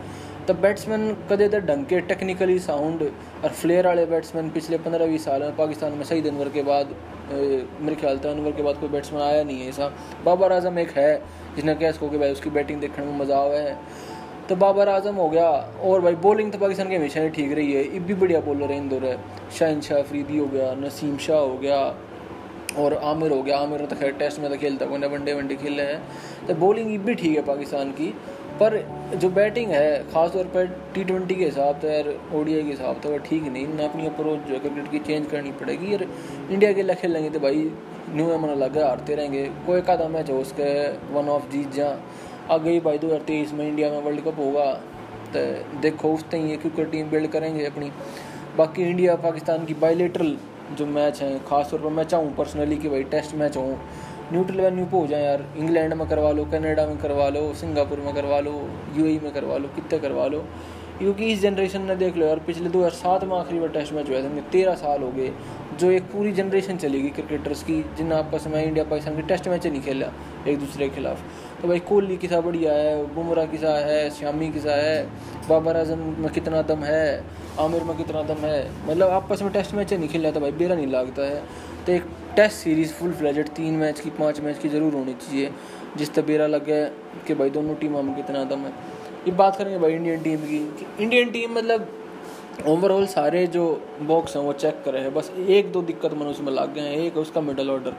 तो 0.47 0.53
बैट्समैन 0.55 1.15
कदे 1.29 1.47
तो 1.49 1.59
ढंग 1.67 1.85
के 1.85 1.99
टेक्निकली 2.09 2.57
साउंड 2.61 3.01
और 3.43 3.49
फ्लेयर 3.51 3.87
वाले 3.87 4.05
बैट्समैन 4.05 4.49
पिछले 4.49 4.77
पंद्रह 4.79 5.07
बीस 5.07 5.25
साल 5.25 5.41
में 5.41 5.55
पाकिस्तान 5.57 5.93
में 5.93 6.03
सही 6.05 6.27
अनवर 6.29 6.49
के 6.49 6.63
बाद 6.63 6.95
मेरे 7.31 7.95
ख्याल 7.95 8.17
से 8.17 8.29
अनवर 8.29 8.51
के 8.51 8.63
बाद 8.63 8.75
कोई 8.79 8.89
बैट्समैन 8.89 9.21
आया 9.23 9.43
नहीं 9.43 9.61
है 9.61 9.69
ऐसा। 9.69 9.91
बाबर 10.25 10.51
आज़म 10.53 10.79
एक 10.79 10.91
है, 10.97 11.15
जिसने 11.55 11.75
कह 11.75 11.91
सको 11.91 12.09
कि 12.09 12.17
भाई 12.17 12.31
उसकी 12.31 12.49
बैटिंग 12.51 12.81
देखने 12.81 13.05
में 13.05 13.17
मज़ा 13.19 13.39
आया 13.39 13.61
है। 13.61 13.77
तो 14.49 14.55
बाबर 14.55 14.89
आज़म 14.89 15.15
हो 15.15 15.29
गया। 15.29 15.49
और 15.83 16.01
भाई 16.01 16.15
बॉलिंग 16.23 16.51
तो 16.51 16.57
पाकिस्तान 16.57 16.89
की 16.89 16.95
हमेशा 16.95 17.21
ही 17.21 17.29
ठीक 17.29 17.51
रही 17.51 17.73
है। 17.73 17.83
इब 17.95 18.03
भी 18.05 18.13
बढ़िया 18.15 18.39
बॉलर 18.41 18.71
है 18.71 18.77
इंदौर। 18.77 19.05
है 19.05 19.17
शाहिन 19.51 19.81
शाह 19.81 19.99
अफरीदी 19.99 20.37
हो 20.37 20.45
गया, 20.47 20.73
नसीम 20.77 21.17
शाह 21.17 21.39
हो 21.39 21.57
गया, 21.57 21.79
और 22.77 22.93
आमिर 23.05 23.31
हो 23.31 23.41
गया। 23.41 23.57
आमिर 23.57 23.85
तो 23.85 23.95
खैर 23.95 24.11
टेस्ट 24.13 24.39
में 24.39 24.49
तो 24.51 24.57
खेलता, 24.57 24.85
कोई 24.85 25.07
वनडे 25.07 25.33
वनडे 25.33 25.55
खेल 25.55 25.79
रहे 25.79 25.93
हैं। 25.93 26.47
तो 26.47 26.55
बॉलिंग 26.55 26.93
इब 26.93 27.03
भी 27.05 27.15
ठीक 27.15 27.35
है 27.37 27.43
पाकिस्तान 27.45 27.91
की। 27.91 28.13
पर 28.59 28.75
जो 29.15 29.29
बैटिंग 29.29 29.71
है 29.71 29.97
ख़ास 30.11 30.31
तौर 30.31 30.43
पर 30.51 30.67
टी 30.93 31.03
ट्वेंटी 31.03 31.35
के 31.35 31.45
हिसाब 31.45 31.79
से 31.79 31.87
यार 31.87 32.07
ओडीआई 32.39 32.61
के 32.63 32.69
हिसाब 32.69 33.01
से 33.01 33.17
ठीक 33.19 33.43
नहीं। 33.43 33.67
ना 33.67 33.85
अपनी 33.85 34.05
अप्रोच 34.07 34.47
जो 34.47 34.53
है 34.53 34.59
क्रिकेट 34.59 34.91
की 34.91 34.99
चेंज 34.99 35.25
करनी 35.31 35.51
पड़ेगी। 35.61 35.91
यार 35.93 36.03
इंडिया 36.03 36.71
के 36.73 36.83
लिए 36.83 36.95
खेलेंगे 36.95 37.29
तो 37.29 37.39
भाई 37.39 37.69
न्यू 38.09 38.29
एमन 38.33 38.49
अलग 38.49 38.77
हारते 38.77 39.15
रहेंगे। 39.15 39.43
कोई 39.65 39.79
एक 39.79 39.89
आधा 39.89 40.07
मैच 40.07 40.29
हो 40.29 40.37
उसके 40.39 40.71
वन 41.13 41.29
ऑफ़ 41.29 41.49
जीत 41.51 41.73
जा। 41.73 41.89
आगे 42.51 42.69
ही 42.69 42.79
भाई 42.79 42.97
दो 42.97 43.07
हज़ार 43.07 43.21
तेईस 43.21 43.53
में 43.53 43.67
इंडिया 43.67 43.89
में 43.91 44.01
वर्ल्ड 44.01 44.21
कप 44.21 44.39
होगा। 44.39 44.71
तो 45.33 45.79
देखो, 45.81 46.13
उस 46.13 46.23
तक 46.23 46.35
ये 46.35 46.57
क्रिकेट 46.57 46.91
टीम 46.91 47.09
बिल्ड 47.09 47.27
करेंगे 47.31 47.65
अपनी। 47.65 47.91
बाकी 48.57 48.83
इंडिया 48.83 49.15
पाकिस्तान 49.17 49.65
की 49.65 49.73
बायोलेटरल 49.75 50.35
जो 50.77 50.85
मैच 50.87 51.21
हैं 51.21 51.43
खास 51.45 51.71
तौर 51.71 51.79
पर 51.79 51.89
मैं 51.91 52.03
चाहूँ 52.05 52.35
पर्सनली 52.35 52.77
कि 52.77 52.89
भाई 52.89 53.03
टेस्ट 53.05 53.35
मैच 53.35 53.57
हो। 53.57 53.67
न्यूट्रल 54.31 54.61
वेन्यू 54.61 54.85
पे 54.85 54.97
हो 54.97 55.07
जाए 55.07 55.23
यार। 55.23 55.45
इंग्लैंड 55.57 55.93
में 55.93 56.07
करवा 56.09 56.31
लो 56.31 56.45
कनाडा 56.45 56.85
में 56.87 56.97
करवा 56.97 57.27
लो 57.29 57.53
सिंगापुर 57.55 57.99
में 57.99 58.13
करवा 58.15 58.39
लो 58.39 58.53
यूएई 58.95 59.19
में 59.23 59.31
करवा 59.33 59.57
लो, 59.57 59.67
कितने 59.75 59.99
करवा 59.99 60.25
लो। 60.27 60.45
क्योंकि 60.99 61.25
इस 61.25 61.41
जनरेशन 61.41 61.81
ने 61.81 61.95
देख 61.95 62.17
लो 62.17 62.25
यार, 62.25 62.39
पिछले 62.39 62.69
दो 62.69 62.79
हज़ार 62.79 62.91
सात 62.91 63.23
में 63.23 63.35
आखिरी 63.37 63.59
बार 63.59 63.69
टेस्ट 63.69 63.93
मैच 63.93 64.09
हुआ 64.09 64.21
था 64.21 64.41
तेरह 64.51 64.75
साल 64.75 65.01
हो 65.03 65.09
गए, 65.11 65.31
जो 65.79 65.89
एक 65.91 66.03
पूरी 66.11 66.31
जनरेशन 66.31 66.77
चलेगी 66.77 67.09
क्रिकेटर्स 67.09 67.63
की 67.63 67.81
जिन 67.97 68.11
आपस 68.13 68.47
में 68.47 68.63
इंडिया 68.63 68.83
पाकिस्तान 68.85 69.15
की 69.15 69.21
टेस्ट 69.23 69.47
मैच 69.47 69.67
नहीं 69.67 69.81
खेला, 69.81 70.11
एक 70.47 70.59
दूसरे 70.59 70.87
के 70.89 70.95
खिलाफ। 70.95 71.54
तो 71.65 71.69
भाई 71.69 71.79
कोहली 71.79 72.15
किसा 72.17 72.39
बढ़िया 72.41 72.73
है, 72.73 73.13
बुमराह 73.13 73.45
किसा 73.45 73.69
है 73.85 74.09
श्यामी 74.13 74.49
किसा 74.51 74.71
है, 74.71 75.03
बाबर 75.49 75.77
आज़म 75.77 75.99
में 76.21 76.29
कितना 76.33 76.61
दम 76.61 76.83
है, 76.83 77.23
आमिर 77.59 77.83
में 77.83 77.95
कितना 77.97 78.21
दम 78.23 78.45
है। 78.45 78.59
मतलब 78.87 79.09
आपस 79.09 79.41
में 79.41 79.51
टेस्ट 79.53 79.73
मैच 79.73 79.93
नहीं 79.93 80.09
खेला 80.09 80.31
तो 80.31 80.39
भाई, 80.39 80.51
बेरा 80.51 80.75
नहीं 80.75 80.87
लगता 80.87 81.25
है। 81.25 81.41
तो 81.85 81.91
एक 81.91 82.03
टेस्ट 82.35 82.55
सीरीज़ 82.55 82.93
फुल 82.93 83.13
फ्लेजेड 83.13 83.49
तीन 83.55 83.73
मैच 83.75 83.99
की, 83.99 84.09
पाँच 84.11 84.41
मैच 84.41 84.57
की 84.57 84.69
ज़रूर 84.69 84.93
होनी 84.93 85.13
चाहिए, 85.15 85.51
जिस 85.97 86.13
तरह 86.13 86.25
बेरा 86.27 86.47
लग 86.47 86.65
गया 86.65 86.85
कि 87.27 87.33
भाई 87.33 87.49
दोनों 87.49 87.75
टीमों 87.75 88.03
में 88.03 88.15
कितना 88.15 88.43
दम 88.43 88.59
है। 88.59 88.71
ये 89.27 89.31
बात 89.33 89.55
करेंगे 89.55 89.79
भाई 89.79 89.93
इंडियन 89.93 90.21
टीम 90.21 90.39
की 90.41 90.85
इंडियन 90.99 91.31
टीम 91.31 91.57
मतलब 91.57 91.87
ओवरऑल 92.63 93.05
सारे 93.07 93.45
जो 93.47 93.63
बॉक्स 94.01 94.35
हैं 94.35 94.43
वो 94.43 94.53
चेक 94.53 94.81
करे 94.85 94.99
हैं। 94.99 95.13
बस 95.13 95.31
एक 95.39 95.71
दो 95.71 95.81
दिक्कत 95.81 96.13
मन 96.13 96.27
उसमें 96.27 96.51
लग 96.53 96.73
गए 96.73 96.81
हैं। 96.81 96.97
एक 96.97 97.17
उसका 97.17 97.41
मिडल 97.41 97.69
ऑर्डर 97.69 97.95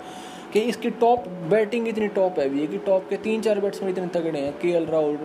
कि 0.53 0.61
इसकी 0.61 0.90
टॉप 0.90 1.27
बैटिंग 1.51 1.88
इतनी 1.88 2.09
टॉप 2.09 2.38
है 2.38 2.49
भी 2.49 2.61
है 2.61 2.66
कि 2.66 2.79
टॉप 2.79 3.09
के 3.11 3.16
तीन 3.16 3.40
चार 3.42 3.61
बैट्समैन 3.61 3.90
इतने 3.92 4.07
तगड़े 4.07 4.40
हैं। 4.40 4.53
के 4.59 4.69
एल 4.69 4.87
राहुल, 4.87 5.19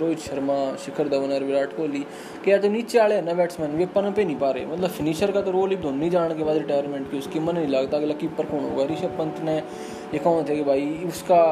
रोहित 0.00 0.18
शर्मा, 0.18 0.54
शिखर 0.76 1.08
धवन 1.08 1.32
और 1.32 1.44
विराट 1.44 1.76
कोहली, 1.76 2.00
कि 2.44 2.50
यार 2.50 2.60
जो 2.60 2.68
नीचे 2.68 2.98
वाले 2.98 3.14
हैं 3.14 3.22
ना 3.22 3.34
बैट्समैन 3.34 3.76
वे 3.76 3.86
पन 3.86 4.10
पे 4.12 4.24
नहीं 4.24 4.36
पा 4.36 4.50
रहे। 4.50 4.66
मतलब 4.66 4.90
फिनिशर 4.90 5.30
का 5.30 5.40
तो 5.42 5.50
रोल 5.50 5.70
ही 5.70 5.76
धोनी 5.76 6.10
जाने 6.10 6.34
के 6.34 6.44
बाद 6.44 6.56
रिटायरमेंट 6.56 7.10
की। 7.10 7.18
उसकी 7.18 7.40
मन 7.40 7.54
नहीं 7.54 7.66
लगता 7.66 7.96
अगला 7.96 8.14
कीपर 8.14 8.46
कौन 8.46 8.64
होगा। 8.64 8.84
ऋषभ 8.84 9.16
पंत 9.18 9.40
ने 9.44 9.56
ये 9.56 10.18
कौन 10.18 10.44
थे 10.48 10.56
कि 10.56 10.64
भाई, 10.64 10.88
उसका 11.06 11.42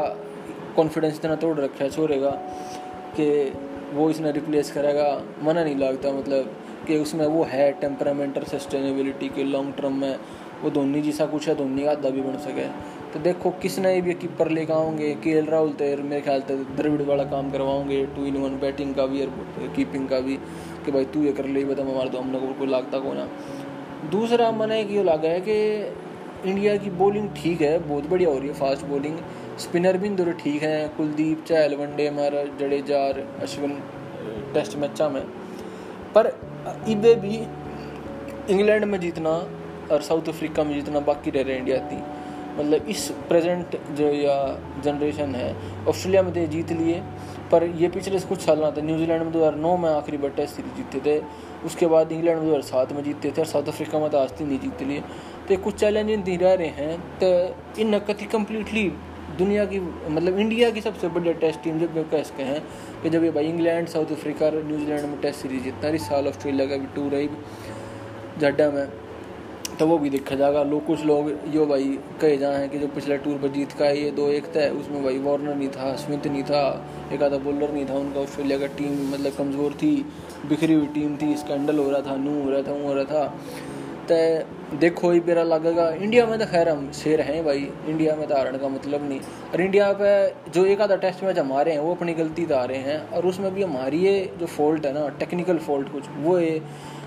कॉन्फिडेंस 0.77 1.15
इतना 1.15 1.37
तोड़ 1.37 1.59
रखा 1.59 1.85
है 1.85 1.91
छोड़ेगा 1.91 2.31
कि 3.17 3.53
वो 3.93 4.11
इसने 4.11 4.33
रिप्लेस 4.33 4.71
करेगा। 4.73 5.07
मना 5.43 5.65
नहीं 5.65 5.77
लगता 5.77 6.13
मतलब 6.13 6.57
कि 6.87 6.97
उसमें 6.99 7.27
वो 7.27 7.45
है 7.45 7.71
टेम्परामेंट 7.81 8.39
और 8.39 8.45
सस्टेनेबिलिटी 8.45 9.29
के 9.29 9.45
लॉन्ग 9.45 9.75
टर्म 9.75 10.01
में, 10.01 10.17
वो 10.63 10.71
धोनी 10.71 11.03
जैसा 11.03 11.27
कुछ 11.27 11.49
है, 11.49 11.55
धोनी 11.55 11.85
का 11.85 11.91
अद्धा 11.91 12.11
भी 12.11 12.21
बन 12.21 12.37
सके। 12.39 12.67
तो 13.13 13.19
देखो, 13.19 13.51
किसने 13.53 14.01
भी 14.01 14.15
कीपर 14.15 14.49
लेकर 14.51 14.73
आओगे? 14.73 15.15
के 15.15 15.31
एल 15.31 15.47
राहुल 15.47 15.71
तो 15.73 16.03
मेरे 16.03 16.21
ख्याल 16.21 16.41
से 16.41 16.57
द्रविड़ 16.77 17.03
वाला 17.03 17.25
काम 17.27 17.51
करवाओगे 17.51 18.05
टू 18.07 18.25
इन 18.27 18.37
वन 18.37 18.59
बैटिंग 18.61 18.95
का 18.95 19.07
भी 19.07 19.23
और 19.23 19.73
कीपिंग 19.77 20.09
का 20.09 20.21
भी, 20.21 20.37
कि 20.85 20.93
भाई 20.93 21.05
तू 21.05 21.23
ये 21.23 21.33
कर 21.33 21.47
ले 21.47 21.65
बता 21.65 21.83
हमारे 21.83 22.11
तो 22.11 22.19
हम 22.19 22.33
लोग 22.33 22.59
को 22.59 22.67
लागता 22.67 22.99
को 22.99 23.13
ना 23.15 23.29
दूसरा 24.11 24.51
मन 24.53 24.73
ये 24.73 25.03
लगा 25.03 25.29
है 25.29 25.41
कि 25.41 25.57
इंडिया 26.45 26.77
की 26.77 26.91
बॉलिंग 26.93 27.29
ठीक 27.37 27.61
है, 27.61 27.79
बहुत 27.79 28.09
बढ़िया 28.11 28.29
हो 28.31 28.39
रही 28.39 28.49
है 28.49 28.55
फास्ट 28.55 28.85
बॉलिंग 28.87 29.17
स्पिनर 29.59 29.97
भी 29.99 30.07
इंदौर 30.07 30.33
ठीक 30.35 30.63
है, 30.63 30.89
कुलदीप 30.89 31.45
चहल 31.49 31.75
वनडे 31.75 32.07
हमारा 32.09 32.45
जडेजा 32.61 33.03
अश्विन 33.43 33.77
टेस्ट 34.55 34.77
मैचा 34.77 35.09
में। 35.09 35.23
पर 36.15 36.33
इबे 36.89 37.15
भी 37.15 37.37
इंग्लैंड 38.53 38.85
में 38.85 39.01
जीतना 39.01 39.31
और 39.93 40.03
साउथ 40.03 40.29
अफ्रीका 40.29 40.65
में 40.65 40.75
जीतना 40.75 41.01
बाकी 41.01 41.31
रह 41.31 41.43
रहे 41.43 41.57
इंडिया 41.57 41.79
थी 41.79 42.03
मतलब 42.59 42.89
इस 42.89 43.09
प्रेजेंट 43.29 43.77
जो 43.91 44.07
या 44.07 44.35
जनरेशन 44.85 45.35
है, 45.35 45.55
ऑस्ट्रेलिया 45.87 46.23
में 46.23 46.33
तो 46.35 46.47
जीत 46.47 46.73
लिए, 46.73 47.03
पर 47.53 47.65
ये 47.65 47.89
पिछले 47.89 48.21
कुछ 48.21 48.41
साल 48.41 48.59
ना 48.61 48.71
था 48.71 48.83
न्यूजीलैंड 48.83 49.23
में 49.23 49.33
2009 49.33 49.77
में 49.79 49.89
आखिरी 49.91 50.17
बार 50.17 50.31
टेस्ट 50.31 50.57
सीरीज़ 50.57 50.75
जीते 50.75 51.01
थे, 51.01 51.23
उसके 51.65 51.87
बाद 51.87 52.13
इंग्लैंड 52.13 52.41
में 52.41 52.51
2007 52.53 52.93
में 52.93 53.03
जीते 53.05 53.31
थे 53.31 53.41
और 53.41 53.47
साउथ 53.47 53.69
अफ्रीका 53.69 53.99
में 53.99 54.11
तो 54.11 54.19
आज 54.19 54.31
तक 54.31 54.43
नहीं 54.43 54.59
जीते 54.59 54.85
लिए 54.85 55.01
तो 55.49 55.57
कुछ 55.57 55.75
चैलेंज 55.75 56.43
रह 56.43 56.55
रहे 56.55 56.69
हैं 56.69 56.99
तो 57.23 57.81
इन 57.81 57.99
कति 57.99 58.25
कम्प्लीटली 58.25 58.93
दुनिया 59.41 59.65
की 59.67 59.81
मतलब 59.81 60.39
इंडिया 60.39 60.71
की 60.71 60.81
सबसे 60.81 61.09
बड़ी 61.11 61.33
टेस्ट 61.43 61.63
टीम 61.65 61.79
जब 61.81 62.11
कह 62.11 62.23
सकते 62.23 62.43
हैं, 62.45 62.63
कि 63.03 63.11
जब 63.11 63.25
ये 63.25 63.31
भाई 63.33 63.47
England 63.49 63.89
South 63.89 64.13
Africa 64.13 64.51
New Zealand 64.53 65.05
में 65.05 65.21
टेस्ट 65.21 65.43
सीरीज़ 65.43 65.63
जितना 65.65 65.91
इस 65.91 66.09
साल 66.09 66.29
ऑस्ट्रेलिया 66.29 66.67
का 66.67 66.77
भी 66.77 66.95
टूर 66.97 67.15
है 67.15 67.29
जड्डा 68.41 68.71
में 68.71 68.87
तो 69.79 69.87
वो 69.87 69.97
भी 69.99 70.11
देखा 70.11 70.35
जाएगा। 70.37 70.63
लोग, 70.65 70.85
कुछ 70.87 71.05
लोग 71.05 71.31
यो 71.55 71.65
भाई 71.67 71.85
कहे 72.21 72.37
जाए 72.37 72.67
कि 72.69 72.79
जो 72.79 72.87
पिछले 72.89 73.17
टूर 73.19 73.37
पर 73.39 73.49
जीत 73.49 73.73
का 73.73 73.85
है 73.85 73.99
ये 73.99 74.11
दो 74.11 74.27
एक 74.31 74.47
था 74.57 74.67
उसमें 74.79 75.03
भाई 75.05 75.19
वार्नर 75.21 75.55
नहीं 75.55 75.69
था 75.71 75.95
स्मिथ 75.97 76.27
नहीं 76.27 76.43
था, 76.45 76.63
एक 77.13 77.23
आधा 77.23 77.39
बॉलर 77.39 77.73
नहीं 77.73 77.87
था, 77.87 77.95
उनका 77.97 78.21
ऑस्ट्रेलिया 78.21 78.59
का 78.59 78.67
टीम 78.79 78.99
मतलब 79.13 79.33
कमज़ोर 79.35 79.73
थी, 79.83 79.95
बिखरी 80.49 80.75
हुई 80.75 80.87
टीम 80.95 81.17
थी 81.17 81.37
स्कैंडल 81.37 81.79
हो 81.79 81.89
रहा 81.91 82.01
था, 82.03 82.17
नू 82.19 82.43
हो 82.43 82.51
रहा 82.51 82.63
था, 82.63 82.73
वो 82.73 82.89
हो 82.89 82.95
रहा 82.95 83.05
था। 83.05 83.23
तो 84.11 84.77
देखो 84.79 85.11
ही 85.11 85.21
मेरा 85.21 85.43
लगेगा। 85.43 85.89
इंडिया 85.93 86.27
में 86.27 86.39
तो 86.39 86.47
खैर 86.47 86.69
हम 86.69 86.91
शेर 86.93 87.21
हैं 87.21 87.45
भाई। 87.45 87.69
इंडिया 87.89 88.15
में 88.17 88.27
तो 88.29 88.35
हारने 88.35 88.59
का 88.59 88.69
मतलब 88.69 89.09
नहीं। 89.09 89.21
और 89.53 89.61
इंडिया 89.61 89.93
पे 90.01 90.51
जो 90.51 90.65
एक 90.67 90.81
आधा 90.81 90.97
टेस्ट 90.99 91.25
मैच 91.25 91.39
हमारे 91.39 91.73
हैं, 91.73 91.79
वो 91.79 91.95
अपनी 91.95 92.15
गलती 92.15 92.47
तो 92.47 92.55
आ 92.57 92.65
रहे 92.65 92.79
हैं। 92.81 93.01
और 93.09 93.27
उसमें 93.27 93.53
भी 93.55 93.63
हमारी 93.63 93.99
ये 93.99 94.21
जो 94.41 94.47
फॉल्ट 94.49 94.87
है 94.87 94.93
ना 94.93 95.09
टेक्निकल 95.19 95.59
फॉल्ट 95.61 95.93
कुछ, 95.93 96.09
वो 96.19 96.39
ये 96.39 96.63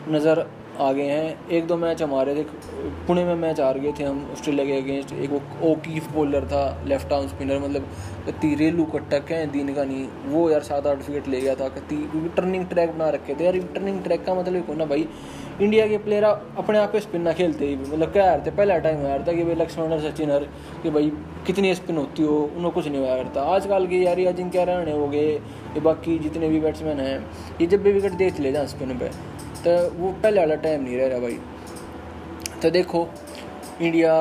नज़र 0.10 0.46
आ 0.80 0.92
गए 0.94 1.04
हैं। 1.04 1.50
एक 1.50 1.66
दो 1.68 1.76
मैच 1.78 2.02
हमारे 2.04 2.36
थे। 2.36 2.44
पुणे 3.08 3.24
में 3.26 3.36
मैच 3.38 3.60
हार 3.60 3.78
गए 3.80 3.92
थे 4.00 4.04
हम, 4.04 4.28
ऑस्ट्रेलिया 4.34 4.66
के 4.66 4.78
अगेंस्ट 4.78 5.14
एक 5.14 5.30
वो 5.30 5.42
ओकीफ 5.72 6.12
बॉलर 6.14 6.46
था 6.46 6.64
लेफ़्ट 6.88 7.14
आर्म 7.14 7.28
स्पिनर 7.28 7.60
मतलब 7.60 7.88
कत्ती 8.28 8.54
रेलू 8.56 8.86
कट्टक 8.94 9.32
है, 9.32 9.46
दिन 9.52 9.74
का 9.76 9.84
नहीं 9.84 10.08
वो 10.28 10.50
यार 10.50 10.62
सात 10.64 10.88
आठ 10.88 11.08
विकेट 11.10 11.28
ले 11.28 11.42
गया 11.42 11.56
था, 11.56 11.68
कत्ती। 11.70 12.30
टर्निंग 12.36 12.66
ट्रैक 12.68 12.92
बना 12.92 13.10
रखे 13.10 13.36
थे। 13.36 13.46
यार 13.46 13.58
टर्निंग 13.76 14.04
ट्रैक 14.04 14.26
का 14.26 14.34
मतलब 14.34 14.66
को 14.68 14.74
ना 14.74 14.86
भाई? 14.86 15.08
इंडिया 15.54 15.88
के 15.88 15.98
प्लेयर 15.98 16.24
अपने 16.24 16.78
आप 16.80 16.92
पे 16.92 17.00
स्पिन 17.00 17.22
ना 17.22 17.34
खेलते 17.34 17.66
ही। 17.66 17.76
मतलब 17.76 18.12
क्या 18.12 18.30
हारते 18.30 18.52
पहला 18.52 18.78
टाइम 18.80 19.06
हारता 19.08 19.34
कि 19.34 19.44
भाई 19.44 19.56
लक्ष्मण 19.56 19.92
और 19.94 20.00
सचिन 20.02 20.32
हर 20.32 20.44
कि 20.84 20.90
भाई 20.90 21.12
कितनी 21.48 21.74
स्पिन 21.76 21.98
होती 21.98 22.24
हो 22.24 22.38
उन्हें 22.58 22.72
कुछ 22.72 22.88
नहीं 22.88 23.00
हुआ 23.00 23.16
करता। 23.18 23.42
आजकल 23.56 23.88
के 23.88 23.96
यार 23.98 24.20
अजिंक्य 24.28 24.64
रहने 24.66 24.92
हो 24.92 25.08
गए, 25.08 25.30
ये 25.30 25.80
बाकी 25.82 26.18
जितने 26.20 26.50
भी 26.50 26.60
बैट्समैन 26.60 27.00
हैं, 27.00 27.20
ये 27.62 27.68
जब 27.68 27.84
भी 27.84 27.92
विकेट 27.92 28.14
देख 28.16 28.40
ले 28.40 28.52
जाए 28.52 28.68
स्पिन 28.68 28.98
पे 29.00 29.10
तो 29.60 29.72
वो 29.98 30.12
पहले 30.14 30.40
वाला 30.40 30.56
टाइम 30.58 30.84
नहीं 30.84 30.98
रह 30.98 31.08
रहा 31.08 31.20
भाई। 31.20 31.40
तो 32.62 32.70
देखो 32.72 33.08
इंडिया 33.82 34.16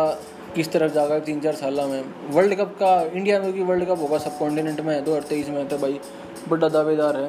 किस 0.55 0.73
तरफ़ 0.73 0.92
जाएगा 0.92 1.18
तीन 1.21 1.40
चार 1.40 1.55
साल 1.57 1.81
में? 1.83 2.03
वर्ल्ड 2.31 2.55
कप 2.55 2.75
का 2.79 3.01
इंडिया 3.03 3.38
में 3.40 3.53
भी 3.53 3.62
वर्ल्ड 3.62 3.85
कप 3.85 3.99
होगा 3.99 4.18
सब 4.21 4.38
कॉन्टिनेंट 4.38 4.81
में, 4.81 5.05
दो 5.05 5.11
हज़ार 5.11 5.29
तेईस 5.29 5.49
में 5.49 5.68
तो 5.68 5.79
भाई 5.79 6.01
बड़ा 6.49 6.68
दावेदार 6.68 7.16
है। 7.16 7.29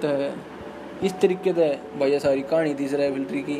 तो 0.00 0.08
इस 1.04 1.12
तरीके 1.20 1.52
से 1.52 1.68
भाई 2.00 2.18
सारी 2.20 2.42
कहानी 2.42 2.74
थी 2.74 2.86
फिल्ट्री 2.88 3.42
की। 3.42 3.58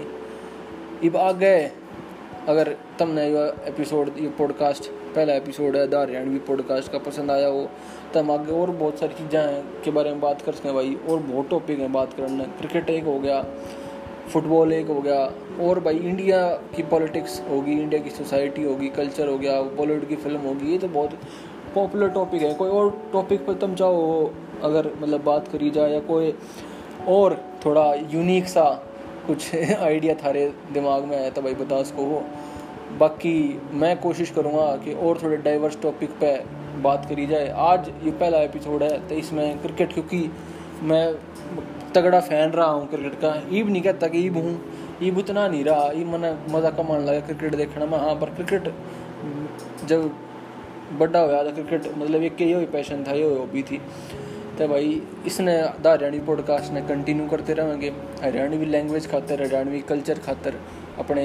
अब 1.08 1.16
आगे 1.18 1.56
अगर 2.48 2.68
तुमने 2.98 3.26
ये 3.28 3.46
एपिसोड 3.68 4.10
ये 4.18 4.28
पॉडकास्ट, 4.38 4.84
पहला 5.14 5.34
एपिसोड 5.34 5.76
है 5.76 5.86
द 5.88 5.94
हरियाणवी 5.94 6.38
पॉडकास्ट 6.46 6.92
का 6.92 6.98
पसंद 7.00 7.30
आया 7.30 7.48
हो 7.48 7.68
तो 8.14 8.20
हम 8.20 8.30
आगे 8.30 8.52
और 8.52 8.70
बहुत 8.72 8.98
सारी 8.98 9.14
चीज़ें 9.14 9.40
हैं 9.40 9.82
के 9.84 9.90
बारे 9.90 10.10
में 10.10 10.20
बात 10.20 10.42
कर 10.42 10.52
सकें 10.52 10.72
भाई, 10.74 10.96
और 11.08 11.18
बहुत 11.18 11.48
टॉपिक 11.50 11.78
हैं 11.78 11.92
बात 11.92 12.12
करना। 12.12 12.44
क्रिकेट 12.58 12.90
एक 12.90 13.04
हो 13.04 13.18
गया 13.20 13.44
फुटबॉल 14.32 14.72
एक 14.72 14.86
हो 14.86 15.00
गया, 15.00 15.20
और 15.60 15.80
भाई 15.80 15.96
इंडिया 15.96 16.48
की 16.76 16.82
पॉलिटिक्स 16.90 17.40
होगी 17.50 17.72
इंडिया 17.72 18.02
की 18.02 18.10
सोसाइटी 18.10 18.64
होगी 18.64 18.88
कल्चर 18.90 19.28
हो 19.28 19.38
गया 19.38 19.60
बॉलीवुड 19.62 20.08
की 20.08 20.16
फ़िल्म 20.16 20.40
होगी, 20.40 20.72
ये 20.72 20.78
तो 20.78 20.88
बहुत 20.88 21.18
पॉपुलर 21.74 22.08
टॉपिक 22.10 22.42
है। 22.42 22.52
कोई 22.54 22.70
और 22.70 22.90
टॉपिक 23.12 23.46
पर 23.46 23.54
तुम 23.54 23.74
चाहो, 23.74 24.32
अगर 24.62 24.90
मतलब 25.00 25.24
बात 25.24 25.48
करी 25.48 25.70
जाए 25.70 25.92
या 25.92 26.00
कोई 26.00 26.34
और 27.08 27.34
थोड़ा 27.64 27.92
यूनिक 28.10 28.48
सा 28.48 28.64
कुछ 29.26 29.54
आइडिया 29.54 30.14
थारे 30.14 30.46
दिमाग 30.72 31.04
में 31.04 31.16
आया 31.16 31.30
तो 31.30 31.42
भाई 31.42 31.54
बता 31.54 31.82
सको 31.82 32.04
हो 32.06 32.24
बाकी 32.98 33.60
मैं 33.72 33.96
कोशिश 34.00 34.30
करूँगा 34.30 34.64
कि 34.76 34.92
और 34.94 35.18
थोड़े 35.22 35.36
डाइवर्स 35.36 35.80
टॉपिक 35.82 36.10
पे 36.20 36.34
बात 36.82 37.06
करी 37.08 37.26
जाए। 37.26 37.48
आज 37.58 37.88
ये 38.04 38.10
पहला 38.10 38.38
एपिसोड 38.40 38.82
है 38.82 38.98
तो 39.08 39.14
इसमें 39.14 39.58
क्रिकेट 39.62 39.92
क्योंकि 39.92 40.30
मैं 40.82 41.14
तगड़ा 41.94 42.20
फ़ैन 42.20 42.50
रहा 42.50 42.66
हूँ 42.66 42.86
क्रिकेट 42.88 43.14
का। 43.20 43.34
ईब 43.52 43.68
नहीं 43.70 43.82
कहता 43.82 44.08
कि 44.08 44.18
ईब 44.26 44.36
हूँ, 44.36 44.58
ईब 45.02 45.18
उतना 45.18 45.46
नहीं 45.48 45.64
रहा। 45.64 45.90
ईब 45.92 46.06
मैंने 46.06 46.32
मज़ा 46.52 46.70
कमान 46.70 47.04
लगा 47.04 47.20
क्रिकेट 47.20 47.54
देखने 47.56 47.86
में। 47.86 47.98
हाँ 47.98 48.14
पर 48.14 48.34
क्रिकेट 48.34 48.72
जब 49.86 50.10
बड़ा 50.98 51.20
होया 51.20 51.42
तो 51.42 51.52
क्रिकेट 51.52 51.92
मतलब 51.96 52.22
एक 52.22 52.40
ये 52.42 52.64
पैशन 52.72 53.04
था, 53.04 53.12
ये 53.12 53.38
हॉबी 53.38 53.62
थी। 53.62 53.80
तो 54.58 54.66
भाई, 54.68 55.00
इसने 55.26 55.52
द 55.82 55.86
हरियाणवी 55.86 56.18
पॉडकास्ट 56.20 56.72
ने 56.72 56.80
कंटिन्यू 56.88 57.28
करते 57.28 57.52
रहेंगे 57.54 57.92
हरियाणवी 58.22 58.66
लैंग्वेज 58.66 59.10
खातर, 59.10 59.42
हरियाणवी 59.42 59.80
कल्चर 59.88 60.18
खातर, 60.18 60.58
अपने 60.98 61.24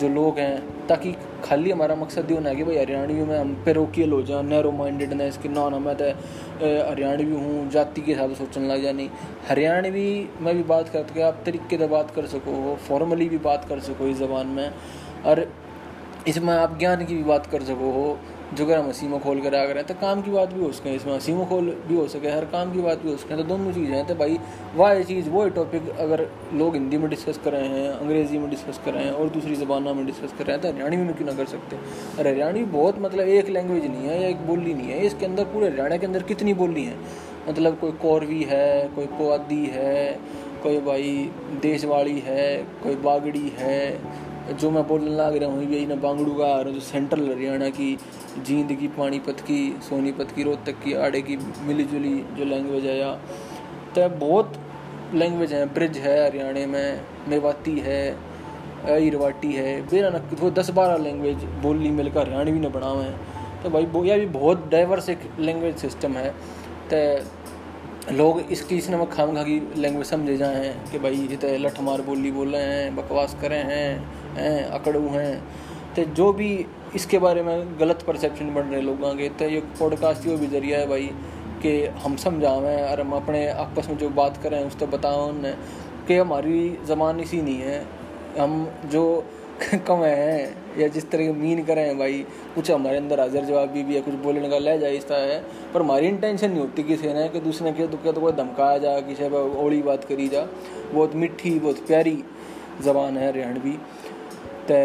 जो 0.00 0.08
लोग 0.08 0.38
हैं, 0.38 0.86
ताकि 0.88 1.14
खाली 1.44 1.70
हमारा 1.70 1.94
मकसद 1.94 2.30
ये 2.30 2.36
होना 2.36 2.48
है 2.50 2.56
कि 2.56 2.64
भाई 2.64 2.76
हरियाणवी 2.76 3.22
में 3.22 3.38
हम 3.38 3.54
पे 3.64 3.72
रोकियल 3.72 4.12
हो 4.12 4.20
जाए 4.22 4.42
नैरो 4.42 4.70
माइंडेडनेस 4.72 5.38
कि 5.38 5.48
ना 5.48 5.68
ना, 5.68 5.78
मैं 5.78 5.94
तो 5.96 6.04
हरियाणवी 6.90 7.34
हूँ, 7.34 7.68
जाति 7.70 8.00
के 8.00 8.12
हिसाब 8.12 8.30
से 8.30 8.44
सोचने 8.44 8.68
लग 8.68 8.82
जाए 8.82 8.92
नहीं। 8.92 9.08
हरियाणवी 9.48 10.08
में 10.40 10.54
भी 10.56 10.62
बात 10.64 10.88
करते 10.88 11.22
आप 11.22 11.42
तरीके 11.46 11.78
से 11.78 11.86
बात 11.88 12.10
कर 12.10 12.26
सको 12.26 12.74
फॉर्मली 12.88 13.28
भी 13.28 13.38
बात 13.40 13.64
कर 13.68 13.80
सको 13.80 14.08
इस 14.08 14.16
ज़बान 14.18 14.46
में, 14.48 14.70
और 15.24 15.48
इसमें 16.28 16.54
आप 16.54 16.78
ज्ञान 16.78 17.04
की 17.06 17.14
भी 17.14 17.22
बात 17.24 17.46
कर 17.46 17.62
सको 17.62 17.92
हो 17.92 18.18
जो 18.46 18.64
अगर 18.64 18.78
हम 18.78 18.88
हसीमो 18.88 19.18
खोल 19.18 19.40
कर 19.40 19.54
आ 19.54 19.62
रहे 19.62 19.74
हैं 19.74 19.84
तो 19.84 19.94
काम 20.00 20.20
की 20.22 20.30
बात 20.30 20.52
भी 20.52 20.60
हो 20.60 20.70
सके, 20.72 20.94
इसमें 20.94 21.14
हसीमो 21.14 21.44
खोल 21.44 21.70
भी 21.86 21.96
हो 21.96 22.06
सके, 22.08 22.28
हर 22.28 22.44
काम 22.46 22.72
की 22.72 22.80
बात 22.80 23.02
भी 23.02 23.10
हो 23.10 23.16
सके 23.16 23.36
तो 23.36 23.42
दोनों 23.44 23.72
चीज़ें 23.72 23.94
हैं 23.94 24.06
तो 24.06 24.14
भाई, 24.14 24.38
वाह 24.76 25.02
चीज़, 25.02 25.28
वो 25.30 25.48
टॉपिक 25.56 25.88
अगर 26.00 26.26
लोग 26.54 26.74
हिंदी 26.74 26.98
में 26.98 27.08
डिस्कस 27.10 27.40
कर 27.44 27.52
रहे 27.52 27.68
हैं, 27.68 27.88
अंग्रेज़ी 27.90 28.38
में 28.38 28.48
डिस्कस 28.50 28.80
कर 28.84 28.94
रहे 28.94 29.04
हैं, 29.04 29.12
और 29.12 29.28
दूसरी 29.28 29.54
ज़बानों 29.54 29.94
में 29.94 30.04
डिस्कस 30.06 30.32
कर 30.38 30.44
रहे 30.44 30.56
हैं 30.56 30.62
तो 30.62 30.68
हरियाणवी 30.68 31.02
में 31.04 31.14
क्यों 31.14 31.26
ना 31.26 31.32
कर 31.34 31.46
सकते? 31.46 31.76
और 32.18 32.26
हरियाणवी 32.26 32.64
बहुत 32.76 32.98
मतलब 33.00 33.28
एक 33.28 33.48
लैंग्वेज 33.48 33.86
नहीं 33.86 34.08
है, 34.08 34.22
या 34.22 34.28
एक 34.28 34.46
बोली 34.46 34.74
नहीं 34.74 34.88
है, 34.88 35.04
इसके 35.06 35.26
अंदर, 35.26 35.44
पूरे 35.44 35.68
हरियाणा 35.68 35.96
के 35.96 36.06
अंदर 36.06 36.22
कितनी 36.22 36.54
बोली 36.54 36.84
हैं? 36.84 36.98
मतलब 37.48 37.78
कोई 37.78 37.92
कौरवी 38.02 38.42
है, 38.42 38.88
कोई 38.94 39.06
पोआदी 39.18 39.64
है, 39.72 40.18
कोई 40.62 40.78
भाई 40.80 41.30
देशवाड़ी 41.62 42.18
है, 42.26 42.56
कोई 42.82 42.94
बागड़ी 43.02 43.52
है, 43.58 43.80
जो 44.52 44.70
मैं 44.70 44.86
बोलने 44.88 45.10
लग 45.10 45.36
रहा 45.36 45.50
हूँ, 45.50 45.62
यही 45.64 45.86
ना 45.86 45.94
बांगड़ू 45.96 46.32
का 46.34 46.62
जो 46.62 46.80
सेंट्रल 46.80 47.28
हरियाणा 47.30 47.68
की 47.70 47.96
जींद 48.38 48.72
की 48.72 48.88
पानीपत 48.88 49.40
की 49.40 49.58
सोनीपत 49.82 50.30
की, 50.30 50.42
रोहतक 50.42 50.82
की, 50.84 50.92
आड़े 50.94 51.20
की 51.22 51.36
मिली 51.36 51.84
जुली 51.84 52.14
जो 52.32 52.44
लैंग्वेज 52.44 52.84
है 52.86 52.98
या 52.98 53.12
तो 53.94 54.08
बहुत 54.18 54.52
लैंग्वेज 55.14 55.52
है 55.52 55.64
ब्रिज 55.74 55.98
है, 55.98 56.26
हरियाणा 56.26 56.66
में 56.66 57.00
मेवाती 57.28 57.78
है 57.78 58.36
इरवाटी 58.98 59.52
है 59.52 59.80
बेरा 59.82 60.10
न, 60.10 60.22
वो 60.40 60.50
दस 60.50 60.70
बारह 60.70 60.96
लैंग्वेज 60.96 61.44
बोली 61.62 61.90
मिलकर 61.90 62.20
हरियाणवी 62.20 62.58
ने 62.60 62.68
बनावे 62.68 63.04
हैं। 63.04 63.62
तो 63.62 63.70
भाई 63.70 63.86
यह 64.08 64.18
भी 64.18 64.26
बहुत 64.34 64.68
डाइवर्स 64.70 65.08
एक 65.08 65.20
लैंग्वेज 65.40 65.76
सिस्टम 65.76 66.12
है। 66.12 66.30
तो 66.92 68.12
लोग 68.12 68.40
इसकी, 68.40 68.76
इसने 68.76 68.96
में 68.96 69.08
खाम 69.10 69.32
की 69.38 69.60
लैंग्वेज 69.76 70.06
समझे 70.06 70.36
जाए 70.36 70.64
हैं 70.64 70.90
कि 70.90 70.98
भाई 70.98 71.26
जितने 71.28 71.56
लठमार 71.58 72.02
बोली 72.02 72.30
बोल 72.30 72.48
रहे 72.48 72.62
हैं, 72.62 72.94
बकवास 72.96 73.36
करें 73.40 73.62
हैं 73.64 73.88
हैं 74.34 74.64
अकड़ू 74.64 75.08
हैं। 75.08 75.42
तो 75.96 76.04
जो 76.14 76.32
भी 76.32 76.50
इसके 76.96 77.18
बारे 77.18 77.42
में 77.42 77.80
गलत 77.80 78.02
परसेप्शन 78.02 78.54
बन 78.54 78.62
रहे 78.62 78.80
लोगों 78.80 79.14
के। 79.14 79.28
तो 79.28 79.44
ये 79.44 79.60
पॉडकास्ट 79.78 80.26
वो 80.26 80.36
भी 80.36 80.46
ज़रिया 80.46 80.78
है 80.78 80.88
भाई 80.88 81.10
कि 81.62 81.86
हम 82.02 82.16
समझावें 82.16 82.82
और 82.82 83.00
हम 83.00 83.12
अपने 83.12 83.46
आपस 83.48 83.88
में 83.88 83.96
जो 83.98 84.08
बात 84.10 84.36
करें 84.42 84.62
उस 84.64 84.78
तो 84.78 84.86
बताओ 84.86 85.32
कि 86.08 86.16
हमारी 86.16 86.78
ज़बान 86.84 87.20
इसी 87.20 87.42
नहीं 87.42 87.58
है। 87.58 87.84
हम 88.38 88.68
जो 88.86 89.24
कम 89.86 90.02
हैं 90.04 90.56
या 90.78 90.88
जिस 90.88 91.10
तरह 91.10 91.32
मीन 91.32 91.62
करें 91.64 91.98
भाई 91.98 92.24
कुछ 92.54 92.70
हमारे 92.70 92.96
अंदर 92.96 93.20
हाजिर 93.20 93.44
जवाब 93.44 93.68
भी, 93.68 93.82
भी 93.82 93.94
है 93.94 94.00
कुछ 94.00 94.14
बोलने 94.14 94.48
का 94.48 94.58
ले 94.58 94.78
जाए 94.78 95.00
है। 95.10 95.38
पर 95.74 95.80
हमारी 95.80 96.08
इंटेंशन 96.08 96.50
नहीं 96.50 96.60
होती 96.60 96.82
किसी 96.82 97.12
ने 97.12 97.28
कि 97.28 97.40
दूसरे 97.40 97.72
के 97.72 97.86
तो 97.86 98.12
तो 98.12 98.20
कोई 98.20 98.32
धमकाया 98.32 98.78
जा 98.78 99.00
किसी 99.00 99.28
पर 99.28 99.56
ओड़ी 99.56 99.82
बात 99.82 100.04
करी 100.04 100.28
जा। 100.28 100.46
बहुत 100.92 101.14
मिठी 101.14 101.58
बहुत 101.58 101.86
प्यारी 101.86 102.16
ज़बान 102.80 103.16
है 103.16 103.28
हरियाणवी। 103.28 103.78
तो 104.70 104.80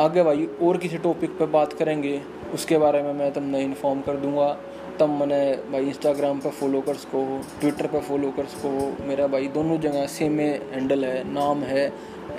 आगे 0.00 0.22
भाई, 0.22 0.48
और 0.62 0.76
किसी 0.76 0.98
टॉपिक 0.98 1.30
पे 1.30 1.46
बात 1.46 1.72
करेंगे, 1.72 2.20
उसके 2.54 2.78
बारे 2.78 3.02
में 3.02 3.12
मैं 3.12 3.30
तुमने 3.32 3.60
इन्फॉर्म 3.62 4.00
कर 4.00 4.16
दूँगा। 4.16 4.56
तब 5.00 5.10
मैंने 5.10 5.38
भाई 5.72 5.84
इंस्टाग्राम 5.84 6.38
पे 6.38 6.50
फॉलो 6.50 6.80
कर 6.80 6.94
सको 6.94 7.22
ट्विटर 7.60 7.86
पे 7.86 8.00
फॉलो 8.00 8.30
कर 8.30 8.44
सको 8.46 9.06
मेरा 9.06 9.26
भाई 9.26 9.46
दोनों 9.48 9.78
जगह 9.80 10.06
सेम 10.06 10.38
हैंडल 10.40 11.04
है, 11.04 11.22
नाम 11.32 11.62
है 11.62 11.86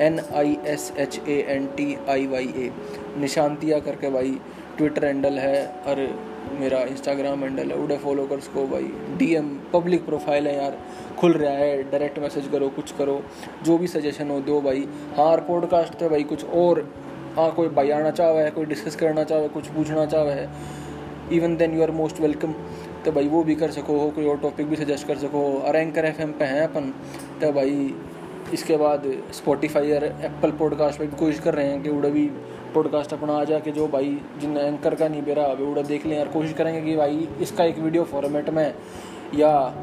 N 0.01 0.19
I 0.19 0.57
S 0.65 0.91
H 0.97 1.19
A 1.19 1.39
N 1.49 1.65
T 1.77 1.97
I 2.09 2.27
Y 2.27 2.45
A 2.57 2.71
Nishantiya 3.17 3.79
करके 3.79 4.09
भाई 4.09 4.37
ट्विटर 4.77 5.05
हैंडल 5.05 5.39
है, 5.39 5.65
और 5.87 6.07
मेरा 6.59 6.79
इंस्टाग्राम 6.85 7.43
हैंडल 7.43 7.71
है, 7.71 7.77
उड़े 7.77 7.97
फॉलो 7.97 8.25
कर 8.27 8.39
सको 8.41 8.67
भाई 8.67 8.91
डीएम 9.17 9.49
पब्लिक 9.73 10.05
प्रोफ़ाइल 10.05 10.47
है 10.47 10.55
यार। 10.55 10.77
खुल 11.19 11.33
रहा 11.33 11.53
है 11.53 11.81
डायरेक्ट 11.91 12.19
मैसेज 12.19 12.47
करो, 12.51 12.69
कुछ 12.69 12.91
करो, 12.91 13.21
जो 13.63 13.77
भी 13.77 13.87
सजेशन 13.87 14.29
हो 14.31 14.39
दो 14.41 14.61
भाई। 14.61 14.87
हाँ 15.17 15.35
पॉडकास्ट 15.47 15.99
पे 15.99 16.09
भाई 16.09 16.23
कुछ 16.25 16.45
और 16.45 16.87
हाँ 17.35 17.51
कोई 17.51 17.67
भाई 17.67 17.89
आना 17.89 18.11
चाहे 18.11 18.35
है 18.35 18.51
कोई 18.51 18.65
डिस्कस 18.65 18.95
करना 18.95 19.23
चाहे 19.23 19.47
कुछ 19.47 19.67
पूछना 19.67 20.05
चाहे 20.05 20.29
है 20.29 20.49
even 21.31 21.57
then 21.57 21.75
you 21.75 21.81
are 21.81 21.91
most 21.91 22.19
welcome 22.21 22.53
तो 23.05 23.11
भाई 23.11 23.27
वो 23.27 23.43
भी 23.43 23.55
कर 23.55 23.71
सको 23.71 23.99
हो 23.99 24.09
कोई 24.09 24.27
और 24.27 24.37
टॉपिक 24.37 24.67
भी 24.67 24.75
सजेस्ट 24.75 25.07
कर 25.07 25.17
सको। 25.17 25.59
और 25.59 25.75
एंकर 25.75 26.05
एफ़ 26.05 26.31
पे 26.31 26.45
हैं 26.45 26.61
अपन 26.61 26.93
तो 27.41 27.51
भाई 27.51 27.95
इसके 28.53 28.77
बाद 28.77 29.03
स्पॉटिफाई 29.33 29.91
और 29.91 30.03
एप्पल 30.03 30.51
पॉडकास्ट 30.51 30.99
पर 30.99 31.05
भी 31.05 31.17
कोशिश 31.17 31.39
कर 31.39 31.53
रहे 31.53 31.67
हैं 31.67 31.83
कि 31.83 31.89
उड़ा 31.89 32.09
भी 32.09 32.25
पॉडकास्ट 32.73 33.13
अपना 33.13 33.33
आ 33.33 33.43
जाके 33.43 33.71
जो 33.71 33.87
भाई 33.87 34.19
जिन 34.37 34.57
एंकर 34.57 34.95
का 34.95 35.07
नहीं 35.07 35.23
बेरा 35.23 35.43
अभी 35.43 35.63
उड़ा 35.63 35.81
देख 35.81 36.05
लें 36.05 36.19
और 36.19 36.27
कोशिश 36.27 36.53
करेंगे 36.53 36.81
कि 36.81 36.97
भाई 36.97 37.27
इसका 37.41 37.63
एक 37.63 37.79
वीडियो 37.79 38.03
फॉर्मेट 38.03 38.49
में 38.49 38.73
या 39.35 39.73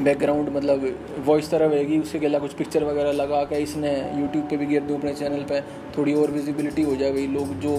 बैकग्राउंड 0.00 0.48
मतलब 0.48 0.84
वॉइस 1.26 1.50
तरह 1.50 1.66
रहेगी 1.66 1.98
उसके 1.98 2.26
अलावा 2.26 2.46
कुछ 2.46 2.56
पिक्चर 2.56 2.84
वगैरह 2.84 3.12
लगा 3.12 3.42
के 3.44 3.62
इसने 3.62 3.90
यूट्यूब 4.20 4.44
पे 4.50 4.56
भी 4.56 4.66
गिर 4.66 4.82
दूँ 4.82 4.98
अपने 4.98 5.14
चैनल 5.14 5.44
पे, 5.44 5.60
थोड़ी 5.96 6.14
और 6.14 6.30
विजिबिलिटी 6.30 6.82
हो 6.82 6.96
जाए 6.96 7.10
भाई 7.12 7.26
लोग 7.26 7.54
जो 7.60 7.76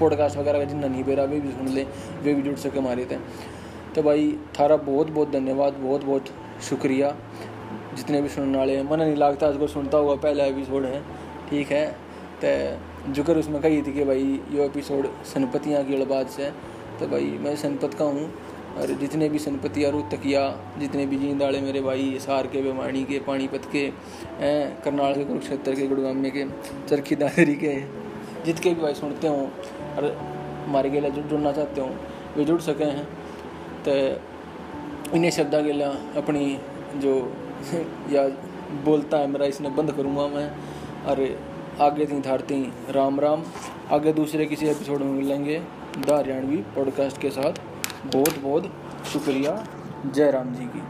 पॉडकास्ट 0.00 0.36
वगैरह 0.38 0.58
का 0.58 0.64
जितना 0.64 0.86
नहीं 0.86 1.04
बेरा, 1.04 1.24
वे 1.24 1.40
भी 1.40 1.50
सुन 1.50 1.68
लें, 1.68 1.86
वे 2.22 2.34
भी 2.34 2.42
जुड़ 2.42 2.56
सके 2.56 2.78
हमारे 2.78 3.04
थे 3.04 3.18
तो 3.94 4.02
भाई, 4.02 4.30
थारा 4.60 4.76
बहुत 4.76 5.10
बहुत 5.10 5.30
धन्यवाद, 5.30 5.74
बहुत 5.74 6.04
बहुत 6.04 6.26
शुक्रिया। 6.68 7.14
जितने 7.96 8.20
भी 8.22 8.28
सुनने 8.28 8.58
वाले 8.58 8.76
हैं, 8.76 8.82
मन 8.90 8.98
नहीं 8.98 9.16
लगता 9.16 9.48
उसको 9.48 9.66
सुनता 9.66 9.98
हुआ, 9.98 10.16
पहला 10.16 10.44
एपिसोड 10.44 10.84
है, 10.84 11.00
ठीक 11.50 11.70
है? 11.70 11.86
तो 12.44 13.12
जुकर 13.12 13.38
उसमें 13.38 13.60
कही 13.62 13.82
थी 13.82 13.92
कि 13.92 14.04
भाई, 14.04 14.40
ये 14.52 14.64
एपिसोड 14.64 15.08
सनपतियाँ 15.24 15.84
की 15.84 15.94
अड़बाज 15.94 16.28
से 16.28 16.50
तो 17.00 17.06
भाई, 17.06 17.38
मैं 17.40 17.54
सनपत 17.56 17.94
का 17.94 18.04
हूँ 18.04 18.30
और 18.74 18.86
जितने 18.86 19.28
भी 19.28 19.38
सनपतिया 19.38 19.90
तकिया 19.90 20.58
जितने 20.78 21.06
भी 21.06 21.16
जींद 21.16 21.42
मेरे 21.42 21.80
भाई, 21.80 22.18
सार 22.20 22.46
के 22.46 22.62
बेमाणी 22.62 23.04
के, 23.04 23.18
पानीपत 23.18 23.62
के, 23.72 23.92
हैं, 24.38 24.82
करनाल 24.82 25.14
के, 25.14 25.24
कुरुक्षेत्र 25.24 25.74
के 25.74 25.86
गुड़गामे 25.86 26.30
के, 26.30 26.44
चरखी 26.88 27.16
दादरी 27.16 27.54
के, 27.54 27.80
जितके 28.46 28.74
भी 28.74 28.80
भाई 28.80 28.94
सुनते 28.94 29.28
हों, 29.28 29.46
और 29.96 30.18
हमारे 30.66 30.90
गेला 30.90 31.08
जुड़ 31.08 31.24
जुड़ना 31.24 31.52
चाहते 31.52 31.80
हों, 31.80 31.90
वे 32.36 32.44
जुड़ 32.44 32.60
सके 32.60 32.84
हैं। 32.84 33.04
तो 33.88 34.20
इन्हें 35.16 35.30
शब्दा 35.30 35.60
गेला 35.60 35.88
अपनी 36.16 36.58
जो 36.96 37.36
या 38.10 38.28
बोलता 38.84 39.16
है, 39.16 39.26
मेरा 39.26 39.46
इसने 39.46 39.68
बंद 39.68 39.92
करूँगा 39.92 40.26
मैं, 40.26 40.50
और 41.06 41.40
आगे 41.80 42.06
थी 42.06 42.20
थारती 42.20 42.72
राम 42.90 43.20
राम। 43.20 43.42
आगे 43.90 44.12
दूसरे 44.12 44.46
किसी 44.46 44.66
एपिसोड 44.66 44.98
में 44.98 45.12
मिलेंगे, 45.12 45.62
द 45.98 46.10
हरियाणवी 46.10 46.56
पॉडकास्ट 46.56 47.20
के 47.20 47.30
साथ। 47.30 47.52
बहुत 48.06 48.38
बहुत 48.38 48.72
शुक्रिया 49.12 49.66
जय 50.06 50.30
राम 50.30 50.54
जी 50.54 50.64
की। 50.64 50.82